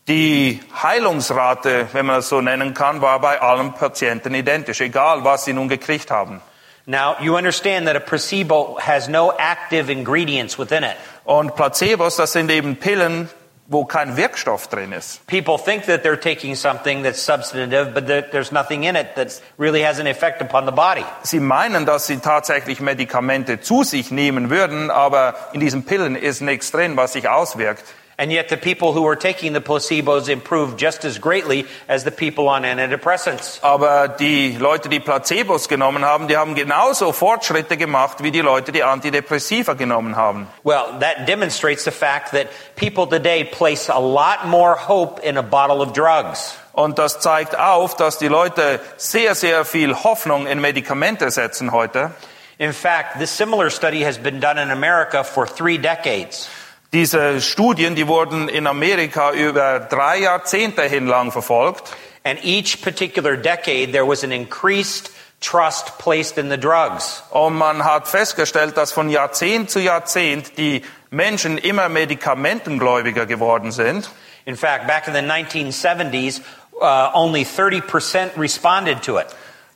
Die 0.08 0.60
Heilungsrate, 0.84 1.88
wenn 1.94 2.06
man 2.06 2.18
das 2.18 2.30
so 2.30 2.42
nennen 2.42 2.76
kann, 2.76 3.02
war 3.02 3.20
bei 3.20 3.42
allen 3.42 3.74
Patienten 3.74 4.36
identisch, 4.36 4.82
egal 4.82 5.24
was 5.24 5.46
sie 5.46 5.54
nun 5.54 5.68
gekriegt 5.68 6.12
haben. 6.12 6.42
Now, 6.90 7.18
you 7.20 7.36
understand 7.36 7.88
that 7.88 7.98
a 7.98 8.00
placebo 8.00 8.78
has 8.80 9.10
no 9.10 9.34
active 9.38 9.90
ingredients 9.90 10.58
within 10.58 10.86
it. 10.86 10.96
Und 11.26 11.54
Placebos, 11.54 12.16
das 12.16 12.32
sind 12.32 12.50
eben 12.50 12.78
Pillen, 12.78 13.28
wo 13.68 13.84
kein 13.84 14.16
Wirkstoff 14.16 14.70
drin 14.70 14.94
ist. 14.94 15.28
People 15.28 15.58
think 15.58 15.86
that 15.88 16.04
they're 16.04 16.18
taking 16.18 16.56
something 16.56 17.04
that's 17.04 17.22
substantive, 17.22 17.94
but 17.94 18.08
that 18.08 18.32
there's 18.32 18.54
nothing 18.54 18.86
in 18.86 18.96
it 18.96 19.16
that 19.16 19.42
really 19.58 19.84
has 19.84 20.00
an 20.00 20.08
effect 20.08 20.42
upon 20.42 20.66
the 20.66 20.72
body. 20.72 21.04
Sie 21.24 21.42
meinen, 21.42 21.86
dass 21.86 22.08
sie 22.08 22.20
tatsächlich 22.20 22.80
Medikamente 22.80 23.60
zu 23.60 23.84
sich 23.84 24.10
nehmen 24.10 24.50
würden, 24.50 24.90
aber 24.90 25.36
in 25.52 25.60
diesen 25.60 25.84
Pillen 25.84 26.16
ist 26.16 26.40
nichts 26.40 26.72
drin, 26.72 26.96
was 26.96 27.12
sich 27.12 27.28
auswirkt. 27.28 27.84
And 28.20 28.32
yet 28.32 28.50
the 28.50 28.58
people 28.58 28.94
who 28.94 29.04
were 29.04 29.16
taking 29.16 29.54
the 29.54 29.62
placebos 29.62 30.28
improved 30.28 30.80
just 30.80 31.06
as 31.06 31.20
greatly 31.20 31.68
as 31.88 32.04
the 32.04 32.10
people 32.10 32.48
on 32.48 32.64
antidepressants. 32.64 33.60
Aber 33.62 34.08
die 34.08 34.58
Leute, 34.58 34.90
die 34.90 35.00
Placebos 35.00 35.70
genommen 35.70 36.04
haben, 36.04 36.28
die 36.28 36.36
haben 36.36 36.56
genauso 36.56 37.12
Fortschritte 37.12 37.78
gemacht, 37.78 38.24
wie 38.24 38.32
die 38.32 38.42
Leute, 38.42 38.72
die 38.72 38.84
Antidepressiva 38.84 39.74
genommen 39.76 40.16
haben. 40.16 40.48
Well, 40.64 40.98
that 41.00 41.28
demonstrates 41.28 41.84
the 41.84 41.92
fact 41.92 42.32
that 42.32 42.48
people 42.76 43.06
today 43.06 43.44
place 43.44 43.88
a 43.88 44.00
lot 44.00 44.48
more 44.48 44.76
hope 44.76 45.20
in 45.22 45.38
a 45.38 45.44
bottle 45.44 45.84
of 45.84 45.94
drugs. 45.94 46.58
Und 46.74 46.98
das 46.98 47.20
zeigt 47.20 47.56
auf, 47.56 47.96
dass 47.98 48.18
die 48.18 48.30
Leute 48.30 48.80
sehr, 48.98 49.36
sehr 49.36 49.64
viel 49.64 49.94
Hoffnung 49.94 50.48
in 50.48 50.60
Medikamente 50.60 51.30
setzen 51.30 51.72
heute. 51.72 52.12
In 52.58 52.74
fact, 52.74 53.20
this 53.20 53.30
similar 53.30 53.70
study 53.70 54.02
has 54.02 54.18
been 54.18 54.40
done 54.40 54.58
in 54.58 54.72
America 54.72 55.24
for 55.24 55.46
three 55.46 55.78
decades. 55.78 56.50
Diese 56.94 57.42
Studien, 57.42 57.96
die 57.96 58.08
wurden 58.08 58.48
in 58.48 58.66
Amerika 58.66 59.32
über 59.32 59.80
drei 59.80 60.20
Jahrzehnte 60.20 60.84
hinlang 60.84 61.32
verfolgt. 61.32 61.94
And 62.24 62.44
each 62.44 62.82
particular 62.82 63.36
decade, 63.36 63.92
there 63.92 64.08
was 64.08 64.24
an 64.24 64.32
increased 64.32 65.12
trust 65.42 65.98
placed 65.98 66.38
in 66.38 66.50
the 66.50 66.58
drugs. 66.58 67.24
Und 67.32 67.58
man 67.58 67.84
hat 67.84 68.08
festgestellt, 68.08 68.78
dass 68.78 68.92
von 68.92 69.10
Jahrzehnt 69.10 69.70
zu 69.70 69.80
Jahrzehnt 69.80 70.58
die 70.58 70.82
Menschen 71.10 71.58
immer 71.58 71.90
medikamentengläubiger 71.90 73.26
geworden 73.26 73.72
sind. 73.72 74.10
In 74.46 74.56
fact, 74.56 74.88
back 74.88 75.08
in 75.08 75.14
the 75.14 75.20
1970s, 75.20 76.42
uh, 76.82 77.12
only 77.14 77.44
30% 77.44 78.38
responded 78.38 79.02
to 79.04 79.18
it. 79.18 79.28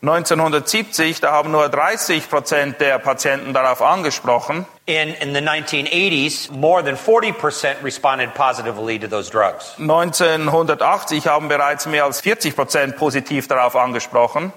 1970, 0.04 1.20
da 1.20 1.32
haben 1.32 1.52
nur 1.52 1.70
30 1.70 2.28
Prozent 2.28 2.82
der 2.82 2.98
Patienten 2.98 3.54
darauf 3.54 3.84
angesprochen. 3.84 4.66
In, 4.88 5.10
in 5.10 5.36
the 5.36 5.42
1980s, 5.42 6.52
more 6.52 6.84
than 6.84 6.98
40% 6.98 7.84
responded 7.84 8.34
positively 8.34 8.98
to 8.98 9.08
those 9.08 9.30
drugs. 9.30 9.76
1980 9.78 11.28
haben 11.28 11.50
bereits 11.50 11.86
mehr 11.86 12.06
als 12.06 12.20
40 12.20 12.56
Prozent 12.56 12.98
positiv 12.98 13.48
darauf 13.48 13.76
angesprochen. 13.76 14.52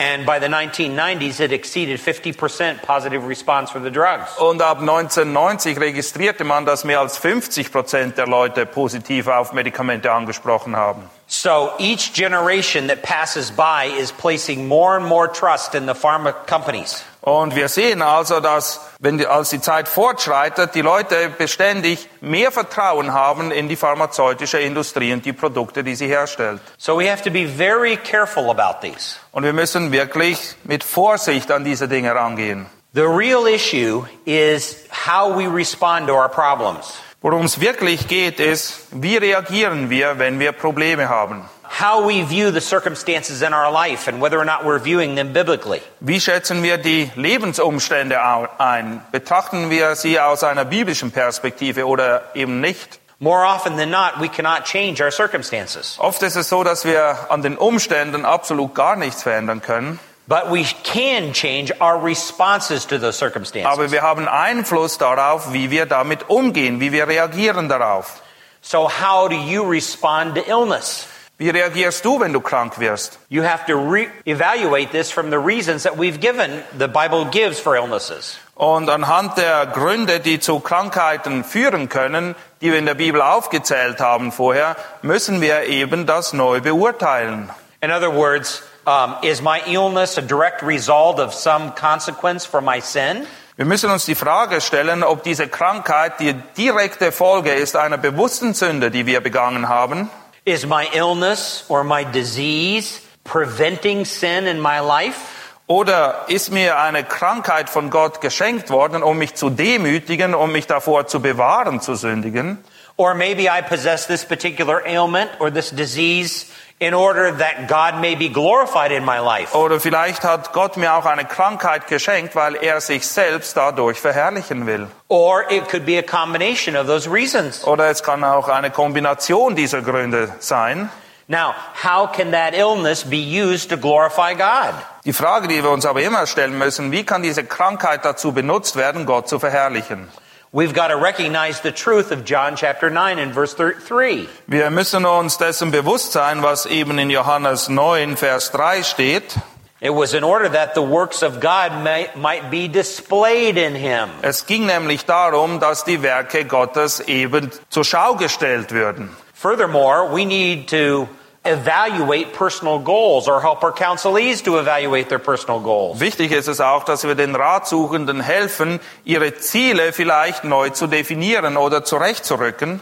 And 0.00 0.24
by 0.24 0.38
the 0.38 0.46
1990s, 0.46 1.40
it 1.40 1.50
exceeded 1.50 1.98
50% 1.98 2.82
positive 2.82 3.26
response 3.26 3.72
for 3.72 3.80
the 3.80 3.90
drugs. 3.90 4.36
Und 4.38 4.62
ab 4.62 4.78
1990 4.78 5.80
registrierte 5.80 6.44
man, 6.44 6.64
dass 6.64 6.84
mehr 6.84 7.00
als 7.00 7.18
50 7.18 7.72
Prozent 7.72 8.16
der 8.16 8.28
Leute 8.28 8.64
positiv 8.64 9.26
auf 9.26 9.52
Medikamente 9.52 10.12
angesprochen 10.12 10.76
haben. 10.76 11.02
So 11.26 11.72
each 11.78 12.14
generation 12.14 12.86
that 12.88 13.02
passes 13.02 13.50
by 13.50 13.86
is 13.98 14.12
placing 14.12 14.68
more 14.68 14.96
and 14.96 15.04
more 15.04 15.26
trust 15.26 15.74
in 15.74 15.86
the 15.86 15.94
pharma 15.94 16.32
companies. 16.46 17.04
Und 17.20 17.56
wir 17.56 17.68
sehen 17.68 18.00
also, 18.00 18.40
dass 18.40 18.80
wenn 19.00 19.18
die, 19.18 19.26
als 19.26 19.50
die 19.50 19.60
Zeit 19.60 19.88
fortschreitet, 19.88 20.74
die 20.74 20.82
Leute 20.82 21.30
beständig 21.36 22.08
mehr 22.20 22.52
Vertrauen 22.52 23.12
haben 23.12 23.50
in 23.50 23.68
die 23.68 23.76
pharmazeutische 23.76 24.58
Industrie 24.58 25.12
und 25.12 25.24
die 25.24 25.32
Produkte, 25.32 25.82
die 25.82 25.96
sie 25.96 26.06
herstellt. 26.06 26.60
So 26.78 26.98
we 26.98 27.10
have 27.10 27.22
to 27.24 27.30
be 27.30 27.46
very 27.46 27.96
careful 27.96 28.50
about 28.50 28.80
these. 28.80 29.16
Und 29.32 29.44
wir 29.44 29.52
müssen 29.52 29.90
wirklich 29.92 30.56
mit 30.64 30.84
Vorsicht 30.84 31.50
an 31.50 31.64
diese 31.64 31.88
Dinge 31.88 32.14
rangehen. 32.14 32.66
The 32.94 33.02
real 33.02 33.46
issue 33.46 34.06
is 34.24 34.76
how 35.06 35.36
we 35.36 35.46
respond 35.46 36.06
to 36.08 36.14
our 36.14 36.28
problems. 36.28 36.94
Worum 37.20 37.46
es 37.46 37.60
wirklich 37.60 38.06
geht, 38.06 38.38
ist, 38.38 38.86
wie 38.92 39.16
reagieren 39.16 39.90
wir, 39.90 40.20
wenn 40.20 40.38
wir 40.38 40.52
Probleme 40.52 41.08
haben? 41.08 41.44
How 41.68 42.06
we 42.06 42.22
view 42.22 42.50
the 42.50 42.60
circumstances 42.60 43.42
in 43.42 43.52
our 43.52 43.70
life 43.70 44.08
and 44.08 44.20
whether 44.20 44.38
or 44.38 44.44
not 44.44 44.64
we're 44.64 44.78
viewing 44.78 45.16
them 45.16 45.32
biblically. 45.32 45.80
Wie 46.00 46.20
schätzen 46.20 46.62
wir 46.62 46.78
die 46.78 47.10
Lebensumstände 47.14 48.18
ein? 48.58 49.02
Betrachten 49.12 49.70
wir 49.70 49.94
sie 49.94 50.18
aus 50.18 50.42
einer 50.42 50.64
biblischen 50.64 51.12
Perspektive 51.12 51.86
oder 51.86 52.22
eben 52.34 52.60
nicht? 52.60 52.98
More 53.20 53.44
often 53.44 53.76
than 53.76 53.90
not, 53.90 54.20
we 54.20 54.28
cannot 54.28 54.64
change 54.64 55.02
our 55.02 55.10
circumstances. 55.10 55.96
Oft 55.98 56.22
ist 56.22 56.36
es 56.36 56.48
so, 56.48 56.62
dass 56.62 56.84
wir 56.84 57.30
an 57.30 57.42
den 57.42 57.56
Umständen 57.56 58.24
absolut 58.24 58.74
gar 58.74 58.94
nichts 58.96 59.24
verändern 59.24 59.60
können. 59.60 59.98
But 60.28 60.52
we 60.52 60.64
can 60.84 61.32
change 61.32 61.72
our 61.80 61.98
responses 61.98 62.86
to 62.86 62.98
those 62.98 63.18
circumstances. 63.18 63.72
Aber 63.72 63.90
wir 63.90 64.02
haben 64.02 64.28
Einfluss 64.28 64.98
darauf, 64.98 65.52
wie 65.52 65.70
wir 65.70 65.86
damit 65.86 66.28
umgehen, 66.28 66.80
wie 66.80 66.92
wir 66.92 67.08
reagieren 67.08 67.68
darauf. 67.68 68.22
So 68.60 68.88
how 68.88 69.28
do 69.28 69.34
you 69.34 69.62
respond 69.62 70.34
to 70.34 70.42
illness? 70.46 71.06
Wie 71.40 71.50
reagierst 71.50 72.04
du, 72.04 72.18
wenn 72.18 72.32
du 72.32 72.40
krank 72.40 72.80
wirst? 72.80 73.20
You 73.28 73.44
have 73.44 73.64
to 73.66 73.78
re- 73.78 74.08
evaluate 74.24 74.90
this 74.90 75.12
from 75.12 75.30
the 75.30 75.38
reasons 75.38 75.84
that 75.84 75.96
we've 75.96 76.18
given, 76.18 76.64
the 76.76 76.88
Bible 76.88 77.26
gives 77.30 77.60
for 77.60 77.76
illnesses. 77.76 78.38
Und 78.56 78.90
anhand 78.90 79.38
der 79.38 79.66
Gründe, 79.66 80.18
die 80.18 80.40
zu 80.40 80.58
Krankheiten 80.58 81.44
führen 81.44 81.88
können, 81.88 82.34
die 82.60 82.72
wir 82.72 82.78
in 82.80 82.86
der 82.86 82.94
Bibel 82.94 83.22
aufgezählt 83.22 84.00
haben 84.00 84.32
vorher, 84.32 84.74
müssen 85.02 85.40
wir 85.40 85.62
eben 85.62 86.06
das 86.06 86.32
neu 86.32 86.60
beurteilen. 86.60 87.50
In 87.80 87.92
other 87.92 88.12
words, 88.12 88.64
um, 88.84 89.14
is 89.22 89.40
my 89.40 89.60
illness 89.66 90.18
a 90.18 90.22
direct 90.22 90.64
result 90.64 91.20
of 91.20 91.32
some 91.32 91.72
consequence 91.80 92.44
for 92.44 92.60
my 92.60 92.80
sin? 92.80 93.28
Wir 93.54 93.64
müssen 93.64 93.90
uns 93.90 94.06
die 94.06 94.16
Frage 94.16 94.60
stellen, 94.60 95.04
ob 95.04 95.22
diese 95.22 95.46
Krankheit 95.46 96.18
die 96.18 96.34
direkte 96.56 97.12
Folge 97.12 97.52
ist 97.52 97.76
einer 97.76 97.98
bewussten 97.98 98.54
Sünde, 98.54 98.90
die 98.90 99.06
wir 99.06 99.20
begangen 99.20 99.68
haben, 99.68 100.10
Is 100.48 100.64
my 100.64 100.88
illness 100.94 101.66
or 101.68 101.84
my 101.84 102.04
disease 102.04 103.02
preventing 103.22 104.06
sin 104.06 104.46
in 104.46 104.58
my 104.58 104.80
life? 104.80 105.34
oder 105.68 106.24
ist 106.28 106.50
mir 106.50 106.78
eine 106.78 107.04
Krankheit 107.04 107.68
von 107.68 107.90
Gott 107.90 108.22
geschenkt 108.22 108.70
worden, 108.70 109.02
um 109.02 109.18
mich 109.18 109.34
zu 109.34 109.50
demütigen, 109.50 110.34
um 110.34 110.50
mich 110.50 110.66
davor 110.66 111.06
zu 111.06 111.20
bewahren, 111.20 111.82
zu 111.82 111.94
sündigen. 111.94 112.56
Or 112.96 113.14
maybe 113.14 113.42
I 113.42 113.60
possess 113.60 114.06
this 114.06 114.24
particular 114.24 114.84
ailment 114.86 115.30
or 115.38 115.52
this 115.52 115.70
disease 115.70 116.46
in 116.80 116.94
order 116.94 117.32
that 117.32 117.66
God 117.66 118.00
may 118.00 118.14
be 118.14 118.28
glorified 118.28 118.92
in 118.92 119.04
my 119.04 119.18
life. 119.18 119.56
Oder 119.56 119.80
vielleicht 119.80 120.22
hat 120.22 120.52
Gott 120.52 120.76
mir 120.76 120.94
auch 120.94 121.06
eine 121.06 121.24
Krankheit 121.24 121.88
geschenkt, 121.88 122.36
weil 122.36 122.54
er 122.54 122.80
sich 122.80 123.06
selbst 123.06 123.56
dadurch 123.56 124.00
verherrlichen 124.00 124.66
will. 124.66 124.86
Or 125.08 125.44
it 125.50 125.68
could 125.68 125.84
be 125.84 125.98
a 125.98 126.02
combination 126.02 126.76
of 126.76 126.86
those 126.86 127.10
reasons. 127.10 127.64
Oder 127.64 127.90
es 127.90 128.02
kann 128.02 128.22
auch 128.22 128.48
eine 128.48 128.70
Kombination 128.70 129.56
dieser 129.56 129.82
Gründe 129.82 130.32
sein. 130.38 130.90
Now, 131.30 131.54
how 131.74 132.10
can 132.10 132.30
that 132.30 132.54
illness 132.54 133.04
be 133.04 133.18
used 133.18 133.68
to 133.68 133.76
glorify 133.76 134.34
God? 134.34 134.74
Die 135.04 135.12
Frage, 135.12 135.46
die 135.46 135.62
wir 135.62 135.70
uns 135.70 135.84
aber 135.84 136.00
immer 136.00 136.26
stellen 136.26 136.56
müssen, 136.56 136.90
wie 136.90 137.04
kann 137.04 137.22
diese 137.22 137.44
Krankheit 137.44 138.04
dazu 138.04 138.32
benutzt 138.32 138.76
werden, 138.76 139.04
Gott 139.04 139.28
zu 139.28 139.38
verherrlichen? 139.38 140.08
We've 140.50 140.72
got 140.72 140.88
to 140.88 140.96
recognize 140.96 141.60
the 141.60 141.72
truth 141.72 142.10
of 142.10 142.24
John 142.24 142.56
chapter 142.56 142.88
9 142.88 143.18
and 143.18 143.34
verse 143.34 143.52
3. 143.52 144.26
Wir 144.46 144.70
müssen 144.70 145.04
uns 145.04 145.36
dessen 145.36 145.70
bewusst 145.70 146.12
sein, 146.12 146.42
was 146.42 146.64
eben 146.64 146.98
in 146.98 147.10
Johannes 147.10 147.68
9, 147.68 148.16
Vers 148.16 148.48
3 148.48 148.82
steht. 148.82 149.36
It 149.82 149.90
was 149.90 150.14
in 150.14 150.24
order 150.24 150.48
that 150.48 150.74
the 150.74 150.80
works 150.80 151.22
of 151.22 151.40
God 151.40 151.84
may, 151.84 152.08
might 152.16 152.50
be 152.50 152.66
displayed 152.66 153.58
in 153.58 153.74
him. 153.74 154.08
Es 154.22 154.46
ging 154.46 154.64
nämlich 154.64 155.04
darum, 155.04 155.60
dass 155.60 155.84
die 155.84 156.02
Werke 156.02 156.46
Gottes 156.46 157.00
eben 157.00 157.50
zur 157.68 157.84
Schau 157.84 158.14
gestellt 158.14 158.72
würden. 158.72 159.10
Furthermore, 159.34 160.10
we 160.10 160.24
need 160.24 160.68
to 160.70 161.08
evaluate 161.50 162.32
personal 162.32 162.78
goals 162.78 163.28
or 163.28 163.40
help 163.40 163.62
our 163.62 163.72
counselees 163.72 164.42
to 164.44 164.58
evaluate 164.58 165.08
their 165.08 165.18
personal 165.18 165.60
goals. 165.60 166.00
Wichtig 166.00 166.32
ist 166.32 166.48
es 166.48 166.60
auch, 166.60 166.84
dass 166.84 167.04
wir 167.04 167.14
den 167.14 167.34
Ratsuchenden 167.34 168.20
helfen, 168.20 168.80
ihre 169.04 169.34
Ziele 169.34 169.92
vielleicht 169.92 170.44
neu 170.44 170.70
zu 170.70 170.86
definieren 170.86 171.56
oder 171.56 171.84
zurechtzurücken. 171.84 172.80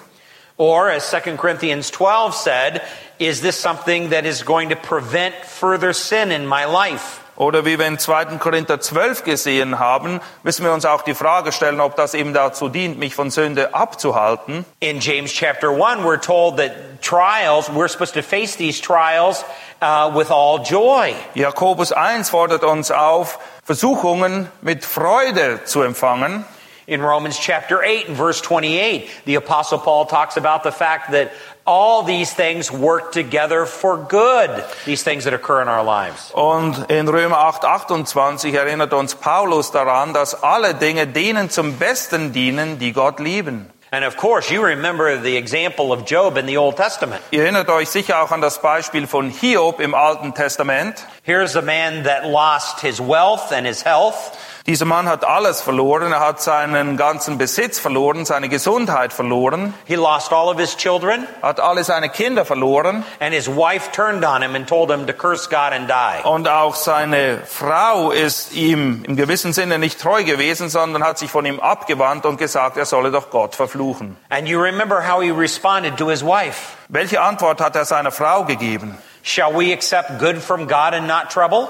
Or, 0.58 0.88
as 0.88 1.10
2 1.10 1.36
Corinthians 1.36 1.90
12 1.90 2.34
said, 2.34 2.82
is 3.18 3.42
this 3.42 3.60
something 3.60 4.10
that 4.10 4.24
is 4.24 4.42
going 4.42 4.70
to 4.70 4.76
prevent 4.76 5.34
further 5.44 5.92
sin 5.92 6.30
in 6.30 6.46
my 6.46 6.64
life? 6.64 7.25
Oder 7.36 7.66
wie 7.66 7.78
wir 7.78 7.86
in 7.86 7.98
2. 7.98 8.38
Korinther 8.38 8.80
12 8.80 9.24
gesehen 9.24 9.78
haben, 9.78 10.20
müssen 10.42 10.64
wir 10.64 10.72
uns 10.72 10.86
auch 10.86 11.02
die 11.02 11.14
Frage 11.14 11.52
stellen, 11.52 11.80
ob 11.80 11.94
das 11.94 12.14
eben 12.14 12.32
dazu 12.32 12.70
dient, 12.70 12.98
mich 12.98 13.14
von 13.14 13.30
Sünde 13.30 13.74
abzuhalten. 13.74 14.64
In 14.80 15.00
James 15.00 15.32
chapter 15.32 15.68
1, 15.68 16.02
we're 16.02 16.20
told 16.20 16.56
that 16.56 16.72
trials, 17.02 17.68
we're 17.68 17.88
supposed 17.88 18.14
to 18.14 18.22
face 18.22 18.56
these 18.56 18.80
trials 18.80 19.44
uh, 19.82 20.10
with 20.14 20.30
all 20.30 20.60
joy. 20.62 21.14
Jakobus 21.34 21.92
1 21.92 22.30
fordert 22.30 22.64
uns 22.64 22.90
auf, 22.90 23.38
Versuchungen 23.64 24.50
mit 24.62 24.84
Freude 24.84 25.64
zu 25.64 25.82
empfangen. 25.82 26.46
In 26.86 27.02
Romans 27.02 27.36
chapter 27.38 27.82
8 27.82 28.08
and 28.08 28.16
verse 28.16 28.40
28, 28.40 29.10
the 29.26 29.34
apostle 29.34 29.78
Paul 29.78 30.06
talks 30.06 30.36
about 30.36 30.62
the 30.62 30.70
fact 30.70 31.10
that 31.10 31.32
all 31.66 32.04
these 32.04 32.32
things 32.32 32.70
work 32.70 33.12
together 33.12 33.66
for 33.66 33.96
good, 33.96 34.64
these 34.84 35.02
things 35.02 35.24
that 35.24 35.34
occur 35.34 35.60
in 35.60 35.68
our 35.68 35.84
lives. 35.84 36.30
Und 36.32 36.90
in 36.90 37.08
Römer 37.08 37.38
8, 37.38 37.64
28 37.64 38.54
erinnert 38.54 38.92
uns 38.92 39.14
Paulus 39.14 39.72
daran, 39.72 40.14
dass 40.14 40.42
alle 40.42 40.74
Dinge 40.74 41.06
denen 41.06 41.50
zum 41.50 41.76
Besten 41.78 42.32
dienen, 42.32 42.78
die 42.78 42.92
Gott 42.92 43.20
lieben. 43.20 43.70
And 43.92 44.04
of 44.04 44.16
course, 44.16 44.50
you 44.50 44.62
remember 44.62 45.16
the 45.16 45.36
example 45.36 45.92
of 45.92 46.04
Job 46.04 46.36
in 46.36 46.46
the 46.46 46.56
Old 46.56 46.76
Testament. 46.76 47.22
Ihr 47.30 47.42
erinnert 47.42 47.68
euch 47.68 47.88
sicher 47.88 48.20
auch 48.20 48.32
an 48.32 48.40
das 48.40 48.60
Beispiel 48.60 49.06
von 49.06 49.30
Hiob 49.30 49.80
im 49.80 49.94
Alten 49.94 50.34
Testament. 50.34 51.06
Here's 51.22 51.54
a 51.56 51.62
man 51.62 52.02
that 52.04 52.26
lost 52.26 52.80
his 52.80 53.00
wealth 53.00 53.52
and 53.52 53.64
his 53.64 53.84
health. 53.84 54.36
Dieser 54.66 54.84
Mann 54.84 55.08
hat 55.08 55.24
alles 55.24 55.60
verloren. 55.60 56.10
Er 56.10 56.18
hat 56.18 56.40
seinen 56.40 56.96
ganzen 56.96 57.38
Besitz 57.38 57.78
verloren, 57.78 58.24
seine 58.24 58.48
Gesundheit 58.48 59.12
verloren, 59.12 59.74
He 59.84 59.94
lost 59.94 60.32
all 60.32 60.48
of 60.48 60.58
his 60.58 60.76
children, 60.76 61.28
hat 61.40 61.60
alle 61.60 61.84
seine 61.84 62.08
Kinder 62.08 62.44
verloren 62.44 63.04
and 63.20 63.32
his 63.32 63.46
wife 63.46 63.92
turned 63.92 64.24
on 64.24 64.42
him 64.42 64.56
and 64.56 64.68
told 64.68 64.90
him 64.90 65.06
to 65.06 65.12
curse 65.12 65.48
God 65.48 65.72
and 65.72 65.88
die. 65.88 66.20
und 66.24 66.48
auch 66.48 66.74
seine 66.74 67.38
Frau 67.46 68.10
ist 68.10 68.54
ihm 68.54 69.04
im 69.06 69.14
gewissen 69.14 69.52
Sinne 69.52 69.78
nicht 69.78 70.00
treu 70.00 70.24
gewesen, 70.24 70.68
sondern 70.68 71.04
hat 71.04 71.18
sich 71.18 71.30
von 71.30 71.46
ihm 71.46 71.60
abgewandt 71.60 72.26
und 72.26 72.36
gesagt, 72.36 72.76
er 72.76 72.86
solle 72.86 73.12
doch 73.12 73.30
Gott 73.30 73.54
verfluchen. 73.54 74.16
And 74.30 74.48
you 74.48 74.60
remember 74.60 75.06
how 75.08 75.22
he 75.22 75.30
responded 75.30 75.96
to 75.98 76.08
his 76.08 76.24
wife. 76.24 76.74
Welche 76.88 77.20
Antwort 77.20 77.60
hat 77.60 77.76
er 77.76 77.84
seiner 77.84 78.10
Frau 78.10 78.44
gegeben? 78.44 78.98
Shall 79.22 79.52
we 79.56 79.72
accept 79.72 80.18
good 80.18 80.38
from 80.38 80.66
God 80.66 80.92
and 80.92 81.06
not 81.06 81.30
trouble? 81.30 81.68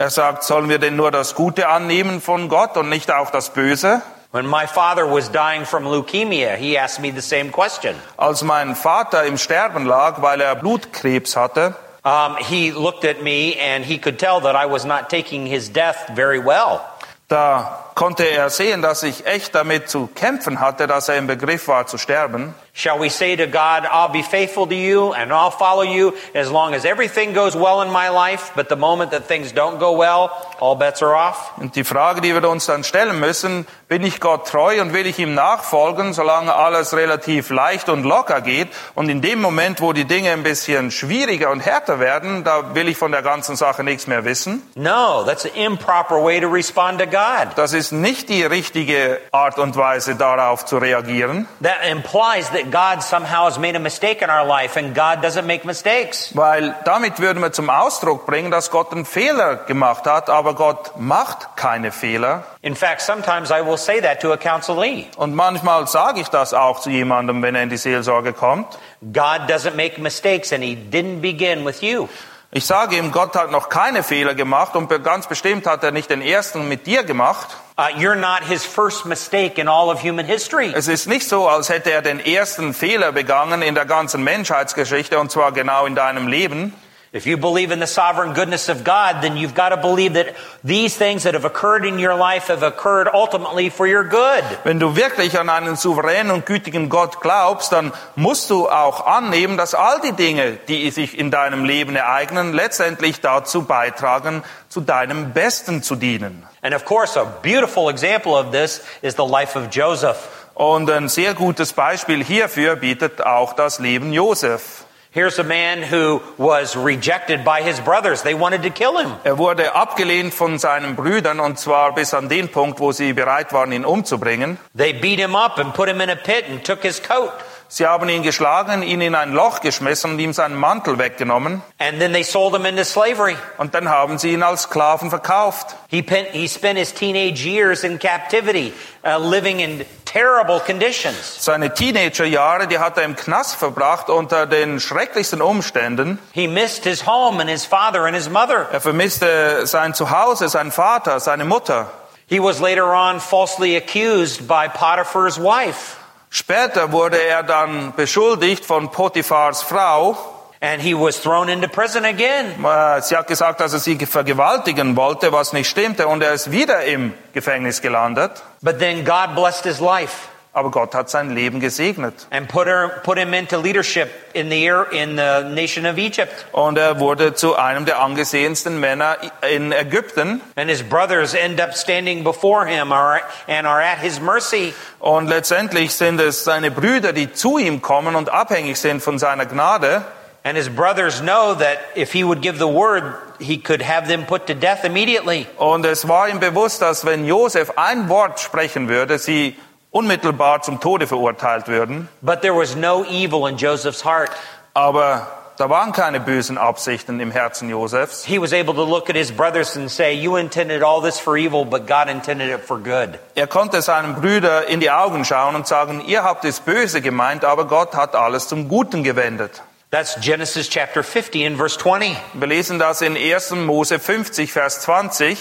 Er 0.00 0.10
sagt, 0.10 0.44
sollen 0.44 0.68
wir 0.68 0.78
denn 0.78 0.94
nur 0.94 1.10
das 1.10 1.34
Gute 1.34 1.68
annehmen 1.68 2.20
von 2.20 2.48
Gott 2.48 2.76
und 2.76 2.88
nicht 2.88 3.10
auch 3.10 3.30
das 3.30 3.50
Böse? 3.50 4.00
When 4.30 4.46
my 4.46 4.66
father 4.68 5.10
was 5.10 5.28
dying 5.32 5.64
from 5.64 5.84
leukemia, 5.86 6.54
he 6.54 6.78
asked 6.78 7.00
me 7.00 7.10
the 7.12 7.20
same 7.20 7.50
question. 7.50 7.96
Als 8.16 8.42
mein 8.42 8.76
Vater 8.76 9.24
im 9.24 9.38
Sterben 9.38 9.86
lag, 9.86 10.22
weil 10.22 10.40
er 10.40 10.54
Blutkrebs 10.54 11.34
hatte, 11.36 11.74
Um, 12.04 12.36
he 12.38 12.70
looked 12.70 13.04
at 13.04 13.22
me 13.22 13.56
and 13.60 13.84
he 13.84 13.98
could 13.98 14.18
tell 14.18 14.40
that 14.40 14.54
I 14.54 14.66
was 14.70 14.84
not 14.84 15.08
taking 15.10 15.46
his 15.46 15.68
death 15.72 15.96
very 16.14 16.38
well. 16.38 16.80
da 17.26 17.84
konnte 17.98 18.22
er 18.22 18.48
sehen, 18.48 18.80
dass 18.80 19.02
ich 19.02 19.26
echt 19.26 19.56
damit 19.56 19.90
zu 19.90 20.08
kämpfen 20.14 20.60
hatte, 20.60 20.86
dass 20.86 21.08
er 21.08 21.16
im 21.16 21.26
Begriff 21.26 21.66
war 21.66 21.88
zu 21.88 21.98
sterben. 21.98 22.54
Shall 22.72 23.00
we 23.00 23.10
say 23.10 23.34
to 23.34 23.46
God, 23.46 23.90
I'll 23.90 24.12
be 24.12 24.22
faithful 24.22 24.68
to 24.68 24.74
you 24.74 25.10
and 25.14 25.32
I'll 25.32 25.50
follow 25.50 25.82
you 25.82 26.12
as 26.32 26.48
long 26.48 26.74
as 26.74 26.84
everything 26.84 27.34
goes 27.34 27.56
well 27.56 27.82
in 27.82 27.90
my 27.90 28.08
life, 28.08 28.52
but 28.54 28.68
the 28.68 28.76
moment 28.76 29.10
that 29.10 29.26
things 29.26 29.52
don't 29.52 29.80
go 29.80 29.98
well, 29.98 30.30
all 30.60 30.76
bets 30.76 31.02
are 31.02 31.16
off? 31.16 31.50
Und 31.56 31.74
die 31.74 31.82
Frage, 31.82 32.20
die 32.20 32.32
wir 32.32 32.48
uns 32.48 32.66
dann 32.66 32.84
stellen 32.84 33.18
müssen, 33.18 33.66
bin 33.88 34.04
ich 34.04 34.20
Gott 34.20 34.46
treu 34.46 34.82
und 34.82 34.92
will 34.92 35.06
ich 35.06 35.18
ihm 35.18 35.34
nachfolgen, 35.34 36.12
solange 36.12 36.54
alles 36.54 36.94
relativ 36.94 37.48
leicht 37.48 37.88
und 37.88 38.04
locker 38.04 38.42
geht? 38.42 38.68
Und 38.94 39.08
in 39.08 39.22
dem 39.22 39.40
Moment, 39.40 39.80
wo 39.80 39.94
die 39.94 40.04
Dinge 40.04 40.32
ein 40.32 40.42
bisschen 40.42 40.90
schwieriger 40.90 41.50
und 41.50 41.60
härter 41.60 41.98
werden, 41.98 42.44
da 42.44 42.74
will 42.74 42.88
ich 42.88 42.98
von 42.98 43.12
der 43.12 43.22
ganzen 43.22 43.56
Sache 43.56 43.82
nichts 43.82 44.06
mehr 44.06 44.26
wissen. 44.26 44.62
No, 44.74 45.24
that's 45.24 45.46
an 45.46 45.52
improper 45.54 46.22
way 46.22 46.38
to 46.38 46.48
respond 46.48 47.00
to 47.00 47.06
God. 47.06 47.56
Das 47.56 47.72
ist 47.72 47.92
nicht 47.92 48.28
die 48.28 48.44
richtige 48.44 49.20
Art 49.32 49.58
und 49.58 49.74
Weise, 49.76 50.16
darauf 50.16 50.66
zu 50.66 50.76
reagieren. 50.76 51.48
That 51.62 51.78
implies 51.90 52.50
that 52.50 52.70
God 52.70 53.02
somehow 53.02 53.46
has 53.46 53.58
made 53.58 53.74
a 53.74 53.80
mistake 53.80 54.22
in 54.22 54.28
our 54.28 54.46
life 54.46 54.78
and 54.78 54.94
God 54.94 55.24
doesn't 55.24 55.46
make 55.46 55.66
mistakes. 55.66 56.30
Weil 56.34 56.74
damit 56.84 57.20
würden 57.20 57.42
wir 57.42 57.52
zum 57.52 57.70
Ausdruck 57.70 58.26
bringen, 58.26 58.50
dass 58.50 58.70
Gott 58.70 58.92
einen 58.92 59.06
Fehler 59.06 59.56
gemacht 59.56 60.06
hat, 60.06 60.28
aber 60.28 60.54
Gott 60.54 60.92
macht 60.98 61.56
keine 61.56 61.90
Fehler. 61.90 62.44
In 62.60 62.74
fact, 62.74 63.00
sometimes 63.00 63.50
I 63.50 63.64
will 63.64 63.77
say 63.78 64.00
that 64.00 64.20
to 64.20 64.32
a 64.32 64.36
counselee. 64.36 65.06
Und 65.16 65.34
manchmal 65.34 65.86
sage 65.86 66.20
ich 66.20 66.28
das 66.28 66.54
auch 66.54 66.80
zu 66.80 66.90
jemandem, 66.90 67.42
wenn 67.42 67.54
er 67.54 67.62
in 67.62 67.70
die 67.70 67.76
Seelsorge 67.76 68.32
kommt. 68.32 68.78
God 69.00 69.48
doesn't 69.48 69.74
make 69.74 70.00
mistakes 70.00 70.52
and 70.52 70.62
he 70.62 70.76
didn't 70.76 71.20
begin 71.20 71.64
with 71.64 71.80
you. 71.80 72.08
Ich 72.50 72.64
sage 72.64 72.96
ihm, 72.96 73.12
Gott 73.12 73.36
hat 73.36 73.50
noch 73.50 73.68
keine 73.68 74.02
Fehler 74.02 74.34
gemacht 74.34 74.74
und 74.74 74.88
ganz 75.04 75.26
bestimmt 75.26 75.66
hat 75.66 75.84
er 75.84 75.90
nicht 75.90 76.08
den 76.08 76.22
ersten 76.22 76.66
mit 76.66 76.86
dir 76.86 77.04
gemacht. 77.04 77.48
Uh, 77.76 77.82
you're 78.00 78.14
not 78.14 78.42
his 78.48 78.64
first 78.64 79.04
mistake 79.04 79.60
in 79.60 79.68
all 79.68 79.90
of 79.90 80.02
human 80.02 80.24
history. 80.24 80.72
Es 80.74 80.88
ist 80.88 81.06
nicht 81.06 81.28
so, 81.28 81.46
als 81.46 81.68
hätte 81.68 81.92
er 81.92 82.00
den 82.00 82.20
ersten 82.20 82.72
Fehler 82.72 83.12
begangen 83.12 83.60
in 83.60 83.74
der 83.74 83.84
ganzen 83.84 84.24
Menschheitsgeschichte 84.24 85.18
und 85.18 85.30
zwar 85.30 85.52
genau 85.52 85.84
in 85.84 85.94
deinem 85.94 86.26
Leben. 86.26 86.74
If 87.10 87.26
you 87.26 87.38
believe 87.38 87.72
in 87.72 87.80
the 87.80 87.86
sovereign 87.86 88.34
goodness 88.34 88.68
of 88.68 88.84
God, 88.84 89.22
then 89.22 89.38
you've 89.38 89.54
got 89.54 89.70
to 89.70 89.78
believe 89.78 90.12
that 90.12 90.34
these 90.62 90.94
things 90.94 91.22
that 91.22 91.32
have 91.32 91.46
occurred 91.46 91.86
in 91.86 91.98
your 91.98 92.14
life 92.14 92.48
have 92.48 92.62
occurred 92.62 93.08
ultimately 93.10 93.70
for 93.70 93.86
your 93.86 94.04
good. 94.04 94.44
Wenn 94.64 94.78
du 94.78 94.94
wirklich 94.94 95.38
an 95.38 95.48
einen 95.48 95.76
souveränen 95.76 96.30
und 96.30 96.44
gütigen 96.44 96.90
Gott 96.90 97.22
glaubst, 97.22 97.72
dann 97.72 97.92
musst 98.14 98.50
du 98.50 98.68
auch 98.68 99.06
annehmen, 99.06 99.56
dass 99.56 99.74
all 99.74 100.02
die 100.02 100.12
Dinge, 100.12 100.58
die 100.68 100.90
sich 100.90 101.18
in 101.18 101.30
deinem 101.30 101.64
Leben 101.64 101.96
ereignen, 101.96 102.52
letztendlich 102.52 103.22
dazu 103.22 103.62
beitragen, 103.62 104.42
zu 104.68 104.82
deinem 104.82 105.32
Besten 105.32 105.82
zu 105.82 105.96
dienen. 105.96 106.46
And 106.60 106.74
of 106.74 106.84
course, 106.84 107.18
a 107.18 107.24
beautiful 107.24 107.88
example 107.88 108.32
of 108.32 108.50
this 108.50 108.82
is 109.00 109.14
the 109.16 109.26
life 109.26 109.58
of 109.58 109.68
Joseph. 109.70 110.18
Und 110.52 110.90
ein 110.90 111.08
sehr 111.08 111.32
gutes 111.32 111.72
Beispiel 111.72 112.22
hierfür 112.22 112.76
bietet 112.76 113.24
auch 113.24 113.54
das 113.54 113.78
Leben 113.78 114.12
Josef. 114.12 114.84
Here's 115.10 115.38
a 115.38 115.44
man 115.44 115.82
who 115.82 116.20
was 116.36 116.76
rejected 116.76 117.42
by 117.42 117.62
his 117.62 117.80
brothers. 117.80 118.22
They 118.22 118.34
wanted 118.34 118.62
to 118.64 118.70
kill 118.70 118.98
him. 118.98 119.14
Er 119.24 119.38
wurde 119.38 119.74
abgelehnt 119.74 120.34
von 120.34 120.58
seinen 120.58 120.96
Brüdern 120.96 121.40
und 121.40 121.58
zwar 121.58 121.94
bis 121.94 122.12
an 122.12 122.28
den 122.28 122.48
Punkt, 122.48 122.78
wo 122.78 122.92
sie 122.92 123.14
bereit 123.14 123.52
waren, 123.54 123.72
ihn 123.72 123.86
umzubringen. 123.86 124.58
They 124.76 124.92
beat 124.92 125.18
him 125.18 125.34
up 125.34 125.58
and 125.58 125.72
put 125.72 125.88
him 125.88 126.02
in 126.02 126.10
a 126.10 126.16
pit 126.16 126.44
and 126.48 126.62
took 126.62 126.82
his 126.82 127.00
coat. 127.02 127.32
Sie 127.70 127.86
haben 127.86 128.08
ihn 128.08 128.22
geschlagen, 128.22 128.82
ihn 128.82 129.02
in 129.02 129.14
ein 129.14 129.32
Loch 129.32 129.60
geschmissen 129.60 130.12
und 130.12 130.18
ihm 130.18 130.32
seinen 130.32 130.56
Mantel 130.56 130.98
weggenommen. 130.98 131.62
And 131.78 131.98
then 131.98 132.14
they 132.14 132.22
sold 132.22 132.54
him 132.54 132.64
into 132.64 132.82
slavery. 132.82 133.36
Und 133.58 133.74
dann 133.74 133.90
haben 133.90 134.18
sie 134.18 134.32
ihn 134.32 134.42
als 134.42 134.62
Sklaven 134.62 135.10
verkauft. 135.10 135.76
He, 135.88 136.02
he 136.32 136.48
spent 136.48 136.78
his 136.78 136.94
teenage 136.94 137.44
years 137.44 137.84
in 137.84 137.98
captivity, 137.98 138.72
uh, 139.04 139.18
living 139.18 139.60
in 139.60 139.84
terrible 140.06 140.60
conditions. 140.60 141.44
Seine 141.44 141.74
Teenagerjahre, 141.74 142.68
die 142.68 142.78
hat 142.78 142.96
er 142.96 143.04
im 143.04 143.16
Knast 143.16 143.56
verbracht 143.56 144.08
unter 144.08 144.46
den 144.46 144.80
schrecklichsten 144.80 145.42
Umständen. 145.42 146.18
He 146.32 146.48
missed 146.48 146.84
his 146.84 147.06
home 147.06 147.38
and 147.38 147.50
his 147.50 147.66
father 147.66 148.06
and 148.06 148.14
his 148.14 148.30
mother. 148.30 148.66
Er 148.72 148.80
vermisste 148.80 149.66
sein 149.66 149.92
Zuhause, 149.92 150.48
seinen 150.48 150.72
Vater, 150.72 151.20
seine 151.20 151.44
Mutter. 151.44 151.90
He 152.28 152.40
was 152.40 152.60
later 152.60 152.94
on 152.94 153.20
falsely 153.20 153.76
accused 153.76 154.48
by 154.48 154.68
Potiphar's 154.68 155.38
wife. 155.38 155.98
Später 156.30 156.92
wurde 156.92 157.16
er 157.22 157.42
dann 157.42 157.94
beschuldigt 157.96 158.64
von 158.64 158.90
Potiphars 158.90 159.62
Frau. 159.62 160.16
And 160.60 160.82
he 160.82 160.92
was 160.92 161.22
thrown 161.22 161.48
into 161.48 161.68
prison 161.68 162.04
again. 162.04 162.56
Sie 163.02 163.16
hat 163.16 163.28
gesagt, 163.28 163.60
dass 163.60 163.72
er 163.74 163.78
sie 163.78 163.96
vergewaltigen 163.96 164.96
wollte, 164.96 165.32
was 165.32 165.52
nicht 165.52 165.70
stimmte, 165.70 166.08
und 166.08 166.20
er 166.20 166.32
ist 166.32 166.50
wieder 166.50 166.82
im 166.82 167.14
Gefängnis 167.32 167.80
gelandet. 167.80 168.42
But 168.60 168.80
then 168.80 169.04
God 169.04 169.36
blessed 169.36 169.62
his 169.62 169.78
life. 169.78 170.28
Aber 170.58 170.70
Gott 170.70 170.94
hat 170.94 171.08
sein 171.08 171.30
Leben 171.34 171.60
gesegnet. 171.60 172.26
and 172.30 172.48
put, 172.48 172.66
her, 172.66 173.00
put 173.04 173.18
him 173.18 173.32
into 173.32 173.56
leadership 173.58 174.10
in 174.34 174.50
the, 174.50 174.66
in 174.92 175.16
the 175.16 175.44
nation 175.54 175.86
of 175.86 175.98
Egypt. 175.98 176.46
Und 176.52 176.76
er 176.76 177.00
wurde 177.00 177.34
zu 177.34 177.56
einem 177.56 177.84
der 177.84 178.00
angesehensten 178.00 178.80
Männer 178.80 179.16
in 179.48 179.72
Ägypten. 179.72 180.40
And 180.56 180.68
his 180.68 180.82
brothers 180.82 181.34
end 181.34 181.60
up 181.60 181.74
standing 181.74 182.24
before 182.24 182.66
him 182.66 182.92
are, 182.92 183.20
and 183.46 183.66
are 183.66 183.80
at 183.82 183.98
his 183.98 184.20
mercy. 184.20 184.74
Und 184.98 185.28
letztendlich 185.28 185.94
sind 185.94 186.20
es 186.20 186.44
seine 186.44 186.70
Brüder, 186.70 187.12
die 187.12 187.32
zu 187.32 187.58
ihm 187.58 187.80
kommen 187.80 188.16
und 188.16 188.30
abhängig 188.30 188.78
sind 188.78 189.02
von 189.02 189.18
seiner 189.18 189.46
Gnade. 189.46 190.04
And 190.44 190.56
his 190.56 190.68
brothers 190.68 191.20
know 191.20 191.54
that 191.54 191.78
if 191.96 192.12
he 192.12 192.24
would 192.24 192.40
give 192.40 192.58
the 192.58 192.68
word, 192.68 193.02
he 193.38 193.58
could 193.58 193.82
have 193.82 194.08
them 194.08 194.24
put 194.24 194.46
to 194.46 194.54
death 194.54 194.84
immediately. 194.84 195.46
Und 195.58 195.84
es 195.84 196.08
war 196.08 196.28
ihm 196.28 196.40
bewusst, 196.40 196.80
dass 196.80 197.04
wenn 197.04 197.26
Josef 197.26 197.72
ein 197.76 198.08
Wort 198.08 198.40
sprechen 198.40 198.88
würde, 198.88 199.18
sie 199.18 199.56
unmittelbar 199.90 200.62
zum 200.62 200.80
Tode 200.80 201.06
verurteilt 201.06 201.68
würden. 201.68 202.08
But 202.20 202.42
there 202.42 202.54
was 202.54 202.76
no 202.76 203.04
evil 203.04 203.48
in 203.48 203.56
Joseph's 203.56 204.04
heart. 204.04 204.30
Aber 204.74 205.26
da 205.58 205.68
waren 205.68 205.90
keine 205.92 206.20
bösen 206.20 206.56
Absichten 206.56 207.18
im 207.18 207.32
Herzen 207.32 207.68
Josefs. 207.68 208.24
He 208.24 208.40
was 208.40 208.52
able 208.52 208.74
to 208.74 208.84
look 208.84 209.10
at 209.10 209.16
his 209.16 209.32
brothers 209.32 209.76
and 209.76 209.90
say, 209.90 210.12
You 210.14 210.36
intended 210.36 210.84
all 210.84 211.02
this 211.02 211.18
for 211.18 211.36
evil, 211.36 211.64
but 211.64 211.86
God 211.86 212.08
intended 212.08 212.48
it 212.48 212.60
for 212.60 212.78
good. 212.78 213.18
Er 213.34 213.48
konnte 213.48 213.82
seinen 213.82 214.14
Brüdern 214.14 214.64
in 214.68 214.78
die 214.78 214.90
Augen 214.90 215.24
schauen 215.24 215.56
und 215.56 215.66
sagen, 215.66 216.00
ihr 216.06 216.22
habt 216.22 216.44
es 216.44 216.60
böse 216.60 217.00
gemeint, 217.00 217.44
aber 217.44 217.66
Gott 217.66 217.96
hat 217.96 218.14
alles 218.14 218.46
zum 218.46 218.68
Guten 218.68 219.02
gewendet. 219.02 219.62
That's 219.90 220.20
Genesis 220.20 220.68
chapter 220.68 221.02
50 221.02 221.46
and 221.46 221.56
verse 221.56 221.78
20. 221.78 222.14
Wir 222.34 222.46
lesen 222.46 222.78
das 222.78 223.00
in 223.00 223.16
1. 223.16 223.52
Mose 223.52 223.98
50, 223.98 224.52
Vers 224.52 224.82
20. 224.82 225.38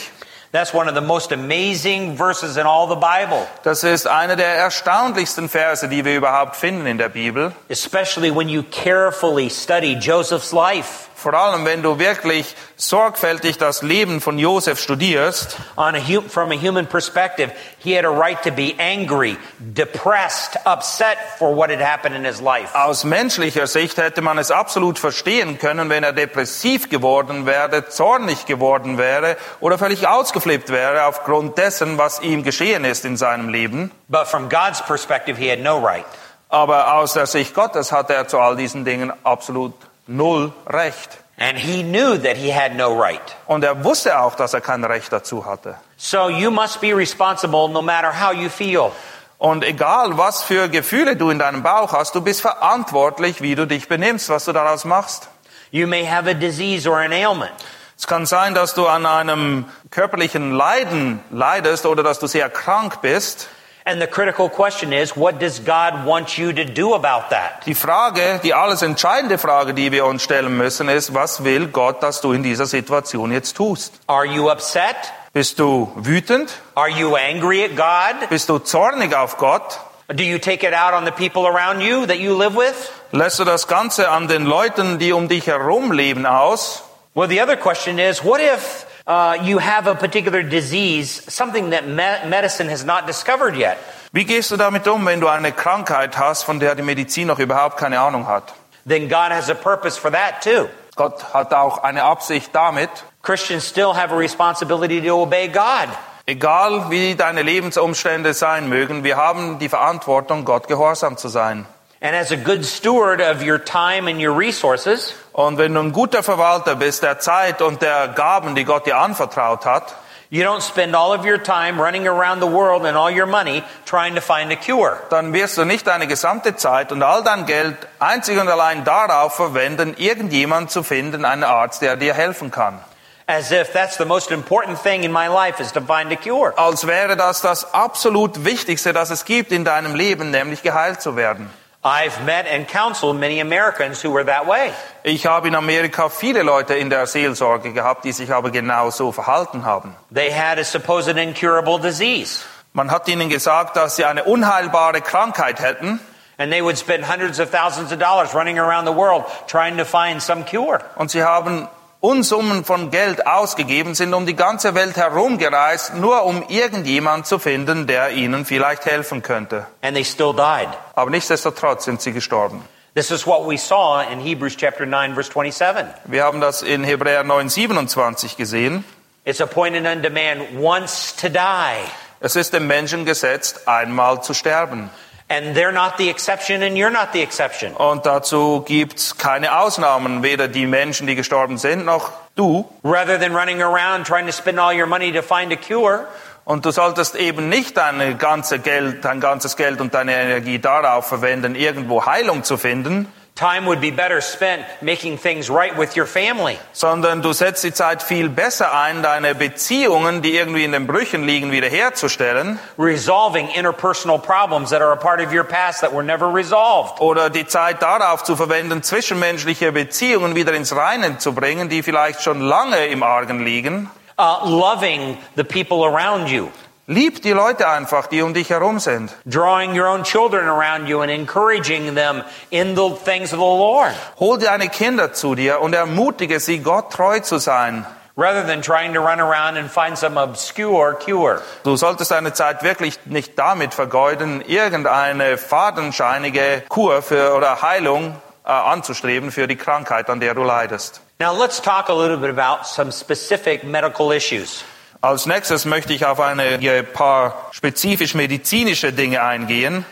That's 0.53 0.73
one 0.73 0.87
of 0.87 0.95
the 0.95 1.01
most 1.01 1.31
amazing 1.33 2.15
verses 2.17 2.55
in 2.57 2.65
all 2.65 2.87
the 2.87 2.95
Bible, 2.95 3.45
Das 3.63 3.83
ist 3.83 4.07
einer 4.07 4.35
der 4.37 4.47
erstaunlichsten 4.55 5.49
Verse, 5.49 5.87
die 5.89 6.05
wir 6.05 6.15
überhaupt 6.15 6.55
finden 6.55 6.87
in 6.87 6.97
der 6.97 7.09
Bibel. 7.09 7.51
especially 7.69 8.31
when 8.33 8.47
you 8.47 8.63
carefully 8.63 9.49
study 9.49 9.93
Joseph's 9.95 10.53
life. 10.53 11.06
Vor 11.19 11.33
allem, 11.33 11.65
wenn 11.65 11.81
du 11.81 11.97
wirklich 11.97 12.55
sorgfältig 12.75 13.57
das 13.57 13.81
Leben 13.81 14.21
von 14.21 14.37
Josef 14.37 14.79
studierst. 14.79 15.57
On 15.75 15.95
a 15.95 15.97
hu- 15.97 16.21
from 16.29 16.51
a 16.51 16.55
human 16.55 16.85
perspective, 16.85 17.51
he 17.79 17.97
had 17.97 18.05
a 18.05 18.09
right 18.09 18.39
to 18.43 18.51
be 18.51 18.75
angry, 18.77 19.35
depressed, 19.57 20.57
upset 20.65 21.17
for 21.39 21.55
what 21.55 21.71
had 21.71 21.81
happened 21.81 22.15
in 22.15 22.23
his 22.23 22.39
life. 22.39 22.75
Aus 22.75 23.03
menschlicher 23.03 23.65
Sicht 23.65 23.97
hätte 23.97 24.21
man 24.21 24.37
es 24.37 24.51
absolut 24.51 24.99
verstehen 24.99 25.57
können, 25.57 25.89
wenn 25.89 26.03
er 26.03 26.13
depressiv 26.13 26.87
geworden 26.89 27.47
wäre, 27.47 27.89
zornig 27.89 28.45
geworden 28.45 28.99
wäre 28.99 29.37
oder 29.59 29.79
völlig 29.79 30.07
ausgeflippt 30.07 30.69
wäre 30.69 31.05
aufgrund 31.05 31.57
dessen, 31.57 31.97
was 31.97 32.21
ihm 32.21 32.43
geschehen 32.43 32.85
ist 32.85 33.05
in 33.05 33.17
seinem 33.17 33.49
Leben. 33.49 33.89
But 34.07 34.27
from 34.27 34.49
God's 34.49 34.83
perspective, 34.85 35.37
he 35.39 35.49
had 35.49 35.61
no 35.61 35.79
right. 35.83 36.05
Aber 36.49 36.93
aus 36.93 37.13
der 37.13 37.25
Sicht 37.25 37.55
Gottes 37.55 37.91
hat 37.91 38.09
er 38.11 38.27
zu 38.27 38.39
all 38.39 38.55
diesen 38.55 38.85
Dingen 38.85 39.11
absolut 39.23 39.73
null 40.07 40.53
Recht. 40.65 41.19
And 41.39 41.57
he 41.57 41.83
knew 41.83 42.17
that 42.17 42.35
he 42.35 42.51
had 42.51 42.75
no 42.75 42.99
right. 42.99 43.21
Und 43.45 43.63
er 43.63 43.83
wusste 43.83 44.19
auch, 44.19 44.35
dass 44.35 44.53
er 44.53 44.61
kein 44.61 44.83
Recht 44.83 45.13
dazu 45.13 45.45
hatte. 45.45 45.75
So 45.97 46.29
you 46.29 46.49
must 46.49 46.81
be 46.81 46.95
responsible 46.95 47.69
no 47.69 47.81
matter 47.81 48.11
how 48.11 48.33
you 48.33 48.49
feel. 48.49 48.91
Und 49.37 49.63
egal, 49.63 50.17
was 50.17 50.41
für 50.41 50.67
Gefühle 50.67 51.15
du 51.15 51.29
in 51.29 51.37
deinem 51.37 51.61
Bauch 51.61 51.93
hast, 51.93 52.15
du 52.15 52.21
bist 52.21 52.41
verantwortlich, 52.41 53.41
wie 53.41 53.53
du 53.53 53.67
dich 53.67 53.87
benimmst, 53.87 54.29
was 54.29 54.45
du 54.45 54.51
daraus 54.51 54.83
machst. 54.83 55.29
You 55.69 55.85
may 55.85 56.05
have 56.07 56.27
a 56.27 56.33
disease 56.33 56.89
or 56.89 56.97
an 56.97 57.11
ailment. 57.11 57.51
Es 57.97 58.07
kann 58.07 58.25
sein, 58.25 58.55
dass 58.55 58.73
du 58.73 58.87
an 58.87 59.05
einem 59.05 59.65
körperlichen 59.91 60.51
Leiden 60.51 61.19
leidest 61.29 61.85
oder 61.85 62.03
dass 62.03 62.19
du 62.19 62.27
sehr 62.27 62.49
krank 62.49 63.01
bist. 63.01 63.49
And 63.87 64.01
the 64.01 64.07
critical 64.07 64.49
question 64.49 64.91
is, 64.91 65.15
what 65.15 65.39
does 65.39 65.59
God 65.59 66.05
want 66.05 66.37
you 66.37 66.51
to 66.51 66.65
do 66.65 66.93
about 66.93 67.29
that? 67.29 67.63
Die 67.65 67.73
Frage, 67.73 68.41
die 68.43 68.53
alles 68.53 68.81
entscheidende 68.81 69.37
Frage, 69.37 69.73
die 69.73 69.93
wir 69.93 70.05
uns 70.05 70.23
stellen 70.23 70.57
müssen, 70.57 70.89
ist, 70.89 71.13
was 71.13 71.45
will 71.45 71.67
Gott, 71.67 72.03
dass 72.03 72.19
du 72.19 72.33
in 72.33 72.43
dieser 72.43 72.65
Situation 72.65 73.31
jetzt 73.31 73.55
tust? 73.55 73.93
Are 74.07 74.25
you 74.25 74.51
upset? 74.51 74.97
Bist 75.31 75.57
du 75.59 75.89
wütend? 75.95 76.51
Are 76.75 76.89
you 76.89 77.15
angry 77.15 77.63
at 77.63 77.77
God? 77.77 78.29
Bist 78.29 78.49
du 78.49 78.59
zornig 78.59 79.15
auf 79.15 79.37
Gott? 79.37 79.79
Do 80.13 80.23
you 80.23 80.37
take 80.37 80.67
it 80.67 80.73
out 80.73 80.93
on 80.93 81.05
the 81.05 81.11
people 81.11 81.47
around 81.47 81.79
you 81.79 82.05
that 82.07 82.17
you 82.17 82.37
live 82.37 82.57
with? 82.57 82.91
Lässt 83.13 83.39
du 83.39 83.45
das 83.45 83.67
Ganze 83.67 84.09
an 84.09 84.27
den 84.27 84.43
Leuten, 84.43 84.99
die 84.99 85.13
um 85.13 85.29
dich 85.29 85.47
herum 85.47 85.93
leben, 85.93 86.25
aus? 86.25 86.83
Well, 87.13 87.29
the 87.29 87.41
other 87.41 87.55
question 87.55 87.99
is, 87.99 88.21
what 88.21 88.41
if 88.41 88.85
uh, 89.07 89.37
you 89.41 89.59
have 89.59 89.87
a 89.87 89.95
particular 89.95 90.43
disease, 90.43 91.23
something 91.27 91.71
that 91.71 91.87
me- 91.87 92.29
medicine 92.29 92.69
has 92.69 92.83
not 92.85 93.07
discovered 93.07 93.55
yet? 93.55 93.77
Wie 94.11 94.25
gehst 94.25 94.51
du 94.51 94.57
damit 94.57 94.87
um, 94.87 95.05
wenn 95.05 95.19
du 95.19 95.27
eine 95.27 95.51
Krankheit 95.51 96.17
hast, 96.17 96.43
von 96.43 96.59
der 96.59 96.75
die 96.75 96.83
Medizin 96.83 97.27
noch 97.27 97.39
überhaupt 97.39 97.77
keine 97.77 97.99
Ahnung 97.99 98.27
hat? 98.27 98.53
Then 98.85 99.09
God 99.09 99.31
has 99.31 99.49
a 99.49 99.53
purpose 99.53 99.99
for 99.99 100.11
that 100.11 100.41
too. 100.41 100.69
Gott 100.95 101.33
hat 101.33 101.53
auch 101.53 101.83
eine 101.83 102.03
Absicht 102.03 102.49
damit. 102.53 102.89
Christians 103.21 103.67
still 103.67 103.93
have 103.93 104.13
a 104.13 104.17
responsibility 104.17 105.01
to 105.01 105.21
obey 105.21 105.47
God. 105.47 105.89
Egal 106.25 106.89
wie 106.89 107.15
deine 107.15 107.41
Lebensumstände 107.41 108.33
sein 108.33 108.67
mögen, 108.67 109.03
wir 109.03 109.15
haben 109.15 109.59
die 109.59 109.69
Verantwortung, 109.69 110.43
Gott 110.43 110.67
gehorsam 110.67 111.17
zu 111.17 111.29
sein. 111.29 111.65
And 111.99 112.15
as 112.15 112.31
a 112.31 112.35
good 112.35 112.63
steward 112.63 113.21
of 113.21 113.41
your 113.41 113.57
time 113.57 114.07
and 114.07 114.21
your 114.21 114.37
resources, 114.37 115.13
Und 115.33 115.57
wenn 115.57 115.73
du 115.73 115.79
ein 115.81 115.91
guter 115.93 116.21
Verwalter 116.21 116.75
bist 116.75 117.01
der 117.03 117.19
Zeit 117.19 117.61
und 117.61 117.81
der 117.81 118.09
Gaben, 118.09 118.55
die 118.55 118.65
Gott 118.65 118.85
dir 118.85 118.97
anvertraut 118.97 119.65
hat, 119.65 119.95
you 120.29 120.43
don't 120.43 120.61
spend 120.61 120.95
all 120.95 121.11
of 121.11 121.25
your 121.25 121.41
time 121.41 121.79
running 121.81 122.07
around 122.07 122.39
the 122.41 122.47
world 122.47 122.85
and 122.85 122.95
all 122.97 123.11
your 123.11 123.25
money 123.25 123.63
trying 123.85 124.13
to 124.13 124.21
find 124.21 124.51
a 124.51 124.55
cure. 124.55 124.97
dann 125.09 125.33
wirst 125.33 125.57
du 125.57 125.65
nicht 125.65 125.87
deine 125.87 126.05
gesamte 126.05 126.55
Zeit 126.55 126.91
und 126.91 127.01
all 127.01 127.23
dein 127.23 127.45
Geld 127.47 127.75
einzig 127.97 128.39
und 128.39 128.47
allein 128.47 128.83
darauf 128.83 129.35
verwenden, 129.35 129.95
irgendjemand 129.97 130.69
zu 130.69 130.83
finden, 130.83 131.25
einen 131.25 131.43
Arzt, 131.43 131.81
der 131.81 131.95
dir 131.95 132.13
helfen 132.13 132.51
kann. 132.51 132.79
As 133.25 133.51
if 133.51 133.73
that's 133.73 133.97
the 133.97 134.05
most 134.05 134.31
important 134.31 134.81
thing 134.81 135.03
in 135.03 135.11
my 135.11 135.27
life 135.27 135.59
is 135.61 135.71
to 135.73 135.81
find 135.81 136.11
a 136.11 136.15
cure. 136.15 136.53
Als 136.57 136.85
wäre 136.85 137.17
das 137.17 137.41
das 137.41 137.73
absolut 137.73 138.45
Wichtigste, 138.45 138.93
das 138.93 139.09
es 139.09 139.25
gibt 139.25 139.51
in 139.51 139.65
deinem 139.65 139.95
Leben, 139.95 140.29
nämlich 140.31 140.61
geheilt 140.61 141.01
zu 141.01 141.15
werden. 141.15 141.49
I've 141.87 142.25
met 142.25 142.47
and 142.47 142.67
counseled 142.67 143.17
many 143.17 143.39
Americans 143.39 144.03
who 144.03 144.11
were 144.11 144.25
that 144.25 144.45
way. 144.45 144.73
Ich 145.03 145.25
habe 145.25 145.47
in 145.47 145.55
Amerika 145.55 146.09
viele 146.09 146.43
Leute 146.43 146.75
in 146.75 146.89
der 146.89 147.07
Seelsorge 147.07 147.71
gehabt, 147.71 148.03
die 148.03 148.11
sich 148.11 148.33
aber 148.33 148.51
genau 148.51 148.89
so 148.89 149.13
verhalten 149.13 149.63
haben. 149.63 149.95
They 150.13 150.29
had 150.29 150.59
a 150.59 150.65
supposed 150.65 151.17
incurable 151.17 151.79
disease. 151.79 152.43
Man 152.73 152.91
hat 152.91 153.07
ihnen 153.07 153.29
gesagt, 153.29 153.77
dass 153.77 153.95
sie 153.95 154.03
eine 154.03 154.25
unheilbare 154.25 155.01
Krankheit 155.01 155.61
hätten 155.61 156.01
And 156.39 156.51
they 156.51 156.61
would 156.61 156.77
spend 156.77 157.05
hundreds 157.05 157.39
of 157.39 157.49
thousands 157.49 157.91
of 157.91 157.99
dollars 157.99 158.35
running 158.35 158.59
around 158.59 158.85
the 158.85 158.91
world 158.91 159.23
trying 159.47 159.77
to 159.77 159.85
find 159.85 160.21
some 160.21 160.43
cure. 160.43 160.81
und 160.95 161.09
sie 161.09 161.23
haben 161.23 161.67
Unsummen 162.07 162.63
von 162.63 162.89
Geld 162.89 163.27
ausgegeben, 163.27 163.93
sind 163.93 164.13
um 164.13 164.25
die 164.25 164.37
ganze 164.37 164.73
Welt 164.75 164.95
herumgereist, 164.95 165.95
nur 165.95 166.23
um 166.23 166.41
irgendjemand 166.47 167.27
zu 167.27 167.37
finden, 167.37 167.85
der 167.85 168.11
ihnen 168.11 168.45
vielleicht 168.45 168.85
helfen 168.85 169.21
könnte. 169.21 169.67
And 169.81 169.93
they 169.93 170.05
still 170.05 170.31
died. 170.31 170.69
Aber 170.95 171.11
nichtsdestotrotz 171.11 171.83
sind 171.83 172.01
sie 172.01 172.13
gestorben. 172.13 172.63
This 172.95 173.11
is 173.11 173.27
what 173.27 173.45
we 173.45 173.57
saw 173.57 174.01
in 174.09 174.21
Hebrews 174.21 174.55
chapter 174.55 174.85
9 174.85 175.15
verse 175.15 175.29
27. 175.33 175.85
Wir 176.05 176.23
haben 176.23 176.39
das 176.39 176.61
in 176.61 176.85
Hebräer 176.85 177.25
9, 177.25 177.49
27 177.49 178.37
gesehen. 178.37 178.85
It's 179.25 179.41
appointed 179.41 179.85
unto 179.85 180.09
man 180.09 180.63
once 180.63 181.13
to 181.13 181.27
die. 181.27 181.91
Es 182.21 182.37
ist 182.37 182.53
dem 182.53 182.67
Menschen 182.67 183.03
gesetzt, 183.03 183.67
einmal 183.67 184.23
zu 184.23 184.33
sterben. 184.33 184.89
And 185.29 185.55
they're 185.55 185.73
not 185.73 185.97
the 185.97 186.09
exception 186.09 186.63
and 186.63 186.77
you're 186.77 186.89
not 186.89 187.11
the 187.13 187.21
exception. 187.21 187.73
Und 187.73 188.05
dazu 188.05 188.63
gibt's 188.65 189.17
keine 189.17 189.59
Ausnahmen, 189.59 190.23
weder 190.23 190.47
die 190.47 190.65
Menschen, 190.65 191.05
die 191.05 191.15
gestorben 191.15 191.57
sind, 191.57 191.83
noch 191.83 192.11
du. 192.35 192.65
Rather 192.83 193.19
than 193.19 193.35
running 193.35 193.61
around 193.61 194.07
trying 194.07 194.25
to 194.25 194.31
spend 194.31 194.57
all 194.57 194.73
your 194.73 194.87
money 194.87 195.11
to 195.11 195.21
find 195.21 195.51
a 195.51 195.57
cure, 195.57 196.07
Und 196.47 196.65
du 196.65 196.71
solltest 196.71 197.15
eben 197.15 197.49
nicht 197.49 197.75
dein, 197.75 198.17
ganze 198.17 198.59
Geld, 198.59 199.03
dein 199.03 199.19
ganzes 199.19 199.57
Geld 199.57 199.81
und 199.81 199.93
deine 199.93 200.13
Energie 200.13 200.59
darauf 200.59 201.05
verwenden, 201.05 201.55
irgendwo 201.55 202.05
Heilung 202.05 202.45
zu 202.45 202.55
finden, 202.57 203.11
time 203.37 203.65
would 203.65 203.79
be 203.79 203.91
better 203.91 204.19
spent 204.21 204.63
making 204.81 205.17
things 205.17 205.49
right 205.49 205.77
with 205.77 205.95
your 205.95 206.05
family. 206.05 206.57
sondern 206.73 207.21
du 207.21 207.33
setzt 207.33 207.63
die 207.63 207.73
Zeit 207.73 208.03
viel 208.03 208.29
besser 208.29 208.73
ein, 208.73 209.03
deine 209.03 209.35
Beziehungen, 209.35 210.21
die 210.21 210.35
irgendwie 210.35 210.63
in 210.63 210.71
den 210.71 210.87
Brüchen 210.87 211.23
liegen, 211.23 211.51
wiederherzustellen 211.51 212.59
Resolving 212.77 213.49
interpersonal 213.49 214.19
problems 214.19 214.71
that 214.71 214.81
are 214.81 214.91
a 214.91 214.97
part 214.97 215.21
of 215.21 215.31
your 215.33 215.43
past 215.43 215.81
that 215.81 215.93
were 215.93 216.03
never 216.03 216.27
resolved. 216.33 216.99
oder 216.99 217.29
die 217.29 217.45
Zeit 217.47 217.81
darauf 217.81 218.23
zu 218.23 218.35
verwenden, 218.35 218.83
zwischenmenschliche 218.83 219.71
Beziehungen 219.71 220.35
wieder 220.35 220.53
ins 220.53 220.75
Reinen 220.75 221.19
zu 221.19 221.33
bringen, 221.33 221.69
die 221.69 221.83
vielleicht 221.83 222.21
schon 222.23 222.41
lange 222.41 222.87
im 222.87 223.03
Argen 223.03 223.43
liegen. 223.45 223.89
Uh, 224.19 224.39
loving 224.45 225.15
the 225.35 225.43
people 225.43 225.85
around 225.85 226.27
you. 226.27 226.49
Lieb 226.89 227.21
die 227.21 227.33
Leute 227.33 227.67
einfach, 227.67 228.07
die 228.07 228.21
um 228.21 228.33
dich 228.33 228.49
herum 228.49 228.79
sind. 228.79 229.13
Drawing 229.25 229.77
your 229.77 229.87
own 229.87 230.03
children 230.03 230.47
around 230.47 230.87
you 230.87 231.01
and 231.01 231.11
encouraging 231.11 231.95
them 231.95 232.23
in 232.49 232.77
the 232.77 232.91
things 233.03 233.33
of 233.33 233.39
the 233.39 233.45
Lord. 233.45 233.91
Hol 234.21 234.37
deine 234.37 234.69
Kinder 234.69 235.11
zu 235.11 235.35
dir 235.35 235.59
und 235.59 235.73
ermutige 235.73 236.39
sie, 236.39 236.59
Gott 236.59 236.93
treu 236.93 237.19
zu 237.19 237.39
sein. 237.39 237.85
rather 238.15 238.41
than 238.41 238.61
trying 238.61 238.93
to 238.93 239.01
run 239.01 239.19
around 239.19 239.57
and 239.57 239.69
find 239.69 239.97
some 239.97 240.17
obscure 240.17 240.93
cure. 240.93 241.41
Du 241.63 241.75
solltest 241.75 242.09
deine 242.09 242.31
Zeit 242.31 242.63
wirklich 242.63 242.97
nicht 243.03 243.37
damit 243.37 243.73
vergeuden, 243.73 244.41
irgendeine 244.47 245.37
fadenscheinige 245.37 246.63
Kur 246.69 247.01
für, 247.01 247.35
oder 247.35 247.61
Heilung 247.61 248.15
äh, 248.45 248.49
anzustreben 248.49 249.31
für 249.31 249.47
die 249.47 249.57
Krankheit, 249.57 250.09
an 250.09 250.21
der 250.21 250.33
du 250.33 250.43
leidest. 250.43 251.01
Now 251.19 251.37
let's 251.37 251.61
talk 251.61 251.89
a 251.89 251.93
little 251.93 252.17
bit 252.17 252.29
about 252.29 252.65
some 252.65 252.93
specific 252.93 253.65
medical 253.65 254.13
issues. 254.13 254.63
Als 255.01 255.27
nächstes 255.27 255.65
möchte 255.65 255.93
ich 255.93 256.05
auf 256.05 256.19
einige 256.19 256.83
paar 256.83 257.49
spezifisch 257.51 258.15
medizinische 258.15 258.91
Dinge 258.93 259.21
eingehen. 259.21 259.85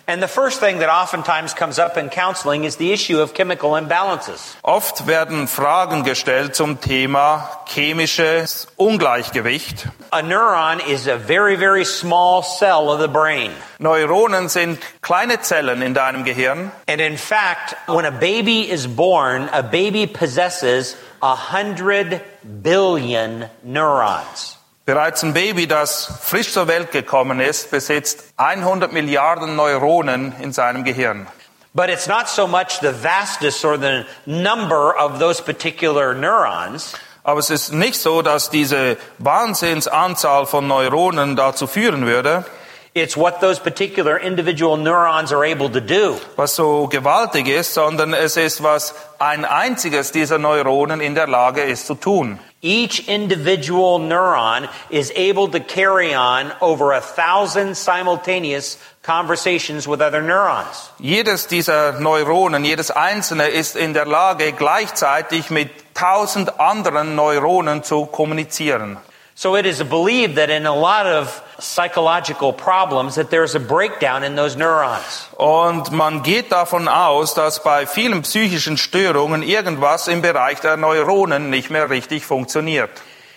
Oft 4.63 5.07
werden 5.07 5.47
Fragen 5.47 6.03
gestellt 6.03 6.55
zum 6.55 6.81
Thema 6.81 7.49
chemisches 7.67 8.67
Ungleichgewicht. 8.77 9.87
A 10.11 10.21
neuron 10.21 10.79
is 10.79 11.07
a 11.07 11.17
very, 11.17 11.57
very 11.57 11.85
small 11.85 12.41
cell 12.41 12.87
of 12.87 12.99
the 13.01 13.07
brain. 13.07 13.51
Neuronen 13.79 14.49
sind 14.49 14.79
kleine 15.01 15.41
Zellen 15.41 15.81
in 15.81 15.93
deinem 15.93 16.23
Gehirn. 16.23 16.71
And 16.87 17.01
in 17.01 17.17
fact, 17.17 17.75
when 17.87 18.05
a 18.05 18.11
baby 18.11 18.61
is 18.61 18.87
born, 18.87 19.49
a 19.51 19.61
baby 19.61 20.07
possesses 20.07 20.95
a 21.21 21.35
hundred 21.51 22.21
billion 22.43 23.45
neurons. 23.63 24.54
Bereits 24.85 25.23
ein 25.23 25.33
Baby, 25.33 25.65
das 25.65 26.19
frisch 26.21 26.51
zur 26.51 26.67
Welt 26.67 26.91
gekommen 26.91 27.39
ist, 27.39 27.71
besitzt 27.71 28.23
100 28.37 28.93
Milliarden 28.93 29.55
Neuronen 29.55 30.33
in 30.39 30.53
seinem 30.53 30.83
Gehirn. 30.83 31.25
But 31.73 31.89
it's 31.89 32.05
not 32.07 32.27
so 32.29 32.45
much 32.47 32.79
the 32.81 32.91
vastness 32.93 33.65
or 33.65 33.79
the 33.79 34.05
number 34.27 34.93
of 34.95 35.17
those 35.17 35.41
particular 35.41 36.13
neurons. 36.13 36.93
Aber 37.23 37.39
es 37.39 37.49
ist 37.49 37.73
nicht 37.73 37.99
so, 37.99 38.21
dass 38.21 38.51
diese 38.51 38.97
Wahnsinnsanzahl 39.17 40.45
von 40.45 40.67
Neuronen 40.67 41.35
dazu 41.35 41.65
führen 41.65 42.05
würde, 42.05 42.45
It's 42.93 43.17
what 43.17 43.41
those 43.41 43.59
particular 43.59 44.17
individual 44.17 44.77
neurons 44.77 45.33
are 45.33 45.43
able 45.43 45.69
to 45.69 45.81
do. 45.81 46.17
was 46.37 46.55
so 46.55 46.87
gewaltig 46.87 47.47
ist, 47.47 47.73
sondern 47.73 48.13
es 48.13 48.37
ist, 48.37 48.63
was 48.63 48.93
ein 49.19 49.43
einziges 49.43 50.13
dieser 50.13 50.37
Neuronen 50.37 51.01
in 51.01 51.13
der 51.15 51.27
Lage 51.27 51.61
ist 51.63 51.87
zu 51.87 51.95
tun. 51.95 52.39
Each 52.61 53.07
individual 53.07 53.99
neuron 53.99 54.69
is 54.89 55.11
able 55.15 55.49
to 55.49 55.59
carry 55.59 56.15
on 56.15 56.51
over 56.61 56.93
a 56.93 57.01
thousand 57.01 57.75
simultaneous 57.75 58.79
conversations 59.03 59.87
with 59.87 60.01
other 60.01 60.21
neurons. 60.21 60.89
Jedes 60.99 61.47
dieser 61.47 61.99
Neuronen, 61.99 62.65
jedes 62.65 62.89
einzelne 62.89 63.49
ist 63.49 63.75
in 63.75 63.93
der 63.93 64.05
Lage, 64.05 64.51
gleichzeitig 64.53 65.51
mit 65.51 65.69
tausend 65.93 66.59
anderen 66.59 67.15
Neuronen 67.15 67.83
zu 67.83 68.07
kommunizieren. 68.07 68.97
So 69.37 69.57
it 69.57 69.65
is 69.65 69.83
believed 69.83 70.35
that 70.37 70.49
in 70.49 70.65
a 70.65 70.73
lot 70.73 71.05
of 71.05 71.43
psychological 71.59 72.53
problems 72.53 73.15
that 73.15 73.29
there's 73.31 73.53
a 73.53 73.59
breakdown 73.59 74.23
in 74.23 74.35
those 74.37 74.55
neurons. 74.55 75.27
Und 75.37 75.91
man 75.91 76.23
geht 76.23 76.53
davon 76.53 76.87
aus, 76.87 77.33
dass 77.33 77.61
bei 77.61 77.85
vielen 77.85 78.21
psychischen 78.21 78.77
Störungen 78.77 79.43
irgendwas 79.43 80.07
im 80.07 80.21
Bereich 80.21 80.61
der 80.61 80.77
Neuronen 80.77 81.49
nicht 81.49 81.69
mehr 81.69 81.89
richtig 81.89 82.25
funktioniert. 82.25 82.89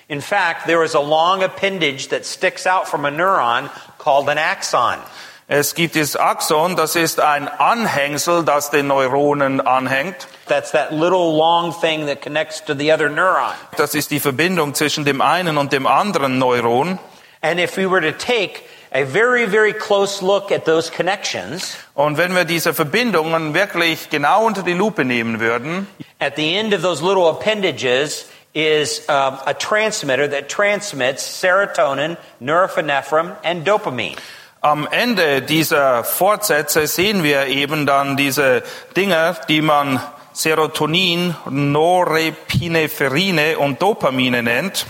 In 0.06 0.20
fact, 0.20 0.66
there 0.66 0.84
is 0.84 0.94
a 0.94 1.00
long 1.00 1.42
appendage 1.42 2.08
that 2.11 2.24
sticks 2.24 2.64
out 2.64 2.87
from 2.87 3.04
a 3.04 3.11
neuron 3.11 3.68
called 3.98 4.28
an 4.28 4.38
axon. 4.38 4.98
Es 5.50 5.74
gibt 5.74 5.96
das 5.96 6.14
Axon, 6.14 6.76
das 6.76 6.94
ist 6.94 7.20
ein 7.20 7.48
Anhängsel, 7.48 8.44
das 8.44 8.70
den 8.70 8.88
Neuronen 8.88 9.62
anhängt. 9.62 10.28
That's 10.46 10.72
that 10.72 10.92
little 10.92 11.34
long 11.38 11.72
thing 11.72 12.06
that 12.06 12.20
connects 12.20 12.62
to 12.66 12.74
the 12.74 12.92
other 12.92 13.08
neuron. 13.08 13.54
Das 13.78 13.94
ist 13.94 14.11
die 14.11 14.20
Verbindung 14.20 14.74
zwischen 14.74 15.06
dem 15.06 15.22
einen 15.22 15.56
und 15.56 15.72
dem 15.72 15.87
anderen 15.87 16.38
Neuron. 16.38 16.98
And 17.40 17.58
if 17.58 17.78
we 17.78 17.90
were 17.90 18.02
to 18.02 18.12
take 18.12 18.64
a 18.92 19.04
very, 19.06 19.46
very 19.46 19.72
close 19.72 20.22
look 20.22 20.52
at 20.52 20.66
those 20.66 20.90
connections, 20.90 21.78
Und 21.94 22.18
wenn 22.18 22.34
wir 22.34 22.44
diese 22.44 22.74
Verbindungen 22.74 23.54
wirklich 23.54 24.11
genau 24.11 24.44
unter 24.44 24.62
die 24.62 24.74
Lupe 24.74 25.06
nehmen 25.06 25.40
würden, 25.40 25.87
at 26.20 26.37
the 26.37 26.58
end 26.58 26.74
of 26.74 26.82
those 26.82 27.02
little 27.02 27.26
appendages 27.26 28.26
is 28.52 29.00
um, 29.08 29.38
a 29.46 29.54
transmitter 29.54 30.28
that 30.28 30.50
transmits 30.50 31.22
serotonin, 31.22 32.18
norepinephrine, 32.38 33.34
and 33.42 33.66
dopamine. 33.66 34.18
Am 34.60 34.88
Ende 34.90 35.42
dieser 35.42 36.02
Fortsätze 36.04 36.86
sehen 36.86 37.22
wir 37.22 37.46
eben 37.46 37.86
dann 37.86 38.16
diese 38.16 38.62
Dinge, 38.96 39.36
die 39.48 39.62
man 39.62 40.00
Serotonin, 40.32 41.34
Norepinephrine 41.48 43.58
und 43.58 43.82
Dopamine 43.82 44.42
nennt. 44.42 44.86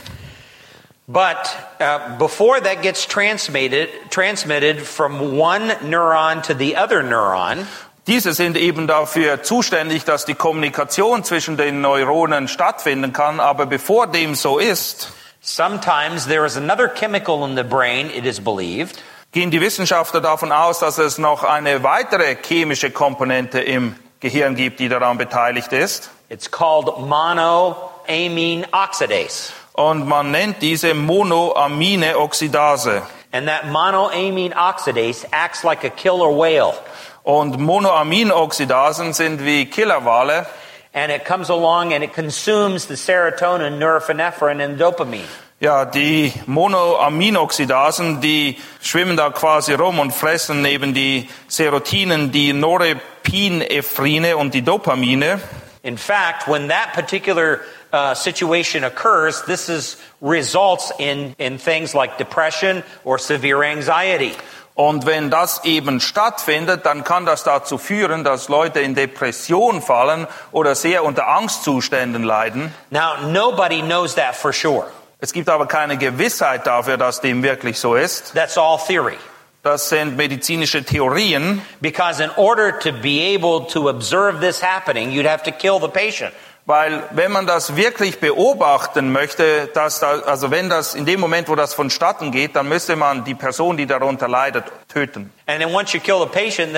But 1.06 1.36
uh, 1.80 2.18
before 2.18 2.60
that 2.60 2.82
gets 2.82 3.06
transmitted, 3.06 3.88
transmitted 4.10 4.82
from 4.82 5.38
one 5.38 5.72
neuron 5.82 6.42
to 6.42 6.54
the 6.54 6.76
other 6.76 7.02
neuron, 7.02 7.66
Diese 8.06 8.32
sind 8.32 8.56
eben 8.56 8.86
dafür 8.86 9.42
zuständig, 9.42 10.04
dass 10.04 10.24
die 10.24 10.34
Kommunikation 10.34 11.24
zwischen 11.24 11.58
den 11.58 11.82
Neuronen 11.82 12.48
stattfinden 12.48 13.12
kann. 13.12 13.38
Aber 13.38 13.66
bevor 13.66 14.06
dem 14.06 14.34
so 14.34 14.58
ist, 14.58 15.12
sometimes 15.42 16.26
there 16.26 16.46
is 16.46 16.56
another 16.56 16.88
chemical 16.88 17.46
in 17.46 17.54
the 17.54 17.62
brain, 17.62 18.08
it 18.08 18.24
is 18.24 18.40
believed, 18.40 18.98
gehen 19.32 19.50
die 19.50 19.60
Wissenschaftler 19.60 20.20
davon 20.20 20.52
aus, 20.52 20.78
dass 20.78 20.98
es 20.98 21.18
noch 21.18 21.44
eine 21.44 21.82
weitere 21.82 22.36
chemische 22.36 22.90
Komponente 22.90 23.60
im 23.60 23.94
Gehirn 24.20 24.56
gibt, 24.56 24.80
die 24.80 24.88
daran 24.88 25.18
beteiligt 25.18 25.72
ist. 25.72 26.10
It's 26.28 26.50
called 26.50 26.98
monoamine 26.98 28.66
oxidase. 28.72 29.52
Und 29.72 30.08
man 30.08 30.32
nennt 30.32 30.60
diese 30.60 30.92
Monoamine 30.92 32.18
Oxidase. 32.18 33.02
And 33.30 33.46
that 33.46 33.66
monoamine 33.66 34.52
oxidase 34.56 35.26
acts 35.30 35.62
like 35.62 35.84
a 35.84 35.90
killer 35.90 36.30
whale. 36.30 36.74
Und 37.22 37.60
Monoaminoxidasen 37.60 39.12
sind 39.12 39.44
wie 39.44 39.66
Killerwale. 39.66 40.46
And 40.94 41.12
it 41.12 41.26
comes 41.26 41.50
along 41.50 41.92
and 41.92 42.02
it 42.02 42.14
consumes 42.14 42.86
the 42.86 42.94
serotonin, 42.94 43.78
norepinephrine, 43.78 44.64
and 44.64 44.80
dopamine. 44.80 45.28
Ja, 45.60 45.84
die 45.84 46.32
Monoaminoxidasen, 46.46 48.20
die 48.20 48.58
schwimmen 48.80 49.16
da 49.16 49.30
quasi 49.30 49.74
rum 49.74 49.98
und 49.98 50.12
fressen 50.12 50.64
eben 50.64 50.94
die 50.94 51.28
Serotinen, 51.48 52.30
die 52.30 52.52
Norepinephrine 52.52 54.36
und 54.36 54.54
die 54.54 54.62
Dopamine. 54.62 55.40
In 55.82 55.98
fact, 55.98 56.46
when 56.46 56.68
that 56.68 56.92
particular 56.92 57.58
uh, 57.92 58.14
situation 58.14 58.84
occurs, 58.84 59.42
this 59.46 59.68
is 59.68 59.96
results 60.22 60.92
in, 61.00 61.34
in 61.38 61.58
things 61.58 61.92
like 61.92 62.18
depression 62.18 62.84
or 63.04 63.18
severe 63.18 63.64
anxiety. 63.64 64.36
Und 64.76 65.06
wenn 65.06 65.28
das 65.28 65.64
eben 65.64 65.98
stattfindet, 65.98 66.86
dann 66.86 67.02
kann 67.02 67.26
das 67.26 67.42
dazu 67.42 67.78
führen, 67.78 68.22
dass 68.22 68.48
Leute 68.48 68.78
in 68.78 68.94
Depression 68.94 69.82
fallen 69.82 70.28
oder 70.52 70.76
sehr 70.76 71.02
unter 71.02 71.26
Angstzuständen 71.26 72.22
leiden. 72.22 72.72
Now, 72.90 73.16
nobody 73.26 73.82
knows 73.82 74.14
that 74.14 74.36
for 74.36 74.52
sure. 74.52 74.86
Es 75.20 75.32
gibt 75.32 75.48
aber 75.48 75.66
keine 75.66 75.96
Gewissheit 75.96 76.66
dafür, 76.66 76.96
dass 76.96 77.20
dem 77.20 77.42
wirklich 77.42 77.78
so 77.78 77.96
ist. 77.96 78.34
That's 78.34 78.56
all 78.56 78.78
theory. 78.78 79.16
Das 79.64 79.88
sind 79.88 80.16
medizinische 80.16 80.84
Theorien. 80.84 81.60
Because 81.80 82.22
in 82.22 82.30
order 82.36 82.78
to 82.78 82.92
be 82.92 83.34
able 83.34 83.66
to 83.66 83.88
observe 83.88 84.40
this 84.40 84.62
happening, 84.62 85.10
you'd 85.10 85.28
have 85.28 85.42
to 85.42 85.50
kill 85.50 85.80
the 85.80 85.88
patient. 85.88 86.32
Weil 86.68 87.02
wenn 87.12 87.32
man 87.32 87.46
das 87.46 87.76
wirklich 87.76 88.20
beobachten 88.20 89.10
möchte, 89.10 89.68
dass 89.72 90.00
da, 90.00 90.18
also 90.26 90.50
wenn 90.50 90.68
das 90.68 90.94
in 90.94 91.06
dem 91.06 91.18
Moment, 91.18 91.48
wo 91.48 91.54
das 91.54 91.72
vonstatten 91.72 92.30
geht, 92.30 92.56
dann 92.56 92.68
müsste 92.68 92.94
man 92.94 93.24
die 93.24 93.34
Person, 93.34 93.78
die 93.78 93.86
darunter 93.86 94.28
leidet, 94.28 94.66
töten. 94.86 95.32
Patient. 95.46 96.74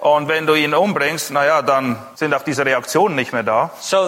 Und 0.00 0.28
wenn 0.28 0.46
du 0.46 0.54
ihn 0.54 0.74
umbringst, 0.74 1.30
naja, 1.30 1.62
dann 1.62 1.96
sind 2.14 2.34
auch 2.34 2.42
diese 2.42 2.66
Reaktionen 2.66 3.14
nicht 3.14 3.32
mehr 3.32 3.42
da. 3.42 3.70
So. 3.80 4.06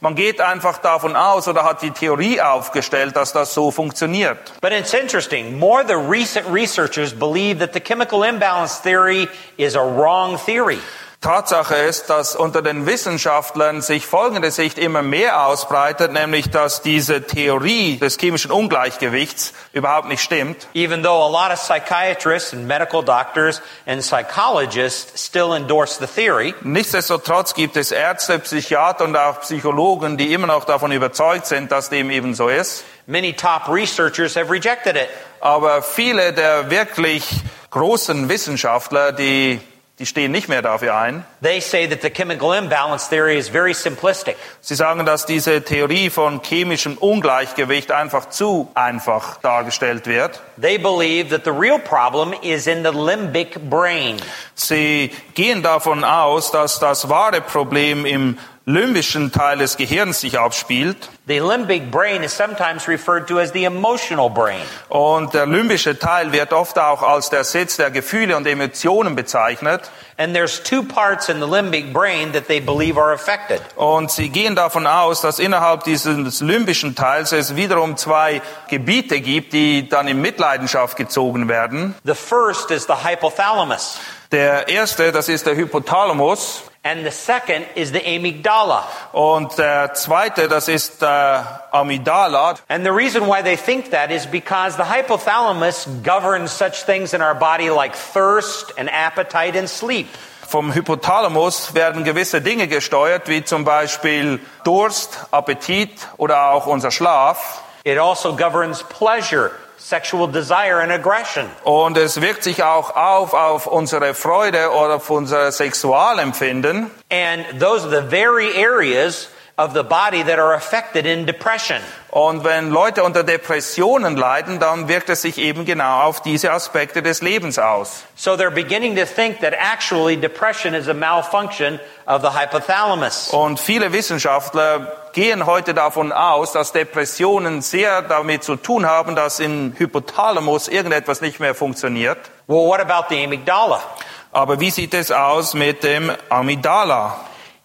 Man 0.00 0.14
geht 0.14 0.40
einfach 0.40 0.78
davon 0.78 1.16
aus 1.16 1.48
oder 1.48 1.64
hat 1.64 1.82
die 1.82 1.90
Theorie 1.90 2.40
aufgestellt, 2.40 3.16
dass 3.16 3.32
das 3.32 3.54
so 3.54 3.72
funktioniert. 3.72 4.52
But 4.60 4.70
it's 4.70 4.94
interesting. 4.94 5.58
More 5.58 5.84
the 5.84 5.94
recent 5.94 6.46
researchers 6.48 7.12
believe 7.12 7.58
that 7.58 7.74
the 7.74 7.80
chemical 7.80 8.22
imbalance 8.22 8.80
theory 8.80 9.28
is 9.56 9.74
a 9.74 9.82
wrong 9.82 10.38
theory. 10.38 10.78
Tatsache 11.24 11.74
ist, 11.74 12.10
dass 12.10 12.36
unter 12.36 12.60
den 12.60 12.84
Wissenschaftlern 12.84 13.80
sich 13.80 14.04
folgende 14.04 14.50
Sicht 14.50 14.76
immer 14.76 15.00
mehr 15.00 15.46
ausbreitet, 15.46 16.12
nämlich 16.12 16.50
dass 16.50 16.82
diese 16.82 17.22
Theorie 17.22 17.96
des 17.96 18.18
chemischen 18.18 18.50
Ungleichgewichts 18.50 19.54
überhaupt 19.72 20.08
nicht 20.08 20.22
stimmt. 20.22 20.68
Even 20.74 21.02
though 21.02 21.24
a 21.24 21.30
lot 21.30 21.50
of 21.50 21.58
psychiatrists 21.58 22.52
and 22.52 22.68
medical 22.68 23.02
doctors 23.02 23.62
and 23.86 24.02
psychologists 24.02 25.24
still 25.24 25.54
endorse 25.54 25.98
the 25.98 26.06
theory, 26.06 26.54
Nichtsdestotrotz 26.60 27.54
gibt 27.54 27.78
es 27.78 27.90
Ärzte, 27.90 28.38
Psychiater 28.38 29.04
und 29.04 29.16
auch 29.16 29.40
Psychologen, 29.40 30.18
die 30.18 30.34
immer 30.34 30.46
noch 30.46 30.66
davon 30.66 30.92
überzeugt 30.92 31.46
sind, 31.46 31.72
dass 31.72 31.88
dem 31.88 32.10
eben 32.10 32.34
so 32.34 32.48
ist. 32.48 32.84
many 33.06 33.32
top 33.32 33.68
researchers 33.68 34.36
have 34.36 34.50
rejected 34.50 34.94
it. 34.96 35.08
Aber 35.40 35.82
viele 35.82 36.34
der 36.34 36.70
wirklich 36.70 37.24
großen 37.70 38.28
Wissenschaftler, 38.28 39.12
die 39.12 39.60
die 40.00 40.06
stehen 40.06 40.32
nicht 40.32 40.48
mehr 40.48 40.60
dafür 40.60 40.96
ein. 40.96 41.24
They 41.40 41.60
say 41.60 41.86
that 41.86 42.02
the 42.02 42.10
chemical 42.10 42.52
imbalance 42.52 43.08
theory 43.08 43.38
is 43.38 43.48
very 43.48 43.74
simplistic. 43.74 44.36
Sie 44.60 44.74
sagen, 44.74 45.06
dass 45.06 45.24
diese 45.24 45.62
Theorie 45.62 46.10
von 46.10 46.42
chemischem 46.42 46.98
Ungleichgewicht 46.98 47.92
einfach 47.92 48.28
zu 48.30 48.70
einfach 48.74 49.36
dargestellt 49.40 50.06
wird. 50.06 50.40
They 50.60 50.78
believe 50.78 51.28
that 51.30 51.44
the 51.44 51.52
real 51.52 51.78
problem 51.78 52.34
is 52.42 52.66
in 52.66 52.84
the 52.84 52.90
limbic 52.90 53.70
brain. 53.70 54.16
Sie 54.56 55.12
gehen 55.34 55.62
davon 55.62 56.02
aus, 56.02 56.50
dass 56.50 56.80
das 56.80 57.08
wahre 57.08 57.40
Problem 57.40 58.04
im 58.04 58.38
limbischen 58.66 59.30
Teil 59.30 59.58
des 59.58 59.76
Gehirns 59.76 60.20
sich 60.20 60.38
abspielt. 60.38 60.96
The 61.26 61.38
limbic 61.38 61.90
brain 61.90 62.22
is 62.22 62.34
sometimes 62.34 62.88
referred 62.88 63.26
to 63.28 63.38
as 63.38 63.52
the 63.52 63.64
emotional 63.64 64.30
brain. 64.30 64.62
Und 64.88 65.34
der 65.34 65.46
limbische 65.46 65.98
Teil 65.98 66.32
wird 66.32 66.52
oft 66.52 66.78
auch 66.78 67.02
als 67.02 67.30
der 67.30 67.44
Sitz 67.44 67.76
der 67.76 67.90
Gefühle 67.90 68.36
und 68.36 68.46
Emotionen 68.46 69.14
bezeichnet. 69.14 69.90
And 70.16 70.34
there's 70.34 70.62
two 70.62 70.82
parts 70.82 71.28
in 71.28 71.40
the 71.40 71.46
limbic 71.46 71.92
brain 71.92 72.32
that 72.32 72.46
they 72.46 72.60
believe 72.60 72.98
are 72.98 73.12
affected. 73.12 73.60
Und 73.76 74.10
sie 74.10 74.28
gehen 74.30 74.54
davon 74.54 74.86
aus, 74.86 75.20
dass 75.20 75.38
innerhalb 75.38 75.84
dieses 75.84 76.40
limbischen 76.40 76.94
Teils 76.94 77.32
es 77.32 77.56
wiederum 77.56 77.96
zwei 77.96 78.40
Gebiete 78.70 79.20
gibt, 79.20 79.52
die 79.52 79.88
dann 79.88 80.08
in 80.08 80.22
Mitleidenschaft 80.22 80.96
gezogen 80.96 81.48
werden. 81.48 81.94
The 82.04 82.14
first 82.14 82.70
is 82.70 82.86
the 82.86 82.94
hypothalamus, 83.02 83.98
Der 84.32 84.68
erste, 84.68 85.12
das 85.12 85.28
ist 85.28 85.46
der 85.46 85.56
Hypothalamus. 85.56 86.64
And 86.84 87.04
the 87.04 87.10
second 87.10 87.66
is 87.74 87.92
the 87.92 88.00
amygdala. 88.00 88.84
Und 89.12 89.56
der 89.56 89.94
zweite, 89.94 90.48
das 90.48 90.68
ist 90.68 91.00
der 91.00 91.64
Amygdala. 91.72 92.56
And 92.68 92.84
the 92.84 92.92
reason 92.92 93.26
why 93.26 93.42
they 93.42 93.56
think 93.56 93.90
that 93.90 94.10
is 94.10 94.26
because 94.26 94.76
the 94.76 94.84
hypothalamus 94.84 95.88
governs 96.02 96.52
such 96.52 96.84
things 96.84 97.14
in 97.14 97.22
our 97.22 97.34
body 97.34 97.70
like 97.70 97.96
thirst 97.96 98.72
and 98.76 98.90
appetite 98.90 99.56
and 99.56 99.68
sleep. 99.68 100.08
Vom 100.46 100.72
Hypothalamus 100.72 101.74
werden 101.74 102.04
gewisse 102.04 102.42
Dinge 102.42 102.68
gesteuert, 102.68 103.28
wie 103.28 103.42
zum 103.44 103.64
Beispiel 103.64 104.40
Durst, 104.62 105.26
Appetit 105.30 105.90
oder 106.18 106.50
auch 106.50 106.66
unser 106.66 106.90
Schlaf. 106.90 107.62
It 107.82 107.98
also 107.98 108.36
governs 108.36 108.82
pleasure, 108.82 109.50
sexual 109.76 110.26
desire, 110.26 110.80
and 110.80 110.92
aggression. 110.92 111.50
Und 111.64 111.96
es 111.96 112.20
wirkt 112.20 112.44
sich 112.44 112.62
auch 112.62 112.94
auf 112.96 113.34
auf 113.34 113.66
unsere 113.66 114.14
Freude 114.14 114.70
oder 114.70 114.96
auf 114.96 115.10
unser 115.10 115.52
Sexualempfinden. 115.52 116.90
And 117.10 117.44
those 117.60 117.84
are 117.84 117.90
the 117.90 118.08
very 118.08 118.54
areas 118.56 119.28
of 119.56 119.72
the 119.74 119.82
body 119.82 120.22
that 120.22 120.38
are 120.38 120.54
affected 120.54 121.06
in 121.06 121.26
depression. 121.26 121.80
Und 122.14 122.44
wenn 122.44 122.70
Leute 122.70 123.02
unter 123.02 123.24
Depressionen 123.24 124.16
leiden, 124.16 124.60
dann 124.60 124.86
wirkt 124.86 125.08
es 125.08 125.22
sich 125.22 125.36
eben 125.36 125.64
genau 125.64 126.02
auf 126.02 126.22
diese 126.22 126.52
Aspekte 126.52 127.02
des 127.02 127.22
Lebens 127.22 127.58
aus. 127.58 128.04
So 128.14 128.34
they're 128.34 128.52
beginning 128.52 128.94
to 128.94 129.04
think 129.04 129.40
that 129.40 129.52
actually 129.52 130.16
depression 130.16 130.74
is 130.74 130.86
a 130.86 130.94
malfunction 130.94 131.80
of 132.06 132.22
the 132.22 132.28
hypothalamus. 132.28 133.30
Und 133.30 133.58
viele 133.58 133.92
Wissenschaftler 133.92 134.92
gehen 135.12 135.44
heute 135.44 135.74
davon 135.74 136.12
aus, 136.12 136.52
dass 136.52 136.70
Depressionen 136.70 137.62
sehr 137.62 138.02
damit 138.02 138.44
zu 138.44 138.54
tun 138.54 138.86
haben, 138.86 139.16
dass 139.16 139.40
im 139.40 139.74
Hypothalamus 139.76 140.68
irgendetwas 140.68 141.20
nicht 141.20 141.40
mehr 141.40 141.56
funktioniert. 141.56 142.18
Well, 142.46 142.68
what 142.68 142.78
about 142.78 143.12
the 143.12 143.24
amygdala? 143.24 143.82
Aber 144.30 144.60
wie 144.60 144.70
sieht 144.70 144.94
es 144.94 145.10
aus 145.10 145.54
mit 145.54 145.82
dem 145.82 146.12
Amygdala? 146.28 147.16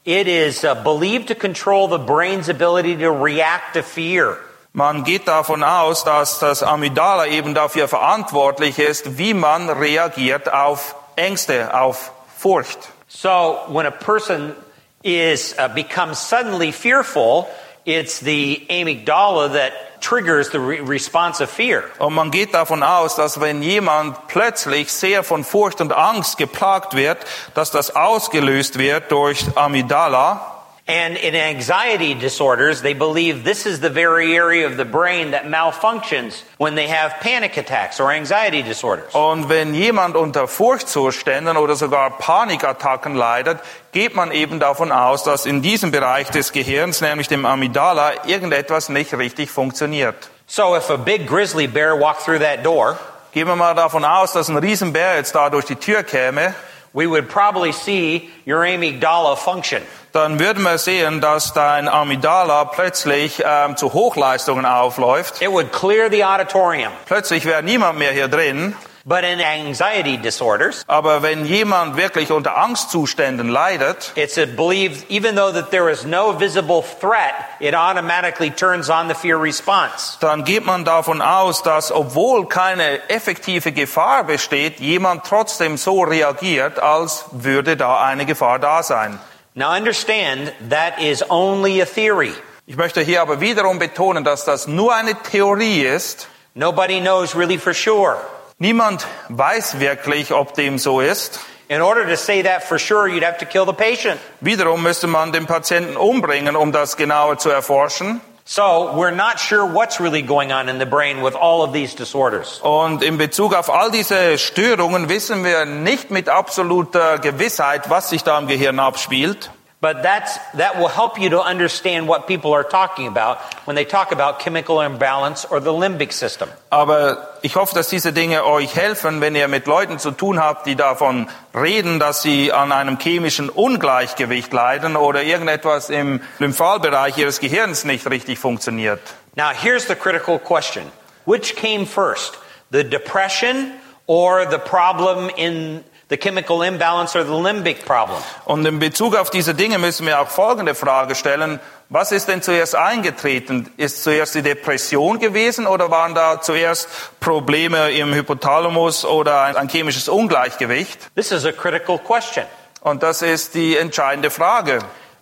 It 0.09 0.27
is 0.27 0.63
uh, 0.63 0.73
believed 0.73 1.27
to 1.27 1.35
control 1.35 1.87
the 1.87 1.99
brain's 1.99 2.49
ability 2.49 2.97
to 2.97 3.11
react 3.11 3.75
to 3.75 3.83
fear. 3.83 4.39
Man 4.73 5.03
geht 5.03 5.27
davon 5.27 5.61
aus, 5.61 6.03
dass 6.03 6.39
das 6.39 6.63
Amygdala 6.63 7.27
eben 7.27 7.53
dafür 7.53 7.87
verantwortlich 7.87 8.79
ist, 8.79 9.19
wie 9.19 9.35
man 9.35 9.69
reagiert 9.69 10.51
auf 10.51 10.95
Ängste, 11.15 11.79
auf 11.79 12.11
Furcht. 12.35 12.89
So 13.07 13.59
when 13.67 13.85
a 13.85 13.91
person 13.91 14.55
is 15.03 15.53
uh, 15.59 15.67
becomes 15.67 16.17
suddenly 16.17 16.71
fearful, 16.71 17.47
it's 17.85 18.19
the 18.19 18.65
amygdala 18.69 19.53
that 19.53 20.01
triggers 20.01 20.49
the 20.49 20.59
re- 20.59 20.81
response 20.81 21.41
of 21.41 21.49
fear. 21.49 21.83
Und 21.99 22.13
man 22.13 22.31
geht 22.31 22.53
davon 22.53 22.83
aus, 22.83 23.15
dass 23.15 23.39
wenn 23.41 23.61
jemand 23.61 24.27
plötzlich 24.27 24.91
sehr 24.91 25.23
von 25.23 25.43
Furcht 25.43 25.81
und 25.81 25.93
Angst 25.93 26.37
geplagt 26.37 26.95
wird, 26.95 27.17
dass 27.53 27.71
das 27.71 27.95
ausgelöst 27.95 28.77
wird 28.77 29.11
durch 29.11 29.45
Amygdala. 29.55 30.58
And 30.89 31.17
in 31.17 31.35
anxiety 31.35 32.15
disorders, 32.15 32.81
they 32.81 32.95
believe 32.95 33.43
this 33.43 33.67
is 33.67 33.79
the 33.79 33.91
very 33.91 34.35
area 34.35 34.65
of 34.65 34.75
the 34.75 34.85
brain 34.85 35.31
that 35.31 35.45
malfunctions 35.45 36.41
when 36.57 36.73
they 36.73 36.87
have 36.87 37.13
panic 37.21 37.57
attacks 37.57 37.99
or 37.99 38.11
anxiety 38.11 38.63
disorders. 38.63 39.13
Und 39.13 39.49
wenn 39.49 39.75
jemand 39.75 40.15
unter 40.15 40.47
Furchtzuständen 40.47 41.57
oder 41.57 41.75
sogar 41.75 42.17
Panikattacken 42.17 43.13
leidet, 43.13 43.59
geht 43.91 44.15
man 44.15 44.31
eben 44.31 44.59
davon 44.59 44.91
aus, 44.91 45.23
dass 45.23 45.45
in 45.45 45.61
diesem 45.61 45.91
Bereich 45.91 46.31
des 46.31 46.53
Gehirns, 46.53 47.01
nämlich 47.01 47.27
dem 47.27 47.45
Amygdala, 47.45 48.25
irgendetwas 48.25 48.89
nicht 48.89 49.15
richtig 49.15 49.51
funktioniert. 49.51 50.31
So 50.47 50.75
if 50.75 50.89
a 50.89 50.97
big 50.97 51.27
grizzly 51.27 51.67
bear 51.67 51.95
walked 51.95 52.25
through 52.25 52.39
that 52.39 52.65
door, 52.65 52.97
Gehen 53.31 53.47
wir 53.47 53.55
mal 53.55 53.75
davon 53.75 54.03
aus, 54.03 54.33
dass 54.33 54.49
ein 54.49 54.57
Riesenbär 54.57 55.17
jetzt 55.17 55.35
da 55.35 55.51
durch 55.51 55.65
die 55.65 55.75
Tür 55.75 56.01
käme, 56.01 56.55
we 56.93 57.07
would 57.07 57.29
probably 57.29 57.71
see 57.71 58.31
your 58.47 58.65
amygdala 58.65 59.35
function. 59.35 59.83
Dann 60.11 60.39
würden 60.39 60.63
wir 60.63 60.77
sehen, 60.77 61.21
dass 61.21 61.53
dein 61.53 61.87
Amygdala 61.87 62.65
plötzlich 62.65 63.43
ähm, 63.45 63.77
zu 63.77 63.93
Hochleistungen 63.93 64.65
aufläuft. 64.65 65.41
It 65.41 65.51
would 65.51 65.71
clear 65.71 66.09
the 66.09 66.23
auditorium. 66.23 66.91
Plötzlich 67.05 67.45
wäre 67.45 67.63
niemand 67.63 67.99
mehr 67.99 68.11
hier 68.11 68.27
drin. 68.27 68.75
But 69.05 69.23
in 69.23 69.39
anxiety 69.39 70.17
disorders, 70.17 70.83
Aber 70.85 71.23
wenn 71.23 71.45
jemand 71.45 71.95
wirklich 71.95 72.31
unter 72.31 72.57
Angstzuständen 72.57 73.47
leidet, 73.47 74.11
it's 74.15 74.35
believed 74.35 75.09
even 75.09 75.35
though 75.35 75.51
that 75.51 75.71
there 75.71 75.89
is 75.89 76.03
no 76.05 76.37
visible 76.37 76.83
threat, 76.99 77.33
it 77.59 77.73
automatically 77.73 78.51
turns 78.51 78.89
on 78.89 79.07
the 79.07 79.15
fear 79.15 79.41
response. 79.41 80.17
dann 80.19 80.43
geht 80.43 80.65
man 80.65 80.83
davon 80.83 81.21
aus, 81.21 81.63
dass 81.63 81.91
obwohl 81.91 82.47
keine 82.47 83.09
effektive 83.09 83.71
Gefahr 83.71 84.25
besteht, 84.25 84.79
jemand 84.79 85.23
trotzdem 85.25 85.77
so 85.77 86.01
reagiert, 86.01 86.77
als 86.77 87.25
würde 87.31 87.77
da 87.77 88.03
eine 88.03 88.25
Gefahr 88.25 88.59
da 88.59 88.83
sein. 88.83 89.17
Now 89.59 89.73
understand 89.73 90.53
that 90.69 91.01
is 91.01 91.21
only 91.29 91.81
a 91.81 91.85
theory. 91.85 92.31
Ich 92.65 92.77
möchte 92.77 93.01
hier 93.01 93.21
aber 93.21 93.41
wiederum 93.41 93.77
betonen, 93.77 94.23
dass 94.23 94.45
das 94.45 94.67
nur 94.67 94.95
eine 94.95 95.15
Theorie 95.15 95.81
ist. 95.81 96.29
Nobody 96.53 97.01
knows 97.01 97.35
really 97.35 97.57
for 97.57 97.73
sure. 97.73 98.15
Niemand 98.57 99.05
weiß 99.27 99.81
wirklich, 99.81 100.31
ob 100.31 100.53
dem 100.53 100.77
so 100.77 101.01
ist. 101.01 101.41
In 101.67 101.81
order 101.81 102.05
to 102.05 102.15
say 102.15 102.41
that 102.41 102.63
for 102.63 102.79
sure, 102.79 103.09
you'd 103.09 103.25
have 103.25 103.37
to 103.39 103.45
kill 103.45 103.65
the 103.65 103.73
patient. 103.73 104.21
Wiederum 104.39 104.81
müsste 104.81 105.07
man 105.07 105.33
den 105.33 105.45
Patienten 105.45 105.97
umbringen, 105.97 106.55
um 106.55 106.71
das 106.71 106.95
genauer 106.95 107.37
zu 107.37 107.49
erforschen. 107.49 108.21
So 108.51 108.95
we're 108.95 109.11
not 109.11 109.39
sure 109.39 109.63
what's 109.63 109.99
really 109.99 110.23
going 110.23 110.51
on 110.51 110.69
in 110.69 110.79
the 110.79 110.87
brain 110.87 111.21
with 111.21 111.35
all 111.35 111.61
of 111.61 111.71
these 111.71 111.93
disorders. 111.93 112.59
Und 112.63 113.03
in 113.03 113.19
Bezug 113.19 113.53
auf 113.53 113.69
all 113.69 113.91
diese 113.91 114.39
Störungen 114.39 115.07
wissen 115.07 115.43
wir 115.43 115.65
nicht 115.65 116.09
mit 116.09 116.29
absoluter 116.29 117.19
Gewissheit, 117.19 117.91
was 117.91 118.09
sich 118.09 118.23
da 118.23 118.39
im 118.39 118.47
Gehirn 118.47 118.79
abspielt. 118.79 119.51
But 119.81 120.03
that's, 120.03 120.37
that 120.55 120.77
will 120.77 120.89
help 120.89 121.17
you 121.17 121.29
to 121.29 121.41
understand 121.41 122.09
what 122.09 122.27
people 122.27 122.51
are 122.51 122.65
talking 122.65 123.07
about 123.07 123.39
when 123.65 123.77
they 123.77 123.85
talk 123.85 124.11
about 124.11 124.39
chemical 124.39 124.81
imbalance 124.81 125.45
or 125.45 125.61
the 125.61 125.71
limbic 125.71 126.11
system. 126.11 126.49
Aber 126.69 127.39
ich 127.43 127.55
hoffe, 127.55 127.73
dass 127.75 127.87
diese 127.87 128.11
Dinge 128.11 128.43
euch 128.43 128.75
helfen, 128.75 129.21
wenn 129.21 129.35
ihr 129.35 129.47
mit 129.47 129.67
Leuten 129.67 129.97
zu 129.97 130.11
tun 130.11 130.37
habt, 130.37 130.65
die 130.65 130.75
davon 130.75 131.29
reden, 131.55 131.97
dass 131.97 132.21
sie 132.21 132.51
an 132.51 132.73
einem 132.73 132.99
chemischen 132.99 133.49
Ungleichgewicht 133.49 134.51
leiden 134.51 134.97
oder 134.97 135.23
irgendetwas 135.23 135.89
im 135.89 136.21
Lymphalbereich 136.39 137.17
ihres 137.17 137.39
Gehirns 137.39 137.85
nicht 137.85 138.05
richtig 138.09 138.37
funktioniert. 138.37 138.99
Now 139.35 139.51
here's 139.53 139.87
the 139.87 139.95
critical 139.95 140.39
question. 140.39 140.91
Which 141.25 141.55
came 141.55 141.85
first? 141.85 142.37
The 142.71 142.83
depression 142.83 143.71
or 144.07 144.45
the 144.45 144.57
problem 144.57 145.29
in 145.37 145.85
the 146.09 146.17
chemical 146.17 146.61
imbalance 146.63 147.15
or 147.15 147.23
the 147.23 147.31
limbic 147.31 147.85
problem? 147.85 148.17
Und 148.45 148.65
in 148.65 148.79
Bezug 148.79 149.15
auf 149.15 149.29
diese 149.29 149.53
Dinge 149.53 149.77
müssen 149.77 150.05
wir 150.05 150.19
auch 150.19 150.29
folgende 150.29 150.75
Frage 150.75 151.15
stellen. 151.15 151.59
Was 151.89 152.11
ist 152.11 152.27
denn 152.27 152.41
zuerst 152.43 152.75
eingetreten? 152.75 153.71
Ist 153.77 154.03
zuerst 154.03 154.35
die 154.35 154.43
Depression 154.43 155.19
gewesen 155.19 155.65
oder 155.65 155.89
waren 155.89 156.13
da 156.13 156.39
zuerst 156.39 156.87
Probleme 157.19 157.91
im 157.91 158.13
Hypothalamus 158.13 159.05
oder 159.05 159.41
ein, 159.41 159.55
ein 159.55 159.69
chemisches 159.69 160.07
Ungleichgewicht? 160.07 161.15
This 161.15 161.31
is 161.31 161.45
a 161.45 161.51
critical 161.51 161.97
question. 161.97 162.45
Und 162.81 163.03
das 163.03 163.21
ist 163.21 163.55
die 163.55 163.75
entscheidende 163.75 164.29
Frage. 164.29 164.79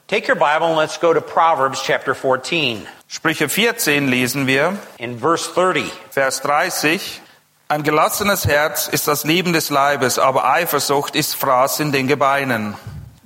Take 0.08 0.30
your 0.30 0.36
Bible 0.36 0.68
and 0.68 0.78
let's 0.78 1.00
go 1.00 1.14
to 1.14 1.22
Proverbs 1.22 1.84
chapter 1.84 2.16
14. 2.16 2.88
Sprüche 3.08 3.50
14 3.50 4.08
lesen 4.08 4.48
wir, 4.48 4.78
In 4.98 5.20
verse 5.20 5.50
30, 5.54 5.92
Vers 6.12 6.42
30. 6.42 7.22
Ein 7.70 7.84
gelassenes 7.84 8.48
Herz 8.48 8.88
ist 8.88 9.10
das 9.10 9.26
Leben 9.26 9.52
des 9.52 9.70
Leibes, 9.70 10.20
aber 10.20 10.50
Eifersucht 10.50 11.16
ist 11.16 11.36
Fraß 11.36 11.82
in 11.82 11.92
den 11.92 12.08
Gebeinen. 12.08 12.76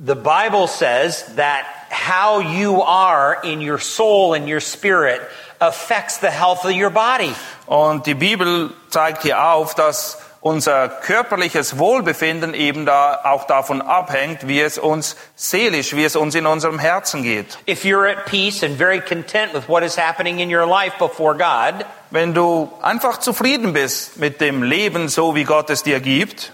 the 0.03 0.15
Bible 0.15 0.67
says 0.67 1.23
that 1.35 1.63
how 1.91 2.39
you 2.39 2.81
are 2.81 3.37
in 3.43 3.61
your 3.61 3.77
soul 3.77 4.33
and 4.33 4.47
your 4.49 4.59
spirit 4.59 5.21
affects 5.59 6.17
the 6.17 6.31
health 6.31 6.65
of 6.65 6.71
your 6.71 6.89
body. 6.89 7.35
Und 7.67 8.07
die 8.07 8.15
Bibel 8.15 8.71
zeigt 8.89 9.21
hier 9.21 9.43
auf, 9.43 9.75
dass 9.75 10.17
unser 10.41 10.89
körperliches 10.89 11.77
Wohlbefinden 11.77 12.55
eben 12.55 12.87
da 12.87 13.21
auch 13.23 13.45
davon 13.45 13.79
abhängt, 13.83 14.47
wie 14.47 14.59
es 14.59 14.79
uns 14.79 15.15
seelisch, 15.35 15.95
wie 15.95 16.03
es 16.03 16.15
uns 16.15 16.33
in 16.33 16.47
unserem 16.47 16.79
Herzen 16.79 17.21
geht. 17.21 17.59
If 17.67 17.83
you're 17.83 18.09
at 18.09 18.25
peace 18.25 18.63
and 18.63 18.75
very 18.75 19.01
content 19.01 19.53
with 19.53 19.69
what 19.69 19.83
is 19.83 19.99
happening 19.99 20.39
in 20.39 20.51
your 20.51 20.65
life 20.65 20.97
before 20.97 21.35
God, 21.35 21.85
Wenn 22.11 22.33
du 22.33 22.71
einfach 22.81 23.19
zufrieden 23.19 23.71
bist 23.71 24.17
mit 24.17 24.41
dem 24.41 24.63
Leben, 24.63 25.07
so 25.07 25.33
wie 25.33 25.45
Gott 25.45 25.69
es 25.69 25.83
dir 25.83 26.01
gibt, 26.01 26.51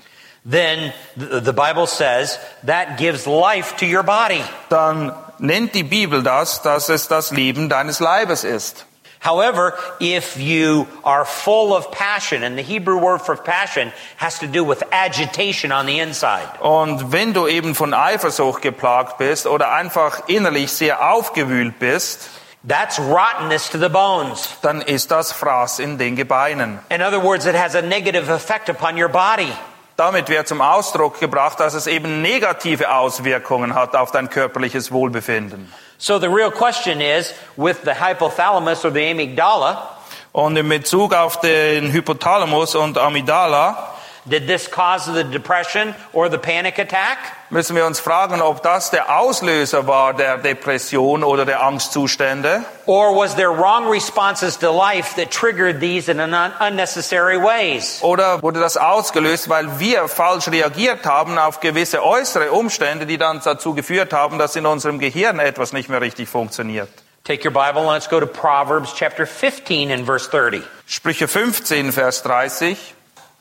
then 0.50 0.94
the 1.16 1.52
Bible 1.52 1.88
says 1.88 2.40
that 2.66 2.98
gives 2.98 3.26
life 3.26 3.76
to 3.78 3.86
your 3.86 4.04
body. 4.04 4.44
dann 4.70 5.14
nennt 5.40 5.74
die 5.74 5.84
Bibel 5.84 6.24
das, 6.24 6.62
dass 6.62 6.90
es 6.90 7.08
das 7.08 7.32
Leben 7.32 7.70
deines 7.70 8.00
Leibes 8.00 8.44
ist. 8.44 8.86
However, 9.20 9.74
if 10.00 10.38
you 10.38 10.86
are 11.04 11.26
full 11.26 11.74
of 11.74 11.92
passion, 11.92 12.44
and 12.44 12.56
the 12.56 12.62
Hebrew 12.62 13.00
word 13.00 13.24
for 13.24 13.36
passion 13.36 13.92
has 14.18 14.38
to 14.40 14.48
do 14.48 14.64
with 14.64 14.84
agitation 14.92 15.72
on 15.72 15.88
the 15.88 16.00
inside. 16.00 16.48
Und 16.60 17.12
wenn 17.12 17.34
du 17.34 17.48
eben 17.48 17.74
von 17.74 17.96
Eifersucht 17.96 18.62
geplagt 18.62 19.18
bist 19.18 19.48
oder 19.48 19.72
einfach 19.72 20.28
innerlich 20.28 20.72
sehr 20.72 21.12
aufgewühlt 21.12 21.80
bist, 21.80 22.30
That's 22.68 23.00
rottenness 23.00 23.70
to 23.70 23.78
the 23.80 23.88
bones. 23.90 24.50
dann 24.62 24.82
ist 24.82 25.10
das 25.12 25.32
Fraß 25.32 25.80
in 25.80 25.98
den 25.98 26.16
Gebeinen. 26.16 26.80
In 26.90 27.02
other 27.02 27.24
words, 27.24 27.46
it 27.46 27.56
has 27.56 27.76
a 27.76 27.82
negative 27.82 28.30
effect 28.30 28.70
upon 28.70 29.02
your 29.02 29.08
body. 29.10 29.52
Damit 29.96 30.30
wird 30.30 30.48
zum 30.48 30.62
Ausdruck 30.62 31.20
gebracht, 31.20 31.60
dass 31.60 31.74
es 31.74 31.88
eben 31.88 32.22
negative 32.22 32.92
Auswirkungen 32.94 33.74
hat 33.74 33.96
auf 33.96 34.12
dein 34.12 34.30
körperliches 34.30 34.92
Wohlbefinden. 34.92 35.74
So 35.98 36.20
the 36.20 36.28
real 36.28 36.52
question 36.52 37.02
is, 37.02 37.34
with 37.56 37.78
the 37.84 37.94
hypothalamus 37.94 38.86
or 38.86 38.92
the 38.92 39.10
amygdala, 39.10 39.94
Und 40.34 40.56
in 40.56 40.70
Bezug 40.70 41.16
auf 41.16 41.40
den 41.40 41.92
Hypothalamus 41.92 42.76
und 42.76 42.98
Amygdala 43.00 43.94
did 44.30 44.48
this 44.48 44.70
cause 44.70 45.12
the 45.12 45.24
depression 45.24 45.96
or 46.14 46.30
the 46.30 46.38
panic 46.38 46.78
attack? 46.80 47.18
müssen 47.50 47.76
wir 47.78 47.86
uns 47.86 48.00
fragen, 48.02 48.42
ob 48.42 48.62
das 48.62 48.92
der 48.92 49.18
Auslöser 49.20 49.88
war 49.88 50.14
der 50.14 50.38
Depression 50.38 51.24
oder 51.24 51.46
der 51.46 51.64
Angstzustände 51.64 52.64
Or 52.86 53.16
was 53.16 53.36
there 53.36 53.50
wrong 53.52 53.90
responses 53.90 54.58
to 54.60 54.72
life 54.72 55.16
that 55.16 55.32
triggered 55.32 55.80
these 55.80 56.10
in 56.12 56.20
un- 56.20 56.34
unnecessary 56.60 57.38
ways? 57.42 58.00
oder 58.02 58.42
wurde 58.44 58.60
das 58.60 58.78
ausgelöst, 58.78 59.50
weil 59.50 59.80
wir 59.80 60.08
falsch 60.08 60.50
reagiert 60.50 61.06
haben 61.06 61.38
auf 61.38 61.60
gewisse 61.60 62.04
äußere 62.04 62.52
Umstände, 62.52 63.06
die 63.06 63.18
dann 63.18 63.42
dazu 63.44 63.74
geführt 63.74 64.14
haben, 64.14 64.38
dass 64.38 64.56
in 64.56 64.66
unserem 64.66 65.00
Gehirn 65.00 65.40
etwas 65.40 65.72
nicht 65.74 65.90
mehr 65.90 66.02
richtig 66.02 66.28
funktioniert. 66.30 66.90
Take 67.24 67.44
your 67.46 67.52
Bible 67.54 67.82
and 67.82 67.92
let's 67.92 68.08
go 68.10 68.20
to 68.22 68.26
Proverbs 68.28 68.94
chapter 68.96 69.26
15 69.26 69.92
and 69.92 70.06
verse 70.06 70.30
30. 70.30 70.64
Sprüche 70.86 71.28
15, 71.28 71.92
Vers 71.92 72.24
30. 72.24 72.78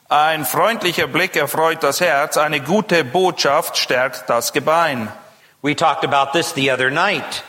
Ein 0.09 0.45
freundlicher 0.45 1.07
Blick 1.07 1.35
erfreut 1.35 1.83
das 1.83 1.99
Herz, 1.99 2.37
eine 2.37 2.61
gute 2.61 3.03
Botschaft 3.03 3.77
stärkt 3.77 4.29
das 4.29 4.53
Gebein. 4.53 5.11
We 5.61 5.75
talked 5.75 6.05
about 6.05 6.31
this 6.31 6.53
the 6.53 6.71
other 6.71 6.89
night. 6.89 7.43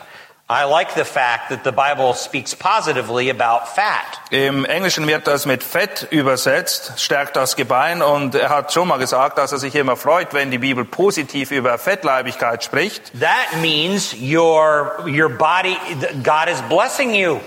I 0.49 0.65
like 0.65 0.89
the 0.93 1.05
fact 1.05 1.51
that 1.51 1.63
the 1.63 1.71
Bible 1.71 2.13
speaks 2.15 2.53
positively 2.53 3.29
about 3.29 3.65
fat. 3.65 4.19
Im 4.31 4.65
Englischen 4.65 5.07
wird 5.07 5.25
das 5.25 5.45
mit 5.45 5.63
Fett 5.63 6.07
übersetzt, 6.09 6.99
stärkt 6.99 7.37
das 7.37 7.55
Gebein 7.55 8.01
und 8.01 8.35
er 8.35 8.49
hat 8.49 8.73
schon 8.73 8.89
mal 8.89 8.97
gesagt, 8.97 9.37
dass 9.37 9.53
er 9.53 9.59
sich 9.59 9.75
immer 9.75 9.95
freut, 9.95 10.33
wenn 10.33 10.51
die 10.51 10.57
Bibel 10.57 10.83
positiv 10.83 11.51
über 11.51 11.77
Fettleibigkeit 11.77 12.61
spricht. 12.61 13.13
That 13.21 13.61
means 13.61 14.13
your, 14.13 15.05
your 15.05 15.29
body, 15.29 15.77
God 16.23 16.49
is 16.51 16.61
blessing 16.63 17.13
you. 17.13 17.39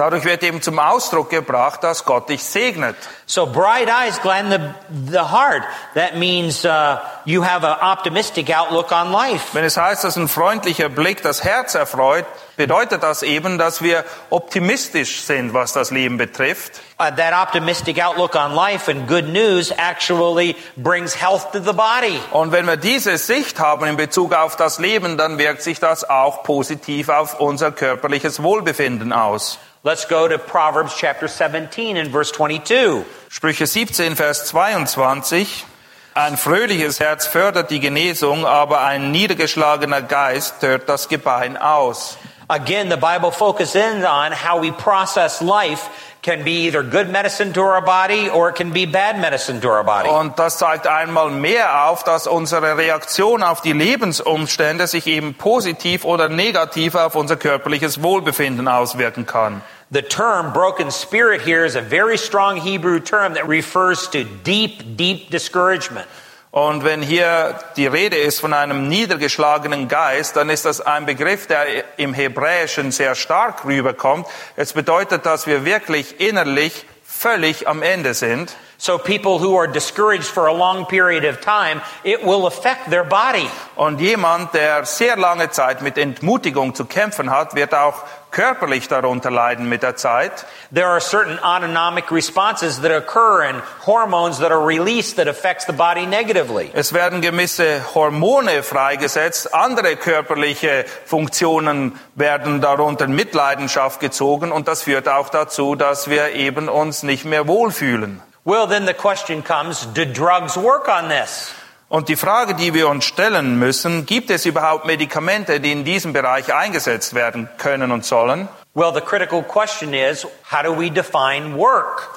Dadurch 0.00 0.24
wird 0.24 0.42
eben 0.42 0.62
zum 0.62 0.78
Ausdruck 0.78 1.28
gebracht, 1.28 1.84
dass 1.84 2.06
Gott 2.06 2.30
dich 2.30 2.42
segnet. 2.42 2.96
So 3.26 3.44
bright 3.44 3.86
eyes 3.86 4.18
gladden 4.22 4.50
the, 4.50 5.12
the 5.12 5.18
heart. 5.18 5.62
That 5.94 6.16
means 6.16 6.64
uh, 6.64 6.96
you 7.26 7.44
have 7.44 7.66
an 7.66 7.76
optimistic 7.82 8.48
outlook 8.48 8.92
on 8.92 9.12
life. 9.12 9.48
Wenn 9.52 9.64
es 9.64 9.76
heißt, 9.76 10.02
dass 10.02 10.16
ein 10.16 10.28
freundlicher 10.28 10.88
Blick 10.88 11.22
das 11.22 11.44
Herz 11.44 11.74
erfreut, 11.74 12.24
bedeutet 12.56 13.02
das 13.02 13.22
eben, 13.22 13.58
dass 13.58 13.82
wir 13.82 14.06
optimistisch 14.30 15.20
sind, 15.20 15.52
was 15.52 15.74
das 15.74 15.90
Leben 15.90 16.16
betrifft. 16.16 16.80
Uh, 16.98 17.10
that 17.14 17.34
optimistic 17.34 18.02
outlook 18.02 18.34
on 18.34 18.54
life 18.54 18.90
and 18.90 19.06
good 19.06 19.28
news 19.28 19.70
actually 19.76 20.56
brings 20.76 21.14
health 21.14 21.52
to 21.52 21.58
the 21.58 21.74
body. 21.74 22.18
Und 22.30 22.52
wenn 22.52 22.66
wir 22.66 22.78
diese 22.78 23.18
Sicht 23.18 23.60
haben 23.60 23.84
in 23.84 23.98
Bezug 23.98 24.32
auf 24.32 24.56
das 24.56 24.78
Leben, 24.78 25.18
dann 25.18 25.36
wirkt 25.36 25.60
sich 25.60 25.78
das 25.78 26.08
auch 26.08 26.42
positiv 26.42 27.10
auf 27.10 27.38
unser 27.38 27.70
körperliches 27.70 28.42
Wohlbefinden 28.42 29.12
aus. 29.12 29.58
Let's 29.82 30.04
go 30.04 30.28
to 30.28 30.36
Proverbs 30.36 30.94
chapter 30.94 31.26
17 31.26 31.96
and 31.96 32.10
verse 32.10 32.30
22. 32.32 33.02
Sprüche 33.30 33.66
17, 33.66 34.14
Vers 34.14 34.46
22. 34.48 35.64
Ein 36.12 36.36
fröhliches 36.36 37.00
Herz 37.00 37.26
fördert 37.26 37.70
die 37.70 37.80
Genesung, 37.80 38.44
aber 38.44 38.82
ein 38.82 39.10
niedergeschlagener 39.10 40.02
Geist 40.02 40.60
hört 40.60 40.86
das 40.86 41.08
Gebein 41.08 41.56
aus. 41.56 42.18
Again, 42.50 42.90
the 42.90 42.98
Bible 42.98 43.32
focuses 43.32 43.74
in 43.74 44.04
on 44.04 44.32
how 44.32 44.60
we 44.60 44.70
process 44.70 45.40
life 45.40 45.88
can 46.22 46.44
be 46.44 46.66
either 46.66 46.82
good 46.82 47.10
medicine 47.10 47.52
to 47.54 47.62
our 47.62 47.80
body 47.80 48.28
or 48.28 48.50
it 48.50 48.56
can 48.56 48.72
be 48.72 48.86
bad 48.86 49.18
medicine 49.18 49.60
to 49.60 49.68
our 49.68 49.84
body. 49.84 50.08
Und 50.08 50.38
das 50.38 50.58
zeigt 50.58 50.86
einmal 50.86 51.30
mehr 51.30 51.86
auf, 51.86 52.04
dass 52.04 52.26
unsere 52.26 52.76
Reaktion 52.76 53.42
auf 53.42 53.62
die 53.62 53.72
Lebensumstände 53.72 54.86
sich 54.86 55.06
eben 55.06 55.34
positiv 55.34 56.04
oder 56.04 56.28
negativ 56.28 56.94
auf 56.94 57.14
unser 57.14 57.36
körperliches 57.36 58.02
Wohlbefinden 58.02 58.68
auswirken 58.68 59.24
kann. 59.26 59.62
The 59.92 60.02
term 60.02 60.52
broken 60.52 60.90
spirit 60.92 61.40
here 61.40 61.64
is 61.64 61.74
a 61.74 61.82
very 61.82 62.16
strong 62.16 62.56
Hebrew 62.56 63.00
term 63.00 63.34
that 63.34 63.48
refers 63.48 64.08
to 64.10 64.24
deep, 64.44 64.96
deep 64.96 65.30
discouragement. 65.30 66.06
Und 66.52 66.82
wenn 66.82 67.00
hier 67.00 67.60
die 67.76 67.86
Rede 67.86 68.16
ist 68.16 68.40
von 68.40 68.52
einem 68.52 68.88
niedergeschlagenen 68.88 69.86
Geist, 69.86 70.34
dann 70.34 70.50
ist 70.50 70.64
das 70.64 70.80
ein 70.80 71.06
Begriff, 71.06 71.46
der 71.46 71.64
im 71.96 72.12
Hebräischen 72.12 72.90
sehr 72.90 73.14
stark 73.14 73.64
rüberkommt. 73.64 74.26
Es 74.56 74.72
bedeutet, 74.72 75.26
dass 75.26 75.46
wir 75.46 75.64
wirklich 75.64 76.18
innerlich 76.18 76.86
völlig 77.04 77.68
am 77.68 77.82
Ende 77.82 78.14
sind. 78.14 78.56
So 78.78 78.98
people 78.98 79.38
who 79.38 79.56
are 79.58 79.68
discouraged 79.68 80.24
for 80.24 80.48
a 80.48 80.52
long 80.52 80.86
period 80.86 81.24
of 81.24 81.40
time, 81.40 81.82
it 82.02 82.24
will 82.24 82.46
affect 82.46 82.90
their 82.90 83.04
body. 83.04 83.48
Und 83.76 84.00
jemand, 84.00 84.54
der 84.54 84.86
sehr 84.86 85.16
lange 85.16 85.50
Zeit 85.50 85.82
mit 85.82 85.98
Entmutigung 85.98 86.74
zu 86.74 86.86
kämpfen 86.86 87.30
hat, 87.30 87.54
wird 87.54 87.74
auch 87.74 88.02
körperlich 88.30 88.88
darunter 88.88 89.30
leiden 89.30 89.68
mit 89.68 89.82
der 89.82 89.96
Zeit. 89.96 90.46
There 90.72 90.86
are 90.86 91.00
certain 91.00 91.38
autonomic 91.42 92.10
responses 92.10 92.80
that 92.82 92.90
occur 92.90 93.42
and 93.42 93.62
hormones 93.86 94.38
that 94.38 94.50
are 94.50 94.64
released 94.64 95.16
that 95.16 95.28
affects 95.28 95.66
the 95.66 95.72
body 95.72 96.06
negatively. 96.06 96.70
Es 96.74 96.92
werden 96.92 97.20
gewisse 97.20 97.94
Hormone 97.94 98.62
freigesetzt, 98.62 99.54
andere 99.54 99.96
körperliche 99.96 100.84
Funktionen 101.04 101.98
werden 102.14 102.60
darunter 102.60 103.06
in 103.06 103.14
Mitleidenschaft 103.14 104.00
gezogen 104.00 104.52
und 104.52 104.68
das 104.68 104.82
führt 104.82 105.08
auch 105.08 105.28
dazu, 105.28 105.74
dass 105.74 106.08
wir 106.08 106.32
eben 106.32 106.68
uns 106.68 107.02
nicht 107.02 107.24
mehr 107.24 107.46
wohlfühlen. 107.46 108.22
Well, 108.44 108.66
then 108.66 108.86
the 108.86 108.94
question 108.94 109.44
comes, 109.44 109.86
do 109.92 110.04
drugs 110.04 110.56
work 110.56 110.88
on 110.88 111.10
this? 111.10 111.52
Und 111.90 112.08
die 112.08 112.14
Frage, 112.14 112.54
die 112.54 112.72
wir 112.72 112.88
uns 112.88 113.04
stellen 113.04 113.58
müssen, 113.58 114.06
gibt 114.06 114.30
es 114.30 114.46
überhaupt 114.46 114.86
Medikamente, 114.86 115.58
die 115.58 115.72
in 115.72 115.82
diesem 115.82 116.12
Bereich 116.12 116.54
eingesetzt 116.54 117.14
werden 117.14 117.48
können 117.58 117.90
und 117.90 118.04
sollen? 118.04 118.48
Well, 118.74 118.94
the 118.94 119.00
critical 119.00 119.42
question 119.42 119.92
is, 119.92 120.24
how 120.52 120.62
do 120.62 120.72
we 120.72 120.88
define 120.88 121.58
work? 121.58 122.08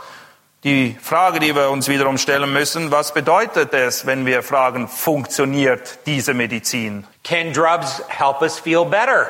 Die 0.63 0.95
Frage, 1.01 1.39
die 1.39 1.55
wir 1.55 1.71
uns 1.71 1.88
wiederum 1.88 2.19
stellen 2.19 2.53
müssen, 2.53 2.91
was 2.91 3.15
bedeutet 3.15 3.74
es, 3.74 4.05
wenn 4.05 4.28
wir 4.28 4.43
fragen, 4.43 4.88
funktioniert 4.88 5.97
diese 6.05 6.36
Medizin? 6.36 7.07
Can 7.24 7.51
drugs 7.51 8.03
help 8.09 8.43
us 8.43 8.59
feel 8.59 8.86
better? 8.86 9.26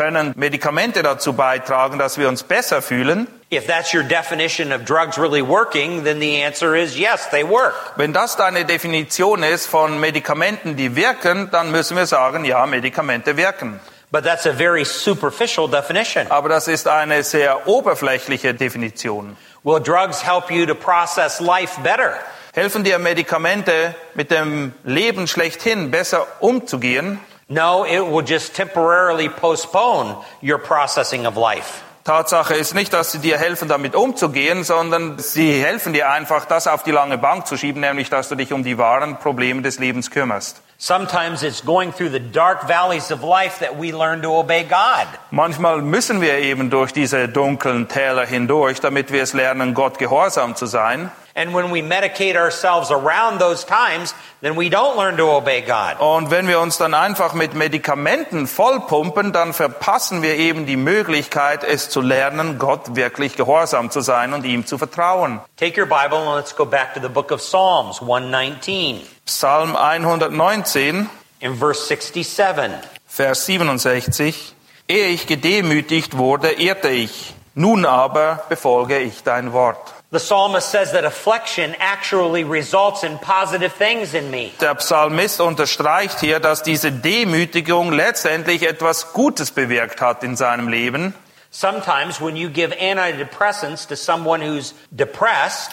Können 0.00 0.32
Medikamente 0.34 1.02
dazu 1.02 1.34
beitragen, 1.34 1.98
dass 1.98 2.16
wir 2.16 2.26
uns 2.30 2.42
besser 2.42 2.80
fühlen? 2.80 3.26
If 3.52 3.66
that's 3.66 3.92
your 3.92 4.02
definition 4.02 4.72
of 4.72 4.86
drugs 4.86 5.18
really 5.18 5.46
working, 5.46 6.04
then 6.04 6.20
the 6.20 6.42
answer 6.42 6.74
is 6.74 6.96
yes, 6.96 7.28
they 7.28 7.46
work. 7.46 7.74
Wenn 7.96 8.14
das 8.14 8.34
deine 8.34 8.64
Definition 8.64 9.42
ist 9.42 9.66
von 9.66 10.00
Medikamenten, 10.00 10.74
die 10.74 10.96
wirken, 10.96 11.50
dann 11.50 11.70
müssen 11.70 11.98
wir 11.98 12.06
sagen, 12.06 12.46
ja, 12.46 12.64
Medikamente 12.64 13.36
wirken. 13.36 13.78
But 14.10 14.24
that's 14.24 14.46
a 14.46 14.54
very 14.54 14.86
superficial 14.86 15.68
definition. 15.68 16.26
Aber 16.30 16.48
das 16.48 16.66
ist 16.66 16.88
eine 16.88 17.22
sehr 17.22 17.68
oberflächliche 17.68 18.54
Definition. 18.54 19.36
Will 19.64 19.80
drugs 19.80 20.24
help 20.26 20.50
you 20.50 20.64
to 20.64 20.74
process 20.74 21.40
life 21.40 21.78
better? 21.82 22.14
Helfen 22.54 22.84
dir 22.84 22.98
Medikamente, 22.98 23.94
mit 24.14 24.30
dem 24.30 24.72
Leben 24.82 25.26
schlechthin 25.26 25.90
besser 25.90 26.26
umzugehen? 26.40 27.20
No, 27.52 27.84
it 27.84 27.98
will 27.98 28.22
just 28.24 28.54
temporarily 28.54 29.28
postpone 29.28 30.14
your 30.40 30.58
processing 30.58 31.26
of 31.26 31.36
life. 31.36 31.82
Tatsache 32.04 32.54
ist 32.54 32.76
nicht, 32.76 32.92
dass 32.92 33.10
sie 33.10 33.18
dir 33.18 33.38
helfen, 33.38 33.68
damit 33.68 33.96
umzugehen, 33.96 34.62
sondern 34.62 35.18
sie 35.18 35.60
helfen 35.60 35.92
dir 35.92 36.10
einfach, 36.10 36.44
das 36.44 36.68
auf 36.68 36.84
die 36.84 36.92
lange 36.92 37.18
Bank 37.18 37.48
zu 37.48 37.56
schieben, 37.56 37.80
nämlich, 37.80 38.08
dass 38.08 38.28
du 38.28 38.36
dich 38.36 38.52
um 38.52 38.62
die 38.62 38.78
wahren 38.78 39.18
Probleme 39.18 39.62
des 39.62 39.80
Lebens 39.80 40.12
kümmerst. 40.12 40.62
Sometimes 40.78 41.42
it's 41.42 41.64
going 41.64 41.92
through 41.92 42.12
the 42.12 42.20
dark 42.20 42.68
valleys 42.68 43.10
of 43.10 43.24
life 43.24 43.58
that 43.58 43.78
we 43.78 43.90
learn 43.90 44.22
to 44.22 44.30
obey 44.30 44.62
God. 44.62 45.08
Manchmal 45.32 45.82
müssen 45.82 46.20
wir 46.20 46.38
eben 46.38 46.70
durch 46.70 46.92
diese 46.92 47.28
dunklen 47.28 47.88
Täler 47.88 48.26
hindurch, 48.26 48.80
damit 48.80 49.10
wir 49.10 49.24
es 49.24 49.32
lernen, 49.32 49.74
Gott 49.74 49.98
gehorsam 49.98 50.54
zu 50.54 50.66
sein. 50.66 51.10
And 51.40 51.54
when 51.54 51.70
we 51.70 51.80
medicate 51.80 52.36
ourselves 52.36 52.90
around 52.90 53.40
those 53.40 53.64
times, 53.64 54.14
then 54.42 54.56
we 54.56 54.68
don't 54.68 54.98
learn 54.98 55.16
to 55.16 55.30
obey 55.30 55.62
God. 55.62 55.98
Und 55.98 56.30
wenn 56.30 56.46
wir 56.46 56.60
uns 56.60 56.76
dann 56.76 56.92
einfach 56.92 57.32
mit 57.32 57.54
Medikamenten 57.54 58.46
vollpumpen, 58.46 59.32
dann 59.32 59.54
verpassen 59.54 60.20
wir 60.20 60.34
eben 60.36 60.66
die 60.66 60.76
Möglichkeit, 60.76 61.64
es 61.64 61.88
zu 61.88 62.02
lernen, 62.02 62.58
Gott 62.58 62.94
wirklich 62.94 63.36
gehorsam 63.36 63.90
zu 63.90 64.02
sein 64.02 64.34
und 64.34 64.44
ihm 64.44 64.66
zu 64.66 64.76
vertrauen. 64.76 65.40
Take 65.56 65.80
your 65.80 65.86
Bible 65.86 66.18
and 66.18 66.36
let's 66.36 66.54
go 66.54 66.66
back 66.66 66.92
to 66.92 67.00
the 67.00 67.08
book 67.08 67.32
of 67.32 67.40
Psalms 67.40 68.02
119 68.02 69.00
Psalm 69.24 69.76
119, 69.76 71.08
in 71.38 71.56
verse 71.56 71.86
67. 71.86 72.70
Vers 73.06 73.46
67. 73.46 74.54
Ehe 74.88 75.06
ich 75.06 75.26
gedemütigt 75.26 76.18
wurde, 76.18 76.50
ehrte 76.50 76.90
ich. 76.90 77.32
Nun 77.54 77.86
aber 77.86 78.44
befolge 78.50 78.98
ich 78.98 79.22
dein 79.22 79.54
Wort. 79.54 79.99
The 80.12 80.18
psalmist 80.18 80.68
says 80.70 80.90
that 80.92 81.04
affliction 81.04 81.76
actually 81.78 82.42
results 82.42 83.04
in 83.04 83.16
positive 83.18 83.72
things 83.72 84.12
in 84.12 84.28
me. 84.32 84.50
Der 84.60 84.74
Psalmist 84.74 85.40
unterstreicht 85.40 86.18
hier, 86.18 86.40
dass 86.40 86.64
diese 86.64 86.90
Demütigung 86.90 87.92
letztendlich 87.92 88.64
etwas 88.64 89.12
Gutes 89.12 89.52
bewirkt 89.52 90.00
hat 90.00 90.24
in 90.24 90.34
seinem 90.34 90.66
Leben. 90.66 91.14
Sometimes 91.52 92.20
when 92.20 92.34
you 92.36 92.48
give 92.48 92.72
antidepressants 92.72 93.86
to 93.86 93.94
someone 93.96 94.40
who's 94.40 94.74
depressed, 94.90 95.70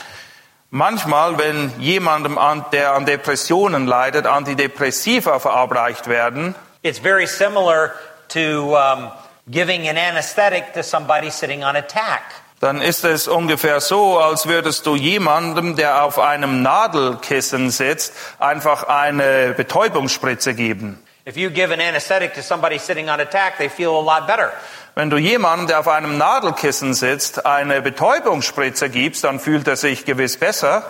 Manchmal, 0.69 1.38
wenn 1.38 1.71
jemandem, 1.79 2.38
an- 2.38 2.65
der 2.73 2.93
an 2.93 3.05
Depressionen 3.05 3.88
leidet, 3.88 4.27
Antidepressiva 4.27 5.39
verabreicht 5.39 6.07
werden, 6.09 6.55
it's 6.83 6.99
very 6.99 7.25
similar 7.25 7.93
to 8.27 8.75
um, 8.77 9.09
giving 9.49 9.88
an 9.88 9.97
anesthetic 9.97 10.73
to 10.73 10.83
somebody 10.83 11.29
sitting 11.31 11.63
on 11.63 11.77
a 11.77 11.81
tack. 11.81 12.21
Dann 12.60 12.82
ist 12.82 13.05
es 13.05 13.28
ungefähr 13.28 13.82
so, 13.82 14.20
als 14.20 14.47
würdest 14.47 14.86
du 14.86 14.95
jemandem, 14.95 15.76
der 15.76 16.03
auf 16.03 16.18
einem 16.18 16.62
Nadelkissen 16.62 17.70
sitzt, 17.70 18.14
einfach 18.39 18.84
eine 18.84 19.53
Betäubungsspritze 19.55 20.55
geben. 20.55 21.03
If 21.28 21.36
you 21.36 21.49
give 21.49 21.74
an 21.74 21.82
anesthetic 21.82 22.34
to 22.36 22.41
somebody 22.41 22.80
sitting 22.80 23.10
on 23.10 23.20
a 23.20 23.26
tack, 23.26 23.58
they 23.58 23.70
feel 23.70 23.89
a 23.89 24.01
lot 24.01 24.28
better. 24.28 24.51
Wenn 24.95 25.10
du 25.10 25.18
jemandem, 25.18 25.68
der 25.68 25.80
auf 25.82 25.88
einem 25.88 26.18
Nadelkissen 26.18 26.93
sitzt, 26.93 27.45
eine 27.45 27.82
Betäubungsspritze 27.82 28.89
gibst, 28.89 29.24
dann 29.26 29.39
fühlt 29.39 29.68
er 29.68 29.76
sich 29.76 30.05
gewiss 30.05 30.38
besser. 30.38 30.84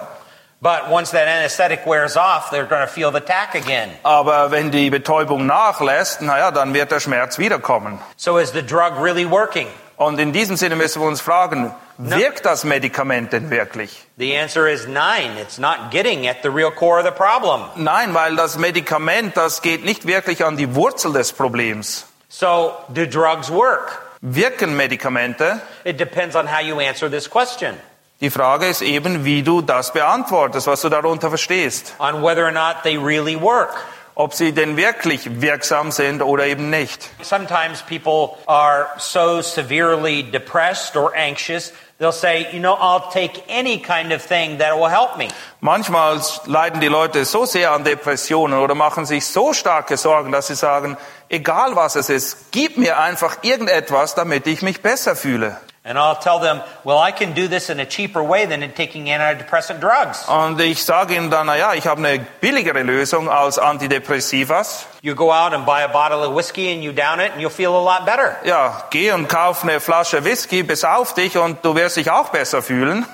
But 0.61 0.89
once 0.89 1.11
that 1.11 1.27
anesthetic 1.27 1.85
wears 1.85 2.15
off, 2.15 2.49
they're 2.51 2.65
going 2.65 2.81
to 2.81 2.87
feel 2.87 3.11
the 3.11 3.19
tack 3.19 3.53
again. 3.55 3.91
Aber 4.03 4.49
wenn 4.51 4.71
die 4.71 4.89
Betäubung 4.89 5.45
nachlässt, 5.45 6.21
naja, 6.21 6.51
dann 6.51 6.73
wird 6.73 6.91
der 6.91 6.99
Schmerz 6.99 7.37
wiederkommen. 7.37 7.99
So 8.15 8.37
is 8.37 8.53
the 8.53 8.63
drug 8.63 8.93
really 8.99 9.29
working? 9.29 9.67
Und 9.97 10.19
in 10.19 10.31
diesem 10.31 10.55
Sinne 10.57 10.75
müssen 10.75 11.01
wir 11.01 11.07
uns 11.07 11.21
fragen, 11.21 11.73
wirkt 11.97 12.45
das 12.45 12.63
Medikament 12.63 13.33
denn 13.33 13.49
wirklich? 13.49 14.05
The 14.17 14.37
answer 14.37 14.67
is 14.67 14.85
nine. 14.87 15.39
It's 15.41 15.57
not 15.57 15.89
getting 15.91 16.27
at 16.27 16.37
the 16.43 16.49
real 16.49 16.71
core 16.71 16.99
of 16.99 17.05
the 17.05 17.11
problem. 17.11 17.63
Nein, 17.75 18.13
weil 18.13 18.35
das 18.35 18.57
Medikament, 18.57 19.35
das 19.35 19.61
geht 19.63 19.83
nicht 19.83 20.05
wirklich 20.05 20.45
an 20.45 20.55
die 20.55 20.75
Wurzel 20.75 21.13
des 21.13 21.33
Problems. 21.33 22.05
So, 22.29 22.73
do 22.89 23.05
drugs 23.07 23.49
work? 23.51 24.03
Wirken 24.21 24.75
Medikamente? 24.75 25.61
It 25.83 25.99
depends 25.99 26.35
on 26.35 26.47
how 26.47 26.61
you 26.61 26.79
answer 26.79 27.09
this 27.09 27.27
question, 27.29 27.75
Die 28.19 28.29
Frage 28.31 28.65
ist 28.67 28.81
eben, 28.81 29.25
wie 29.25 29.43
du 29.43 29.61
das 29.61 29.93
beantwortest, 29.93 30.65
was 30.67 30.81
du 30.81 30.89
darunter 30.89 31.29
verstehst. 31.29 31.93
on 31.99 32.21
whether 32.23 32.45
or 32.45 32.51
not 32.51 32.83
they 32.83 32.97
really 32.97 33.39
work. 33.39 33.83
Ob 34.19 34.33
sie 34.33 34.51
denn 34.51 34.77
wirklich 34.77 35.41
wirksam 35.41 35.91
sind 35.91 36.23
oder 36.23 36.47
eben 36.47 36.71
nicht. 36.71 37.07
Sometimes 37.21 37.83
people 37.83 38.35
are 38.47 38.87
so 38.97 39.43
severely 39.43 40.23
depressed 40.23 40.97
or 40.97 41.13
anxious, 41.15 41.71
they'll 41.99 42.11
say, 42.11 42.47
you 42.51 42.59
know, 42.59 42.73
I'll 42.73 43.11
take 43.11 43.43
any 43.47 43.77
kind 43.77 44.11
of 44.11 44.23
thing 44.23 44.57
that 44.57 44.75
will 44.75 44.89
help 44.89 45.19
me. 45.19 45.27
Manchmal 45.61 46.19
leiden 46.47 46.81
die 46.81 46.87
Leute 46.87 47.25
so 47.25 47.45
sehr 47.45 47.73
an 47.73 47.83
Depressionen 47.83 48.57
oder 48.57 48.73
machen 48.73 49.05
sich 49.05 49.23
so 49.23 49.53
starke 49.53 49.97
Sorgen, 49.97 50.31
dass 50.31 50.47
sie 50.47 50.55
sagen, 50.55 50.97
egal 51.29 51.75
was 51.75 51.95
es 51.95 52.09
ist, 52.09 52.51
gib 52.51 52.79
mir 52.79 52.97
einfach 52.97 53.43
irgendetwas, 53.43 54.15
damit 54.15 54.47
ich 54.47 54.63
mich 54.63 54.81
besser 54.81 55.15
fühle. 55.15 55.57
And 55.87 55.97
I'll 55.97 56.19
tell 56.19 56.39
them, 56.39 56.61
well, 56.83 56.97
I 56.97 57.11
can 57.11 57.33
do 57.33 57.47
this 57.47 57.69
in 57.69 57.79
a 57.79 57.85
cheaper 57.85 58.21
way 58.21 58.45
than 58.45 58.61
in 58.61 58.73
taking 58.73 59.09
antidepressant 59.09 59.79
drugs. 59.79 60.27
Und 60.27 60.59
ich 60.59 60.83
sage 60.83 61.15
ihnen 61.15 61.31
dann, 61.31 61.47
na 61.47 61.55
ja, 61.55 61.73
ich 61.75 61.87
habe 61.87 62.05
eine 62.05 62.19
billigere 62.41 62.83
Lösung 62.83 63.29
als 63.29 63.57
Antidepressivas. 63.57 64.85
You 65.01 65.15
go 65.15 65.31
out 65.31 65.53
and 65.53 65.65
buy 65.65 65.83
a 65.83 65.87
bottle 65.87 66.27
of 66.27 66.35
whiskey 66.35 66.73
and 66.73 66.83
you 66.83 66.91
down 66.91 67.21
it 67.21 67.31
and 67.31 67.41
you'll 67.41 67.49
feel 67.49 67.73
a 67.73 67.81
lot 67.81 68.05
better. 68.05 68.35
Ja, 68.43 68.83
geh 68.89 69.11
und 69.13 69.29
kauf 69.29 69.63
eine 69.63 69.79
Flasche 69.79 70.25
Whisky, 70.25 70.63
besauf 70.63 71.13
dich 71.13 71.37
und 71.37 71.63
du 71.63 71.73
wirst 71.73 71.95
dich 71.95 72.11
auch 72.11 72.29
besser 72.29 72.61
fühlen. 72.61 73.05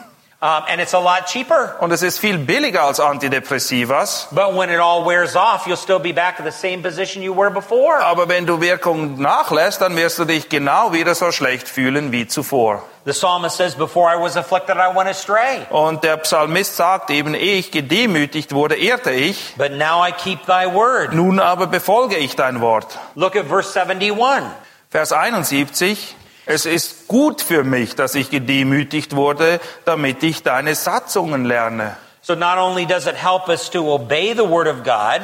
Um, 0.44 0.66
and 0.68 0.82
it's 0.82 0.94
a 0.94 1.00
lot 1.00 1.28
cheaper. 1.28 1.78
Und 1.80 1.94
es 1.94 2.02
ist 2.02 2.20
viel 2.20 2.38
billiger 2.38 2.84
als 2.84 3.00
Antidepressivas. 3.00 4.28
But 4.32 4.54
when 4.54 4.70
it 4.70 4.78
all 4.78 5.06
wears 5.06 5.38
off, 5.38 5.66
you'll 5.66 5.78
still 5.78 6.00
be 6.00 6.12
back 6.12 6.38
in 6.38 6.44
the 6.44 6.52
same 6.52 6.82
position 6.82 7.24
you 7.24 7.34
were 7.34 7.50
before. 7.50 8.02
Aber 8.04 8.28
wenn 8.28 8.46
du 8.46 8.60
Wirkung 8.60 9.22
nachlässt, 9.22 9.80
dann 9.80 9.96
wirst 9.96 10.20
du 10.20 10.26
dich 10.26 10.50
genau 10.50 10.92
wieder 10.92 11.16
so 11.16 11.32
schlecht 11.32 11.70
fühlen 11.70 12.12
wie 12.12 12.28
zuvor. 12.28 12.84
The 13.06 13.14
psalmist 13.14 13.56
says, 13.56 13.74
Before 13.76 14.10
I 14.14 14.22
was 14.22 14.36
afflicted, 14.36 14.76
I 14.76 14.94
went 14.94 15.08
astray. 15.08 15.66
Und 15.70 16.04
der 16.04 16.18
Psalmist 16.18 16.76
sagt 16.76 17.10
eben, 17.10 17.36
ehe 17.36 17.60
ich 17.60 17.72
gedemütigt 17.72 18.54
wurde, 18.54 18.76
ehrte 18.76 19.12
ich. 19.12 19.56
But 19.56 19.72
now 19.72 20.06
I 20.06 20.12
keep 20.12 20.46
thy 20.46 20.66
word. 20.66 21.14
Nun 21.14 21.40
aber 21.40 21.68
befolge 21.68 22.18
ich 22.18 22.36
dein 22.36 22.60
Wort. 22.60 23.00
Look 23.16 23.38
at 23.38 23.46
verse 23.46 23.80
71. 23.80 24.44
Vers 24.90 25.14
71. 25.14 26.18
Es 26.46 26.66
ist 26.66 27.08
gut 27.08 27.42
für 27.42 27.64
mich, 27.64 27.96
dass 27.96 28.16
ich 28.16 28.30
gedemütigt 28.30 29.16
wurde, 29.16 29.60
damit 29.86 30.24
ich 30.24 30.44
deine 30.44 30.76
Satzungen 30.76 31.46
lerne. 31.46 31.96
So 32.22 32.36
not 32.36 32.58
only 32.58 32.86
does 32.86 33.06
it 33.06 33.16
help 33.16 33.48
us 33.50 33.70
to 33.72 33.94
obey 33.94 34.34
the 34.34 34.48
word 34.50 34.68
of 34.68 34.84
God, 34.84 35.22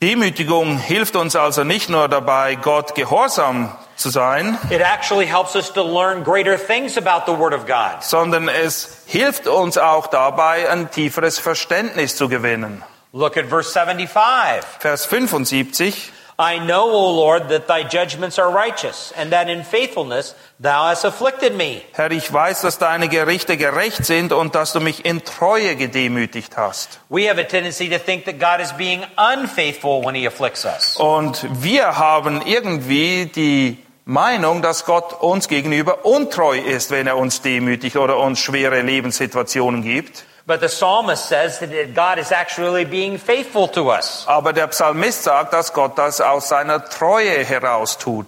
Demütigung 0.00 0.78
hilft 0.78 1.16
uns 1.16 1.34
also 1.34 1.64
nicht 1.64 1.88
nur 1.90 2.08
dabei, 2.08 2.54
Gott 2.54 2.94
gehorsam 2.94 3.74
zu 3.96 4.10
sein, 4.10 4.56
it 4.70 4.80
actually 4.80 5.26
helps 5.26 5.56
us 5.56 5.72
to 5.72 5.82
learn 5.82 6.22
greater 6.22 6.56
things 6.56 6.96
about 6.96 7.30
the 7.30 7.36
word 7.36 7.52
of 7.52 7.66
God. 7.66 8.02
sondern 8.02 8.48
es 8.48 9.02
hilft 9.06 9.48
uns 9.48 9.76
auch 9.76 10.06
dabei, 10.06 10.70
ein 10.70 10.90
tieferes 10.90 11.38
Verständnis 11.40 12.14
zu 12.16 12.28
gewinnen. 12.28 12.84
Look 13.12 13.36
at 13.36 13.46
verse 13.46 13.72
75. 13.72 14.64
Vers 14.78 15.06
75. 15.06 16.12
I 16.40 16.60
know, 16.60 16.88
O 16.92 17.10
Lord, 17.16 17.48
that 17.48 17.66
thy 17.66 17.82
judgments 17.82 18.38
are 18.38 18.48
righteous, 18.48 19.12
and 19.16 19.32
that 19.32 19.48
in 19.48 19.64
faithfulness 19.64 20.36
thou 20.60 20.84
hast 20.84 21.04
afflicted 21.04 21.56
me. 21.56 21.82
Herr, 21.94 22.12
ich 22.12 22.32
weiß, 22.32 22.60
dass 22.60 22.78
deine 22.78 23.08
Gerichte 23.08 23.56
gerecht 23.56 24.06
sind 24.06 24.32
und 24.32 24.54
dass 24.54 24.72
du 24.72 24.78
mich 24.78 25.04
in 25.04 25.24
Treue 25.24 25.74
gedemütigt 25.74 26.56
hast. 26.56 27.00
We 27.08 27.28
have 27.28 27.40
a 27.40 27.44
tendency 27.44 27.88
to 27.88 27.98
think 27.98 28.24
that 28.26 28.38
God 28.38 28.60
is 28.60 28.72
being 28.72 29.02
unfaithful 29.16 30.04
when 30.04 30.14
he 30.14 30.28
afflicts 30.28 30.64
us. 30.64 30.96
Und 30.96 31.44
wir 31.60 31.98
haben 31.98 32.40
irgendwie 32.46 33.26
die 33.26 33.78
Meinung, 34.04 34.62
dass 34.62 34.84
Gott 34.84 35.20
uns 35.20 35.48
gegenüber 35.48 36.06
untreu 36.06 36.56
ist, 36.56 36.92
wenn 36.92 37.08
er 37.08 37.16
uns 37.16 37.42
demütigt 37.42 37.96
oder 37.96 38.16
uns 38.16 38.38
schwere 38.38 38.80
Lebenssituationen 38.82 39.82
gibt. 39.82 40.24
But 40.48 40.60
the 40.60 40.70
psalmist 40.70 41.26
says 41.26 41.58
that 41.58 41.94
God 41.94 42.18
is 42.18 42.32
actually 42.32 42.86
being 42.86 43.18
faithful 43.18 43.68
to 43.68 43.90
us. 43.90 44.24
Aber 44.26 44.54
der 44.54 44.68
Psalmist 44.68 45.24
sagt, 45.24 45.52
dass 45.52 45.74
Gott 45.74 45.98
das 45.98 46.22
aus 46.22 46.48
seiner 46.48 46.82
Treue 46.88 47.44
heraus 47.44 47.98
tut. 47.98 48.24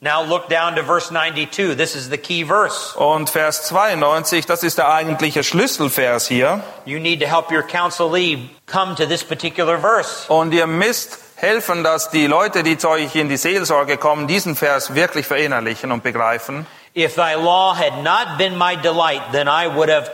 Now 0.00 0.22
look 0.22 0.48
down 0.48 0.76
to 0.76 0.84
verse 0.84 1.10
92. 1.10 1.74
This 1.76 1.96
is 1.96 2.08
the 2.08 2.18
key 2.18 2.44
verse. 2.44 2.96
Und 2.96 3.30
Vers 3.30 3.66
92, 3.66 4.46
das 4.46 4.62
ist 4.62 4.78
der 4.78 4.88
eigentliche 4.94 5.42
Schlüsselvers 5.42 6.28
hier. 6.28 6.60
You 6.84 7.00
need 7.00 7.18
to 7.18 7.26
help 7.26 7.50
your 7.50 7.64
counselee 7.64 8.48
come 8.66 8.94
to 8.94 9.04
this 9.04 9.24
particular 9.24 9.80
verse. 9.80 10.32
Und 10.32 10.54
ihr 10.54 10.68
müsst 10.68 11.18
helfen, 11.34 11.82
dass 11.82 12.10
die 12.10 12.28
Leute, 12.28 12.62
die 12.62 12.78
zu 12.78 12.90
euch 12.90 13.16
in 13.16 13.28
die 13.28 13.38
Seelsorge 13.38 13.96
kommen, 13.96 14.28
diesen 14.28 14.54
Vers 14.54 14.94
wirklich 14.94 15.26
verinnerlichen 15.26 15.90
und 15.90 16.04
begreifen. 16.04 16.64
If 16.94 17.16
thy 17.16 17.34
law 17.34 17.74
had 17.74 18.04
not 18.04 18.38
been 18.38 18.56
my 18.56 18.76
delight, 18.76 19.22
then 19.32 19.48
I 19.48 19.66
would 19.66 19.90
have 19.90 20.12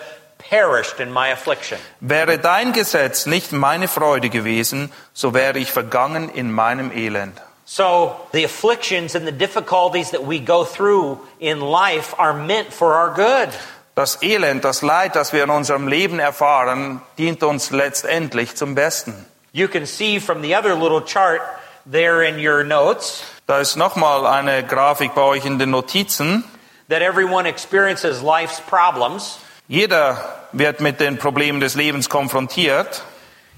perished 0.48 1.00
in 1.00 1.12
my 1.12 1.30
affliction. 1.32 1.78
Wäre 2.00 2.38
dein 2.38 2.72
Gesetz 2.72 3.26
nicht 3.26 3.52
meine 3.52 3.88
Freude 3.88 4.28
gewesen, 4.30 4.92
so 5.12 5.34
wäre 5.34 5.58
ich 5.58 5.70
vergangen 5.72 6.28
in 6.28 6.52
meinem 6.52 6.90
Elend. 6.92 7.40
So 7.64 8.16
the 8.32 8.44
afflictions 8.44 9.14
and 9.14 9.26
the 9.26 9.32
difficulties 9.32 10.10
that 10.10 10.26
we 10.26 10.38
go 10.40 10.64
through 10.64 11.18
in 11.40 11.60
life 11.60 12.14
are 12.18 12.34
meant 12.34 12.72
for 12.72 12.94
our 12.94 13.14
good. 13.14 13.48
Das 13.94 14.22
Elend, 14.22 14.64
das 14.64 14.82
Leid, 14.82 15.14
das 15.16 15.32
wir 15.32 15.44
in 15.44 15.50
unserem 15.50 15.86
Leben 15.86 16.18
erfahren, 16.18 17.02
dient 17.18 17.42
uns 17.42 17.70
letztendlich 17.70 18.56
zum 18.56 18.74
Besten. 18.74 19.26
You 19.52 19.68
can 19.68 19.84
see 19.86 20.18
from 20.18 20.42
the 20.42 20.56
other 20.56 20.74
little 20.74 21.02
chart 21.04 21.42
there 21.90 22.22
in 22.26 22.38
your 22.38 22.64
notes 22.64 23.22
Da 23.46 23.58
ist 23.58 23.76
nochmal 23.76 24.24
eine 24.26 24.62
Grafik 24.64 25.14
bei 25.14 25.22
euch 25.22 25.44
in 25.44 25.58
den 25.58 25.70
Notizen. 25.70 26.44
that 26.88 27.02
everyone 27.02 27.46
experiences 27.46 28.22
life's 28.22 28.60
problems, 28.60 29.38
Jeder 29.68 30.18
wird 30.52 30.80
mit 30.80 31.00
den 31.00 31.18
Problemen 31.18 31.60
des 31.60 31.74
Lebens 31.74 32.08
konfrontiert. 32.08 33.02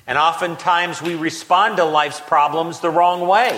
and 0.07 0.19
oftentimes 0.19 1.01
we 1.01 1.15
respond 1.15 1.79
to 1.79 1.85
life's 1.85 2.21
problems 2.21 2.81
the 2.81 2.91
wrong 2.91 3.27
way. 3.27 3.53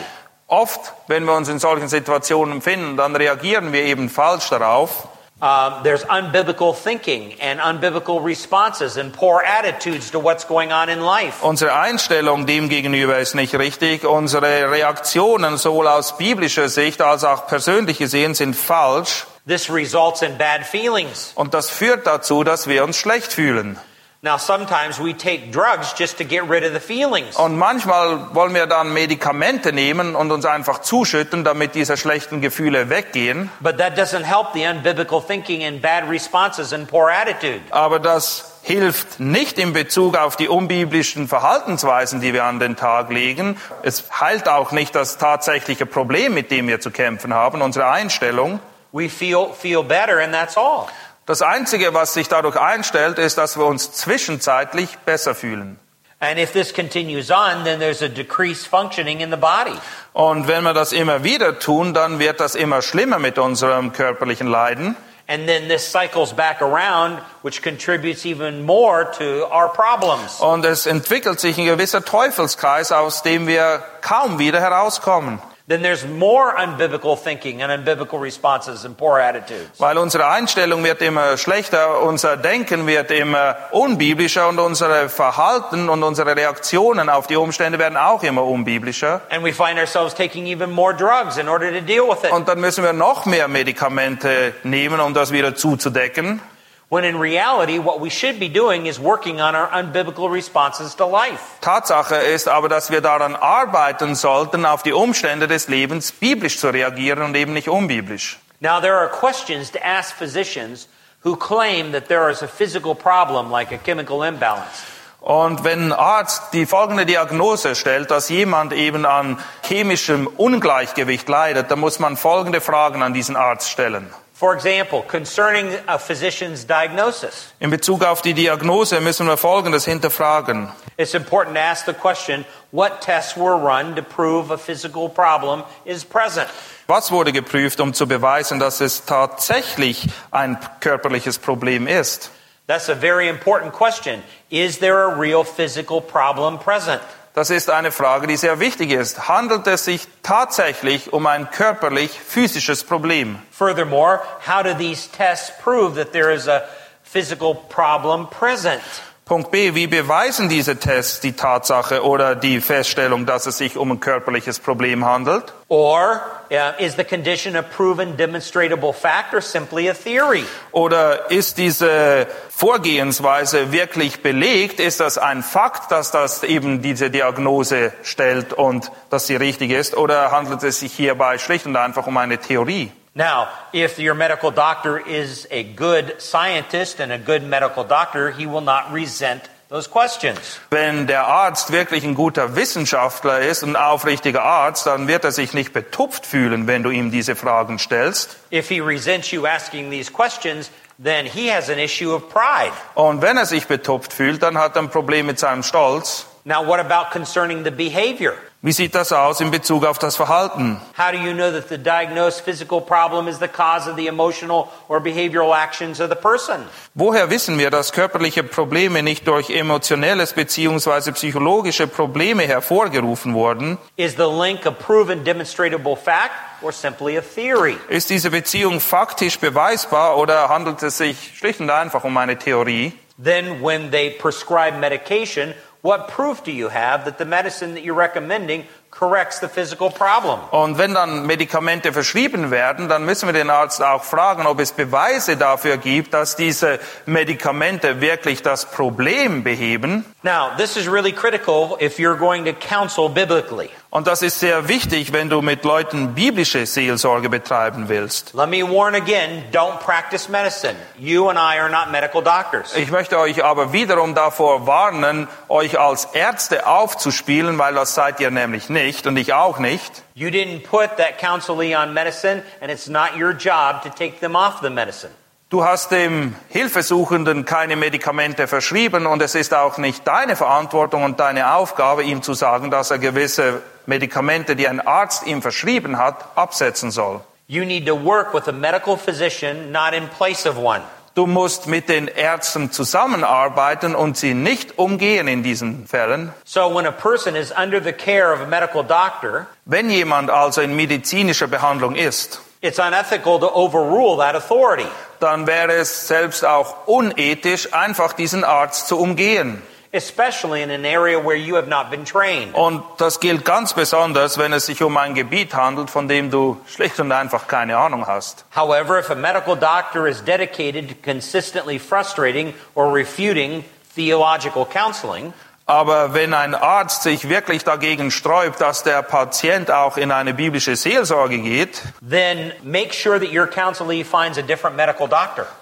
Oft, 0.49 0.92
wenn 1.09 1.24
wir 1.24 1.34
uns 1.34 1.49
in 1.49 1.59
solchen 1.59 1.88
Situationen 1.88 2.62
finden, 2.62 2.97
dann 2.97 3.16
reagieren 3.16 3.72
wir 3.72 3.82
eben 3.82 4.09
falsch 4.09 4.49
darauf. 4.49 5.09
Um, 5.38 5.82
there's 5.82 6.03
unbiblical 6.05 6.72
thinking 6.72 7.34
and 7.42 7.61
unbiblical 7.61 8.20
responses 8.20 8.97
and 8.97 9.12
poor 9.12 9.42
attitudes 9.44 10.11
to 10.12 10.18
what's 10.22 10.47
going 10.47 10.72
on 10.72 10.88
in 10.88 11.01
life. 11.01 11.44
Unsere 11.44 11.74
Einstellung 11.74 12.47
dem 12.47 12.70
gegenüber 12.70 13.18
ist 13.18 13.34
nicht 13.34 13.55
richtig. 13.55 14.07
Unsere 14.07 14.70
Reaktionen 14.70 15.59
sowohl 15.59 15.88
aus 15.88 16.16
biblischer 16.16 16.70
Sicht 16.70 17.03
als 17.03 17.24
auch 17.24 17.49
persönlich 17.49 17.99
gesehen 17.99 18.34
sind 18.34 18.55
falsch. 18.55 19.26
This 19.49 19.70
results 19.70 20.22
in 20.22 20.36
bad 20.38 20.66
feelings. 20.66 21.32
Und 21.36 21.55
das 21.55 21.70
führt 21.70 22.07
dazu, 22.07 22.42
dass 22.42 22.66
wir 22.66 22.82
uns 22.82 22.97
schlecht 22.97 23.32
fühlen. 23.32 23.78
Now, 24.22 24.38
sometimes 24.38 24.99
we 24.99 25.16
take 25.16 25.53
drugs 25.53 25.94
just 25.97 26.18
to 26.18 26.24
get 26.24 26.51
rid 26.51 26.64
of 26.64 26.72
the 26.72 26.80
feelings. 26.80 27.36
Und 27.36 27.57
manchmal 27.57 28.34
wollen 28.34 28.55
wir 28.55 28.66
dann 28.66 28.92
Medikamente 28.92 29.72
nehmen 29.72 30.16
und 30.16 30.32
uns 30.32 30.44
einfach 30.47 30.80
zuschütten, 30.80 31.44
damit 31.44 31.76
diese 31.76 31.97
schlechten 31.97 32.40
Gefühle 32.40 32.90
weggehen. 32.90 33.53
But 33.61 33.78
that 33.78 33.97
doesn't 33.97 34.24
help 34.24 34.49
the 34.53 34.66
unbiblical 34.66 35.22
thinking 35.24 35.62
and 35.62 35.80
bad 35.80 36.11
responses 36.11 36.72
and 36.72 36.88
poor 36.88 37.09
attitude. 37.09 37.61
Aber 37.70 38.01
das 38.01 38.59
hilft 38.62 39.20
nicht 39.20 39.61
in 39.61 39.72
Bezug 39.72 40.16
auf 40.16 40.34
die 40.34 40.49
unbiblischen 40.49 41.28
Verhaltensweisen, 41.28 42.20
die 42.20 42.32
wir 42.32 42.42
an 42.42 42.59
den 42.59 42.74
Tag 42.74 43.11
legen. 43.11 43.57
Es 43.84 44.03
heilt 44.20 44.49
auch 44.49 44.72
nicht 44.72 44.97
das 44.97 45.18
tatsächliche 45.18 45.86
Problem, 45.86 46.34
mit 46.34 46.51
dem 46.51 46.66
wir 46.66 46.80
zu 46.80 46.90
kämpfen 46.90 47.32
haben, 47.32 47.62
unsere 47.62 47.86
Einstellung. 47.88 48.59
We 48.97 49.11
feel, 49.11 49.53
feel 49.53 49.82
better, 49.82 50.20
and 50.20 50.32
that's 50.32 50.57
all. 50.57 50.86
Das 51.26 51.42
Einzige, 51.42 51.92
was 51.92 52.14
sich 52.14 52.28
dadurch 52.28 52.59
einstellt, 52.59 53.18
ist, 53.18 53.36
dass 53.36 53.59
wir 53.59 53.66
uns 53.66 53.92
zwischenzeitlich 53.92 54.97
besser 55.05 55.34
fühlen. 55.34 55.78
And 56.18 56.38
if 56.38 56.53
this 56.53 56.72
continues 56.72 57.30
on, 57.30 57.64
then 57.64 57.78
there's 57.78 58.01
a 58.01 58.09
decreased 58.09 58.66
functioning 58.66 59.20
in 59.20 59.30
the 59.30 59.36
body. 59.36 59.78
Und 60.14 60.49
wenn 60.49 60.64
wir 60.64 60.72
das 60.72 60.94
immer 60.94 61.24
wieder 61.24 61.59
tun, 61.59 61.92
dann 61.92 62.18
wird 62.18 62.40
das 62.40 62.55
immer 62.55 62.80
schlimmer 62.80 63.18
mit 63.18 63.36
unserem 63.36 63.92
körperlichen 63.92 64.47
Leiden. 64.47 64.97
And 65.28 65.47
then 65.47 65.68
this 65.68 65.86
cycles 65.86 66.32
back 66.32 66.62
around, 66.62 67.20
which 67.42 67.61
contributes 67.61 68.24
even 68.24 68.64
more 68.64 69.11
to 69.18 69.47
our 69.53 69.68
problems. 69.68 70.40
Und 70.40 70.64
es 70.64 70.86
entwickelt 70.86 71.38
sich 71.38 71.59
ein 71.59 71.66
gewisser 71.66 72.03
Teufelskreis, 72.03 72.92
aus 72.92 73.22
dem 73.22 73.47
wir 73.47 73.82
kaum 74.01 74.38
wieder 74.38 74.61
herauskommen. 74.61 75.38
Then 75.69 75.83
there's 75.83 76.07
more 76.07 76.55
unbiblical 76.57 77.17
thinking 77.17 77.61
and 77.61 77.73
unbiblical 77.73 78.21
responses 78.21 78.85
and 78.85 78.97
poor 78.97 79.19
attitudes. 79.19 79.81
Weil 79.81 79.99
unsere 79.99 80.29
Einstellung 80.29 80.85
wird 80.85 81.03
immer 81.03 81.37
schlechter, 81.37 82.03
unser 82.03 82.37
Denken 82.37 82.87
wird 82.87 83.11
immer 83.11 83.57
unbiblischer 83.73 84.49
und 84.49 84.61
unsere 84.61 85.09
Verhalten 85.09 85.89
und 85.89 86.05
unsere 86.05 86.37
Reaktionen 86.37 87.09
auf 87.09 87.27
die 87.27 87.35
Umstände 87.35 87.81
werden 87.81 87.97
auch 87.97 88.23
immer 88.23 88.45
unbiblischer. 88.45 89.23
And 89.29 89.43
we 89.45 89.53
find 89.53 89.77
ourselves 89.81 90.14
taking 90.14 90.47
even 90.47 90.71
more 90.71 90.95
drugs 90.95 91.37
in 91.37 91.49
order 91.49 91.73
to 91.73 91.81
deal 91.81 92.07
with 92.09 92.23
it. 92.23 92.31
Und 92.31 92.47
dann 92.47 92.61
müssen 92.61 92.85
wir 92.85 92.93
noch 92.93 93.27
mehr 93.27 93.49
Medikamente 93.49 94.55
nehmen, 94.62 95.01
um 95.01 95.14
das 95.14 95.33
wieder 95.33 95.57
zuzudecken. 95.57 96.41
When 96.89 97.03
in 97.03 97.18
reality, 97.18 97.80
what 97.80 98.01
we 98.01 98.11
should 98.11 98.39
be 98.39 98.49
doing 98.49 98.87
is 98.87 99.01
working 99.01 99.41
on 99.41 99.57
our 99.57 99.68
unbiblical 99.72 100.30
responses 100.30 100.95
to 100.97 101.05
life. 101.05 101.59
Tatsache 101.61 102.14
ist 102.14 102.47
aber, 102.47 102.68
dass 102.68 102.91
wir 102.91 103.01
daran 103.01 103.34
arbeiten 103.34 104.14
sollten, 104.14 104.64
auf 104.64 104.84
die 104.84 104.93
Umstände 104.93 105.49
des 105.49 105.66
Lebens 105.66 106.12
biblisch 106.12 106.61
zu 106.61 106.68
reagieren 106.68 107.22
und 107.22 107.34
eben 107.34 107.55
nicht 107.55 107.68
unbiblisch. 107.68 108.39
Now, 108.61 108.80
there 108.80 108.95
are 108.95 109.09
questions 109.09 109.72
to 109.72 109.84
ask 109.84 110.14
physicians 110.14 110.89
who 111.24 111.34
claim 111.34 111.91
that 111.91 112.07
there 112.07 112.30
is 112.30 112.43
a 112.43 112.47
physical 112.47 112.95
problem 112.95 113.51
like 113.51 113.72
a 113.72 113.78
chemical 113.78 114.22
imbalance. 114.22 114.84
Und 115.20 115.64
wenn 115.64 115.91
ein 115.91 115.93
Arzt 115.93 116.53
die 116.53 116.66
folgende 116.66 117.05
Diagnose 117.05 117.74
stellt, 117.74 118.12
dass 118.12 118.28
jemand 118.28 118.72
eben 118.72 119.05
an 119.05 119.41
chemischem 119.62 120.28
Ungleichgewicht 120.28 121.28
leidet, 121.28 121.68
dann 121.68 121.80
muss 121.80 121.99
man 121.99 122.16
folgende 122.16 122.61
Fragen 122.61 123.03
an 123.03 123.12
diesen 123.12 123.34
Arzt 123.34 123.68
stellen. 123.68 124.09
For 124.39 124.55
example, 124.55 125.03
concerning 125.09 125.72
a 125.89 125.99
physician's 125.99 126.66
diagnosis, 126.66 127.55
In 127.59 127.70
Bezug 127.70 128.05
auf 128.05 128.20
die 128.20 128.34
Diagnose 128.34 129.01
müssen 129.01 129.26
wir 129.26 129.39
Folgendes 129.39 129.87
hinterfragen. 129.87 130.68
it's 130.99 131.14
important 131.14 131.57
to 131.57 131.62
ask 131.62 131.87
the 131.87 131.95
question 131.95 132.45
what 132.70 133.01
tests 133.01 133.34
were 133.34 133.57
run 133.57 133.97
to 133.97 134.03
prove 134.03 134.51
a 134.51 134.59
physical 134.59 135.09
problem 135.09 135.64
is 135.87 136.05
present? 136.05 136.51
Was 136.87 137.11
wurde 137.11 137.32
geprüft, 137.32 137.80
um 137.80 137.95
zu 137.95 138.07
beweisen, 138.07 138.59
dass 138.61 138.82
es 138.82 139.07
tatsächlich 139.07 140.07
ein 140.30 140.59
körperliches 140.80 141.39
Problem 141.39 141.87
ist? 141.87 142.30
That's 142.66 142.91
a 142.91 142.95
very 142.95 143.28
important 143.28 143.72
question. 143.72 144.22
Is 144.51 144.80
there 144.80 145.05
a 145.05 145.18
real 145.18 145.45
physical 145.45 146.03
problem 146.03 146.59
present? 146.59 147.01
Das 147.37 147.51
ist 147.51 147.68
eine 147.68 147.93
Frage, 147.93 148.26
die 148.26 148.39
sehr 148.39 148.61
wichtig 148.61 148.93
ist. 148.93 149.28
Handelt 149.28 149.66
es 149.66 149.84
sich 149.84 150.09
tatsächlich 150.22 151.12
um 151.12 151.26
ein 151.26 151.51
körperlich-physisches 151.51 152.82
Problem? 152.84 153.39
Furthermore, 153.51 154.20
how 154.47 154.62
do 154.62 154.72
these 154.72 155.07
tests 155.11 155.53
prove 155.62 155.97
that 155.97 156.12
there 156.12 156.32
is 156.32 156.49
a 156.49 156.62
physical 157.03 157.55
problem 157.55 158.26
present? 158.30 158.80
Punkt 159.29 159.51
B. 159.51 159.74
Wie 159.74 159.89
beweisen 159.89 160.49
diese 160.49 160.77
Tests 160.77 161.18
die 161.18 161.33
Tatsache 161.33 162.05
oder 162.05 162.37
die 162.37 162.61
Feststellung, 162.61 163.27
dass 163.27 163.47
es 163.47 163.59
sich 163.59 163.77
um 163.77 163.91
ein 163.91 163.99
körperliches 163.99 164.61
Problem 164.61 165.05
handelt? 165.05 165.53
Or 165.66 166.22
uh, 166.49 166.81
is 166.81 166.95
the 166.95 167.03
condition 167.03 167.57
a 167.57 167.62
proven 167.62 168.16
demonstrable 168.16 168.93
fact 168.93 169.35
or 169.35 169.41
simply 169.41 169.91
a 169.91 169.95
theory? 169.95 170.45
Oder 170.70 171.29
ist 171.33 171.59
diese 171.59 172.29
Vorgehensweise 172.51 173.72
wirklich 173.72 174.22
belegt? 174.22 174.79
Ist 174.79 175.01
das 175.01 175.18
ein 175.18 175.43
Fakt, 175.43 175.91
dass 175.91 176.12
das 176.12 176.45
eben 176.45 176.81
diese 176.81 177.11
Diagnose 177.11 177.93
stellt 178.05 178.53
und 178.53 178.93
dass 179.11 179.27
sie 179.27 179.35
richtig 179.35 179.72
ist? 179.72 179.97
Oder 179.97 180.31
handelt 180.31 180.62
es 180.62 180.79
sich 180.79 180.93
hierbei 180.93 181.39
schlicht 181.39 181.66
und 181.66 181.74
einfach 181.74 182.07
um 182.07 182.16
eine 182.16 182.39
Theorie? 182.39 182.93
Now, 183.17 183.49
if 183.73 183.99
your 183.99 184.14
medical 184.14 184.51
doctor 184.51 184.99
is 184.99 185.49
a 185.51 185.62
good 185.62 186.21
scientist 186.21 187.01
and 187.01 187.11
a 187.11 187.19
good 187.19 187.43
medical 187.43 187.83
doctor, 187.83 188.31
he 188.31 188.45
will 188.45 188.61
not 188.61 188.93
resent 188.93 189.49
those 189.71 189.89
questions. 189.89 190.61
Wenn 190.69 191.07
der 191.07 191.27
Arzt 191.27 191.73
wirklich 191.73 192.05
ein 192.05 192.14
guter 192.14 192.57
Wissenschaftler 192.57 193.41
ist, 193.41 193.62
ein 193.62 193.75
aufrichtiger 193.75 194.43
Arzt, 194.43 194.87
dann 194.87 195.09
wird 195.09 195.25
er 195.25 195.33
sich 195.33 195.55
nicht 195.55 195.73
betupft 195.73 196.27
fühlen, 196.27 196.67
wenn 196.67 196.83
du 196.83 196.91
ihm 196.91 197.11
diese 197.11 197.37
Fragen 197.37 197.79
stellst. 197.79 198.37
If 198.53 198.69
he 198.69 198.81
resents 198.81 199.31
you 199.31 199.47
asking 199.47 199.91
these 199.91 200.12
questions, 200.12 200.71
then 201.03 201.25
he 201.25 201.51
has 201.51 201.71
an 201.71 201.79
issue 201.79 202.14
of 202.14 202.29
pride. 202.29 202.73
Und 202.97 203.23
wenn 203.23 203.39
er 203.39 203.47
sich 203.47 203.67
betupft 203.67 204.12
fühlt, 204.12 204.43
dann 204.43 204.59
hat 204.59 204.77
er 204.77 204.83
ein 204.83 204.91
Problem 204.91 205.25
mit 205.25 205.39
seinem 205.39 205.62
Stolz. 205.62 206.27
Now, 206.45 206.62
what 206.67 206.81
about 206.81 207.11
concerning 207.12 207.64
the 207.64 207.71
behavior? 207.71 208.35
Wie 208.67 208.73
sieht 208.73 208.97
das 208.97 209.12
aus 209.12 209.41
in 209.41 209.53
Bezug 209.53 209.87
auf 209.87 210.01
das 210.01 210.17
Verhalten? 210.17 210.81
How 210.99 211.12
do 211.12 211.19
you 211.19 211.33
know 211.33 211.53
that 211.53 211.69
the 211.69 211.79
diagnosed 211.79 212.41
physical 212.41 212.81
problem 212.81 213.29
is 213.29 213.39
the 213.39 213.47
cause 213.47 213.89
of 213.89 213.97
the 213.97 214.09
emotional 214.09 214.67
or 214.89 215.01
behavioral 215.01 215.55
actions 215.55 216.01
of 216.01 216.09
the 216.09 216.17
person? 216.17 216.64
Woher 216.95 217.31
wissen 217.31 217.61
wir, 217.61 217.71
dass 217.71 217.93
körperliche 217.93 218.43
Probleme 218.43 219.05
nicht 219.05 219.29
durch 219.29 219.51
emotionelles 219.51 220.33
bzw. 220.33 221.12
psychologische 221.12 221.87
Probleme 221.87 222.43
hervorgerufen 222.43 223.35
wurden? 223.35 223.79
Is 223.95 224.17
the 224.17 224.27
link 224.27 224.67
a 224.67 224.73
proven 224.73 225.23
demonstrable 225.23 225.95
fact 225.95 226.35
or 226.61 226.73
simply 226.73 227.17
a 227.17 227.23
theory? 227.23 227.77
Ist 227.89 228.11
diese 228.11 228.33
Beziehung 228.33 228.81
faktisch 228.81 229.39
beweisbar 229.39 230.17
oder 230.17 230.49
handelt 230.49 230.83
es 230.83 230.99
sich 230.99 231.35
schlicht 231.39 231.61
und 231.61 231.71
einfach 231.71 232.03
um 232.03 232.17
eine 232.17 232.37
Theorie? 232.37 232.95
Then, 233.19 233.62
when 233.62 233.93
they 233.93 234.11
prescribe 234.11 234.79
medication, 234.79 235.55
what 235.87 236.09
proof 236.09 236.43
do 236.43 236.51
you 236.51 236.68
have 236.68 237.05
that 237.05 237.18
the 237.18 237.24
medicine 237.24 237.74
that 237.74 237.84
you're 237.84 237.95
recommending 237.95 238.64
corrects 238.91 239.39
the 239.41 239.49
physical 239.49 239.91
problem? 239.91 240.41
Und 240.51 240.78
wenn 240.78 240.95
dann 240.95 241.26
Medikamente 241.26 241.93
verschrieben 241.93 242.51
werden, 242.51 242.89
dann 242.89 243.05
müssen 243.05 243.28
wir 243.28 243.32
den 243.32 243.51
Arzt 243.51 243.82
auch 243.82 244.03
fragen, 244.03 244.47
ob 244.47 244.59
es 244.59 244.72
Beweise 244.72 245.37
dafür 245.37 245.76
gibt, 245.76 246.12
dass 246.12 246.34
diese 246.34 246.80
Medikamente 247.07 248.01
wirklich 248.01 248.43
das 248.43 248.66
Problem 248.66 249.45
beheben. 249.45 250.05
Now, 250.22 250.51
this 250.57 250.76
is 250.76 250.89
really 250.91 251.12
critical 251.12 251.76
if 251.80 251.99
you're 251.99 252.18
going 252.18 252.45
to 252.45 252.53
counsel 252.53 253.09
biblically. 253.09 253.70
Und 253.89 254.07
das 254.09 254.20
ist 254.20 254.41
sehr 254.41 254.68
wichtig, 254.68 255.12
wenn 255.12 255.30
du 255.30 255.43
mit 255.43 255.64
Leuten 255.64 256.14
biblische 256.14 256.66
Seelsorge 256.66 257.28
betreiben 257.28 257.89
willst. 257.89 258.34
Let 258.34 258.49
me 258.49 258.62
warn 258.62 258.95
again, 258.95 259.45
don't 259.53 259.78
practice 259.78 260.28
medicine. 260.28 260.74
You 260.99 261.28
and 261.28 261.39
I 261.39 261.59
are 261.59 261.70
not 261.70 261.91
medical 261.93 262.22
doctors. 262.22 262.74
Ich 262.74 262.91
möchte 262.91 263.18
euch 263.18 263.45
aber 263.45 263.72
wiederum 263.72 264.14
davor 264.14 264.66
warnen, 264.66 265.28
euch 265.49 265.78
als 265.78 266.07
Ärzte 266.07 266.66
aufzuspielen, 266.66 267.59
weil 267.59 267.74
das 267.74 267.95
seid 267.95 268.18
ihr 268.20 268.30
nämlich 268.30 268.68
nicht 268.68 269.07
und 269.07 269.16
ich 269.16 269.32
auch 269.32 269.59
nicht. 269.59 270.03
You 270.14 270.28
didn't 270.28 270.64
put 270.64 270.97
that 270.97 271.18
counselee 271.18 271.76
on 271.76 271.95
medicine, 271.95 272.43
and 272.61 272.70
it's 272.70 272.89
not 272.89 273.16
your 273.16 273.32
job 273.32 273.82
to 273.82 273.89
take 273.89 274.18
them 274.20 274.34
off 274.34 274.61
the 274.62 274.70
medicine. 274.70 275.12
Du 275.49 275.64
hast 275.64 275.92
dem 275.92 276.34
Hilfesuchenden 276.49 277.44
keine 277.44 277.76
Medikamente 277.76 278.49
verschrieben 278.49 279.07
und 279.07 279.22
es 279.22 279.36
ist 279.36 279.55
auch 279.55 279.78
nicht 279.78 280.05
deine 280.05 280.34
Verantwortung 280.34 281.05
und 281.05 281.20
deine 281.20 281.55
Aufgabe, 281.55 282.03
ihm 282.03 282.20
zu 282.20 282.34
sagen, 282.34 282.72
dass 282.72 282.90
er 282.90 282.99
gewisse 282.99 283.62
Medikamente, 283.86 284.57
die 284.57 284.66
ein 284.66 284.84
Arzt 284.84 285.24
ihm 285.24 285.42
verschrieben 285.42 285.99
hat, 285.99 286.16
absetzen 286.34 286.90
soll. 286.90 287.20
You 287.47 287.64
need 287.64 287.86
to 287.86 287.94
work 287.94 288.34
with 288.34 288.49
a 288.49 288.53
medical 288.53 288.97
physician, 288.97 289.70
not 289.70 289.94
in 289.94 290.09
place 290.09 290.47
of 290.47 290.57
one. 290.59 290.82
Du 291.14 291.28
musst 291.28 291.68
mit 291.68 291.88
den 291.88 292.09
Ärzten 292.09 292.72
zusammenarbeiten 292.72 293.94
und 293.94 294.16
sie 294.16 294.34
nicht 294.34 294.80
umgehen 294.80 295.28
in 295.28 295.44
diesen 295.44 295.86
Fällen. 295.86 296.32
So 296.44 296.74
when 296.74 296.86
a 296.86 296.90
person 296.90 297.36
is 297.36 297.53
under 297.57 297.80
the 297.80 297.92
care 297.92 298.34
of 298.34 298.40
a 298.40 298.47
medical 298.47 298.82
doctor, 298.82 299.47
Wenn 299.64 299.90
jemand 299.90 300.28
also 300.28 300.61
in 300.61 300.74
medizinischer 300.74 301.47
Behandlung 301.47 301.94
ist, 301.94 302.40
it's 302.62 302.80
unethical 302.80 303.38
to 303.38 303.47
overrule 303.55 304.18
that 304.18 304.34
authority. 304.34 304.88
Dann 305.21 305.47
wäre 305.47 305.73
es 305.73 306.09
selbst 306.09 306.45
auch 306.45 306.87
unethisch, 306.87 307.73
einfach 307.73 308.12
diesen 308.12 308.45
Arzt 308.45 308.89
zu 308.89 308.99
umgehen. 308.99 309.62
especially 309.97 310.62
in 310.62 310.71
an 310.71 310.85
area 310.85 311.19
where 311.19 311.37
you 311.37 311.55
have 311.55 311.69
not 311.69 311.91
been 311.91 312.05
trained. 312.05 312.55
Und 312.55 312.83
das 312.99 313.19
gilt 313.19 313.45
ganz 313.45 313.73
besonders, 313.73 314.39
wenn 314.39 314.53
es 314.53 314.67
sich 314.67 314.83
um 314.83 314.97
ein 314.97 315.14
Gebiet 315.14 315.55
handelt, 315.55 315.91
von 315.91 316.07
dem 316.07 316.31
du 316.31 316.61
schlicht 316.67 317.01
und 317.01 317.11
einfach 317.12 317.49
keine 317.49 317.79
Ahnung 317.79 318.07
hast. 318.07 318.45
However, 318.55 318.99
if 318.99 319.11
a 319.11 319.14
medical 319.14 319.57
doctor 319.57 320.07
is 320.07 320.23
dedicated 320.23 320.89
to 320.89 320.95
consistently 321.03 321.79
frustrating 321.79 322.55
or 322.75 322.93
refuting 322.93 323.64
theological 323.95 324.67
counseling, 324.67 325.33
Aber 325.69 326.14
wenn 326.14 326.33
ein 326.33 326.55
Arzt 326.55 327.03
sich 327.03 327.29
wirklich 327.29 327.64
dagegen 327.64 328.12
sträubt, 328.12 328.61
dass 328.61 328.85
der 328.85 329.03
Patient 329.03 329.69
auch 329.73 329.97
in 329.97 330.12
eine 330.12 330.33
biblische 330.33 330.77
Seelsorge 330.77 331.39
geht, 331.39 331.83
then 332.09 332.53
make 332.62 332.95
sure 332.95 333.19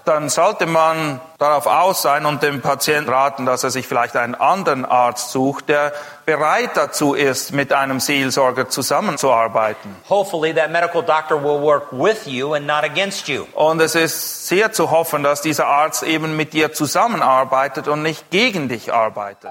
dann 0.05 0.29
sollte 0.29 0.67
man 0.67 1.21
darauf 1.39 1.67
aus 1.67 2.03
sein 2.03 2.27
und 2.27 2.43
dem 2.43 2.61
Patienten 2.61 3.09
raten, 3.09 3.47
dass 3.47 3.65
er 3.65 3.71
sich 3.71 3.89
vielleicht 3.89 4.15
einen 4.17 4.35
anderen 4.35 4.85
Arzt 4.85 5.31
sucht, 5.31 5.71
der 5.71 5.95
bereit 6.27 6.73
dazu 6.75 7.15
ist, 7.15 7.53
mit 7.53 7.73
einem 7.73 7.99
Seelsorger 7.99 8.69
zusammenzuarbeiten. 8.69 9.97
Hopefully, 10.11 10.53
that 10.53 10.71
medical 10.71 11.03
doctor 11.03 11.43
will 11.43 11.63
work 11.63 11.87
with 11.93 12.27
you 12.27 12.53
and 12.53 12.67
not 12.67 12.85
against 12.85 13.27
you. 13.29 13.47
Und 13.55 13.81
es 13.81 13.95
ist 13.95 14.49
sehr 14.49 14.71
zu 14.71 14.91
hoffen, 14.91 15.23
dass 15.23 15.41
dieser 15.41 15.67
Arzt 15.67 16.03
eben 16.03 16.37
mit 16.37 16.53
dir 16.53 16.75
zusammenarbeitet 16.75 17.89
und 17.89 18.03
nicht 18.03 18.31
gegen 18.31 18.69
dich 18.69 18.93
arbeitet. 18.93 19.51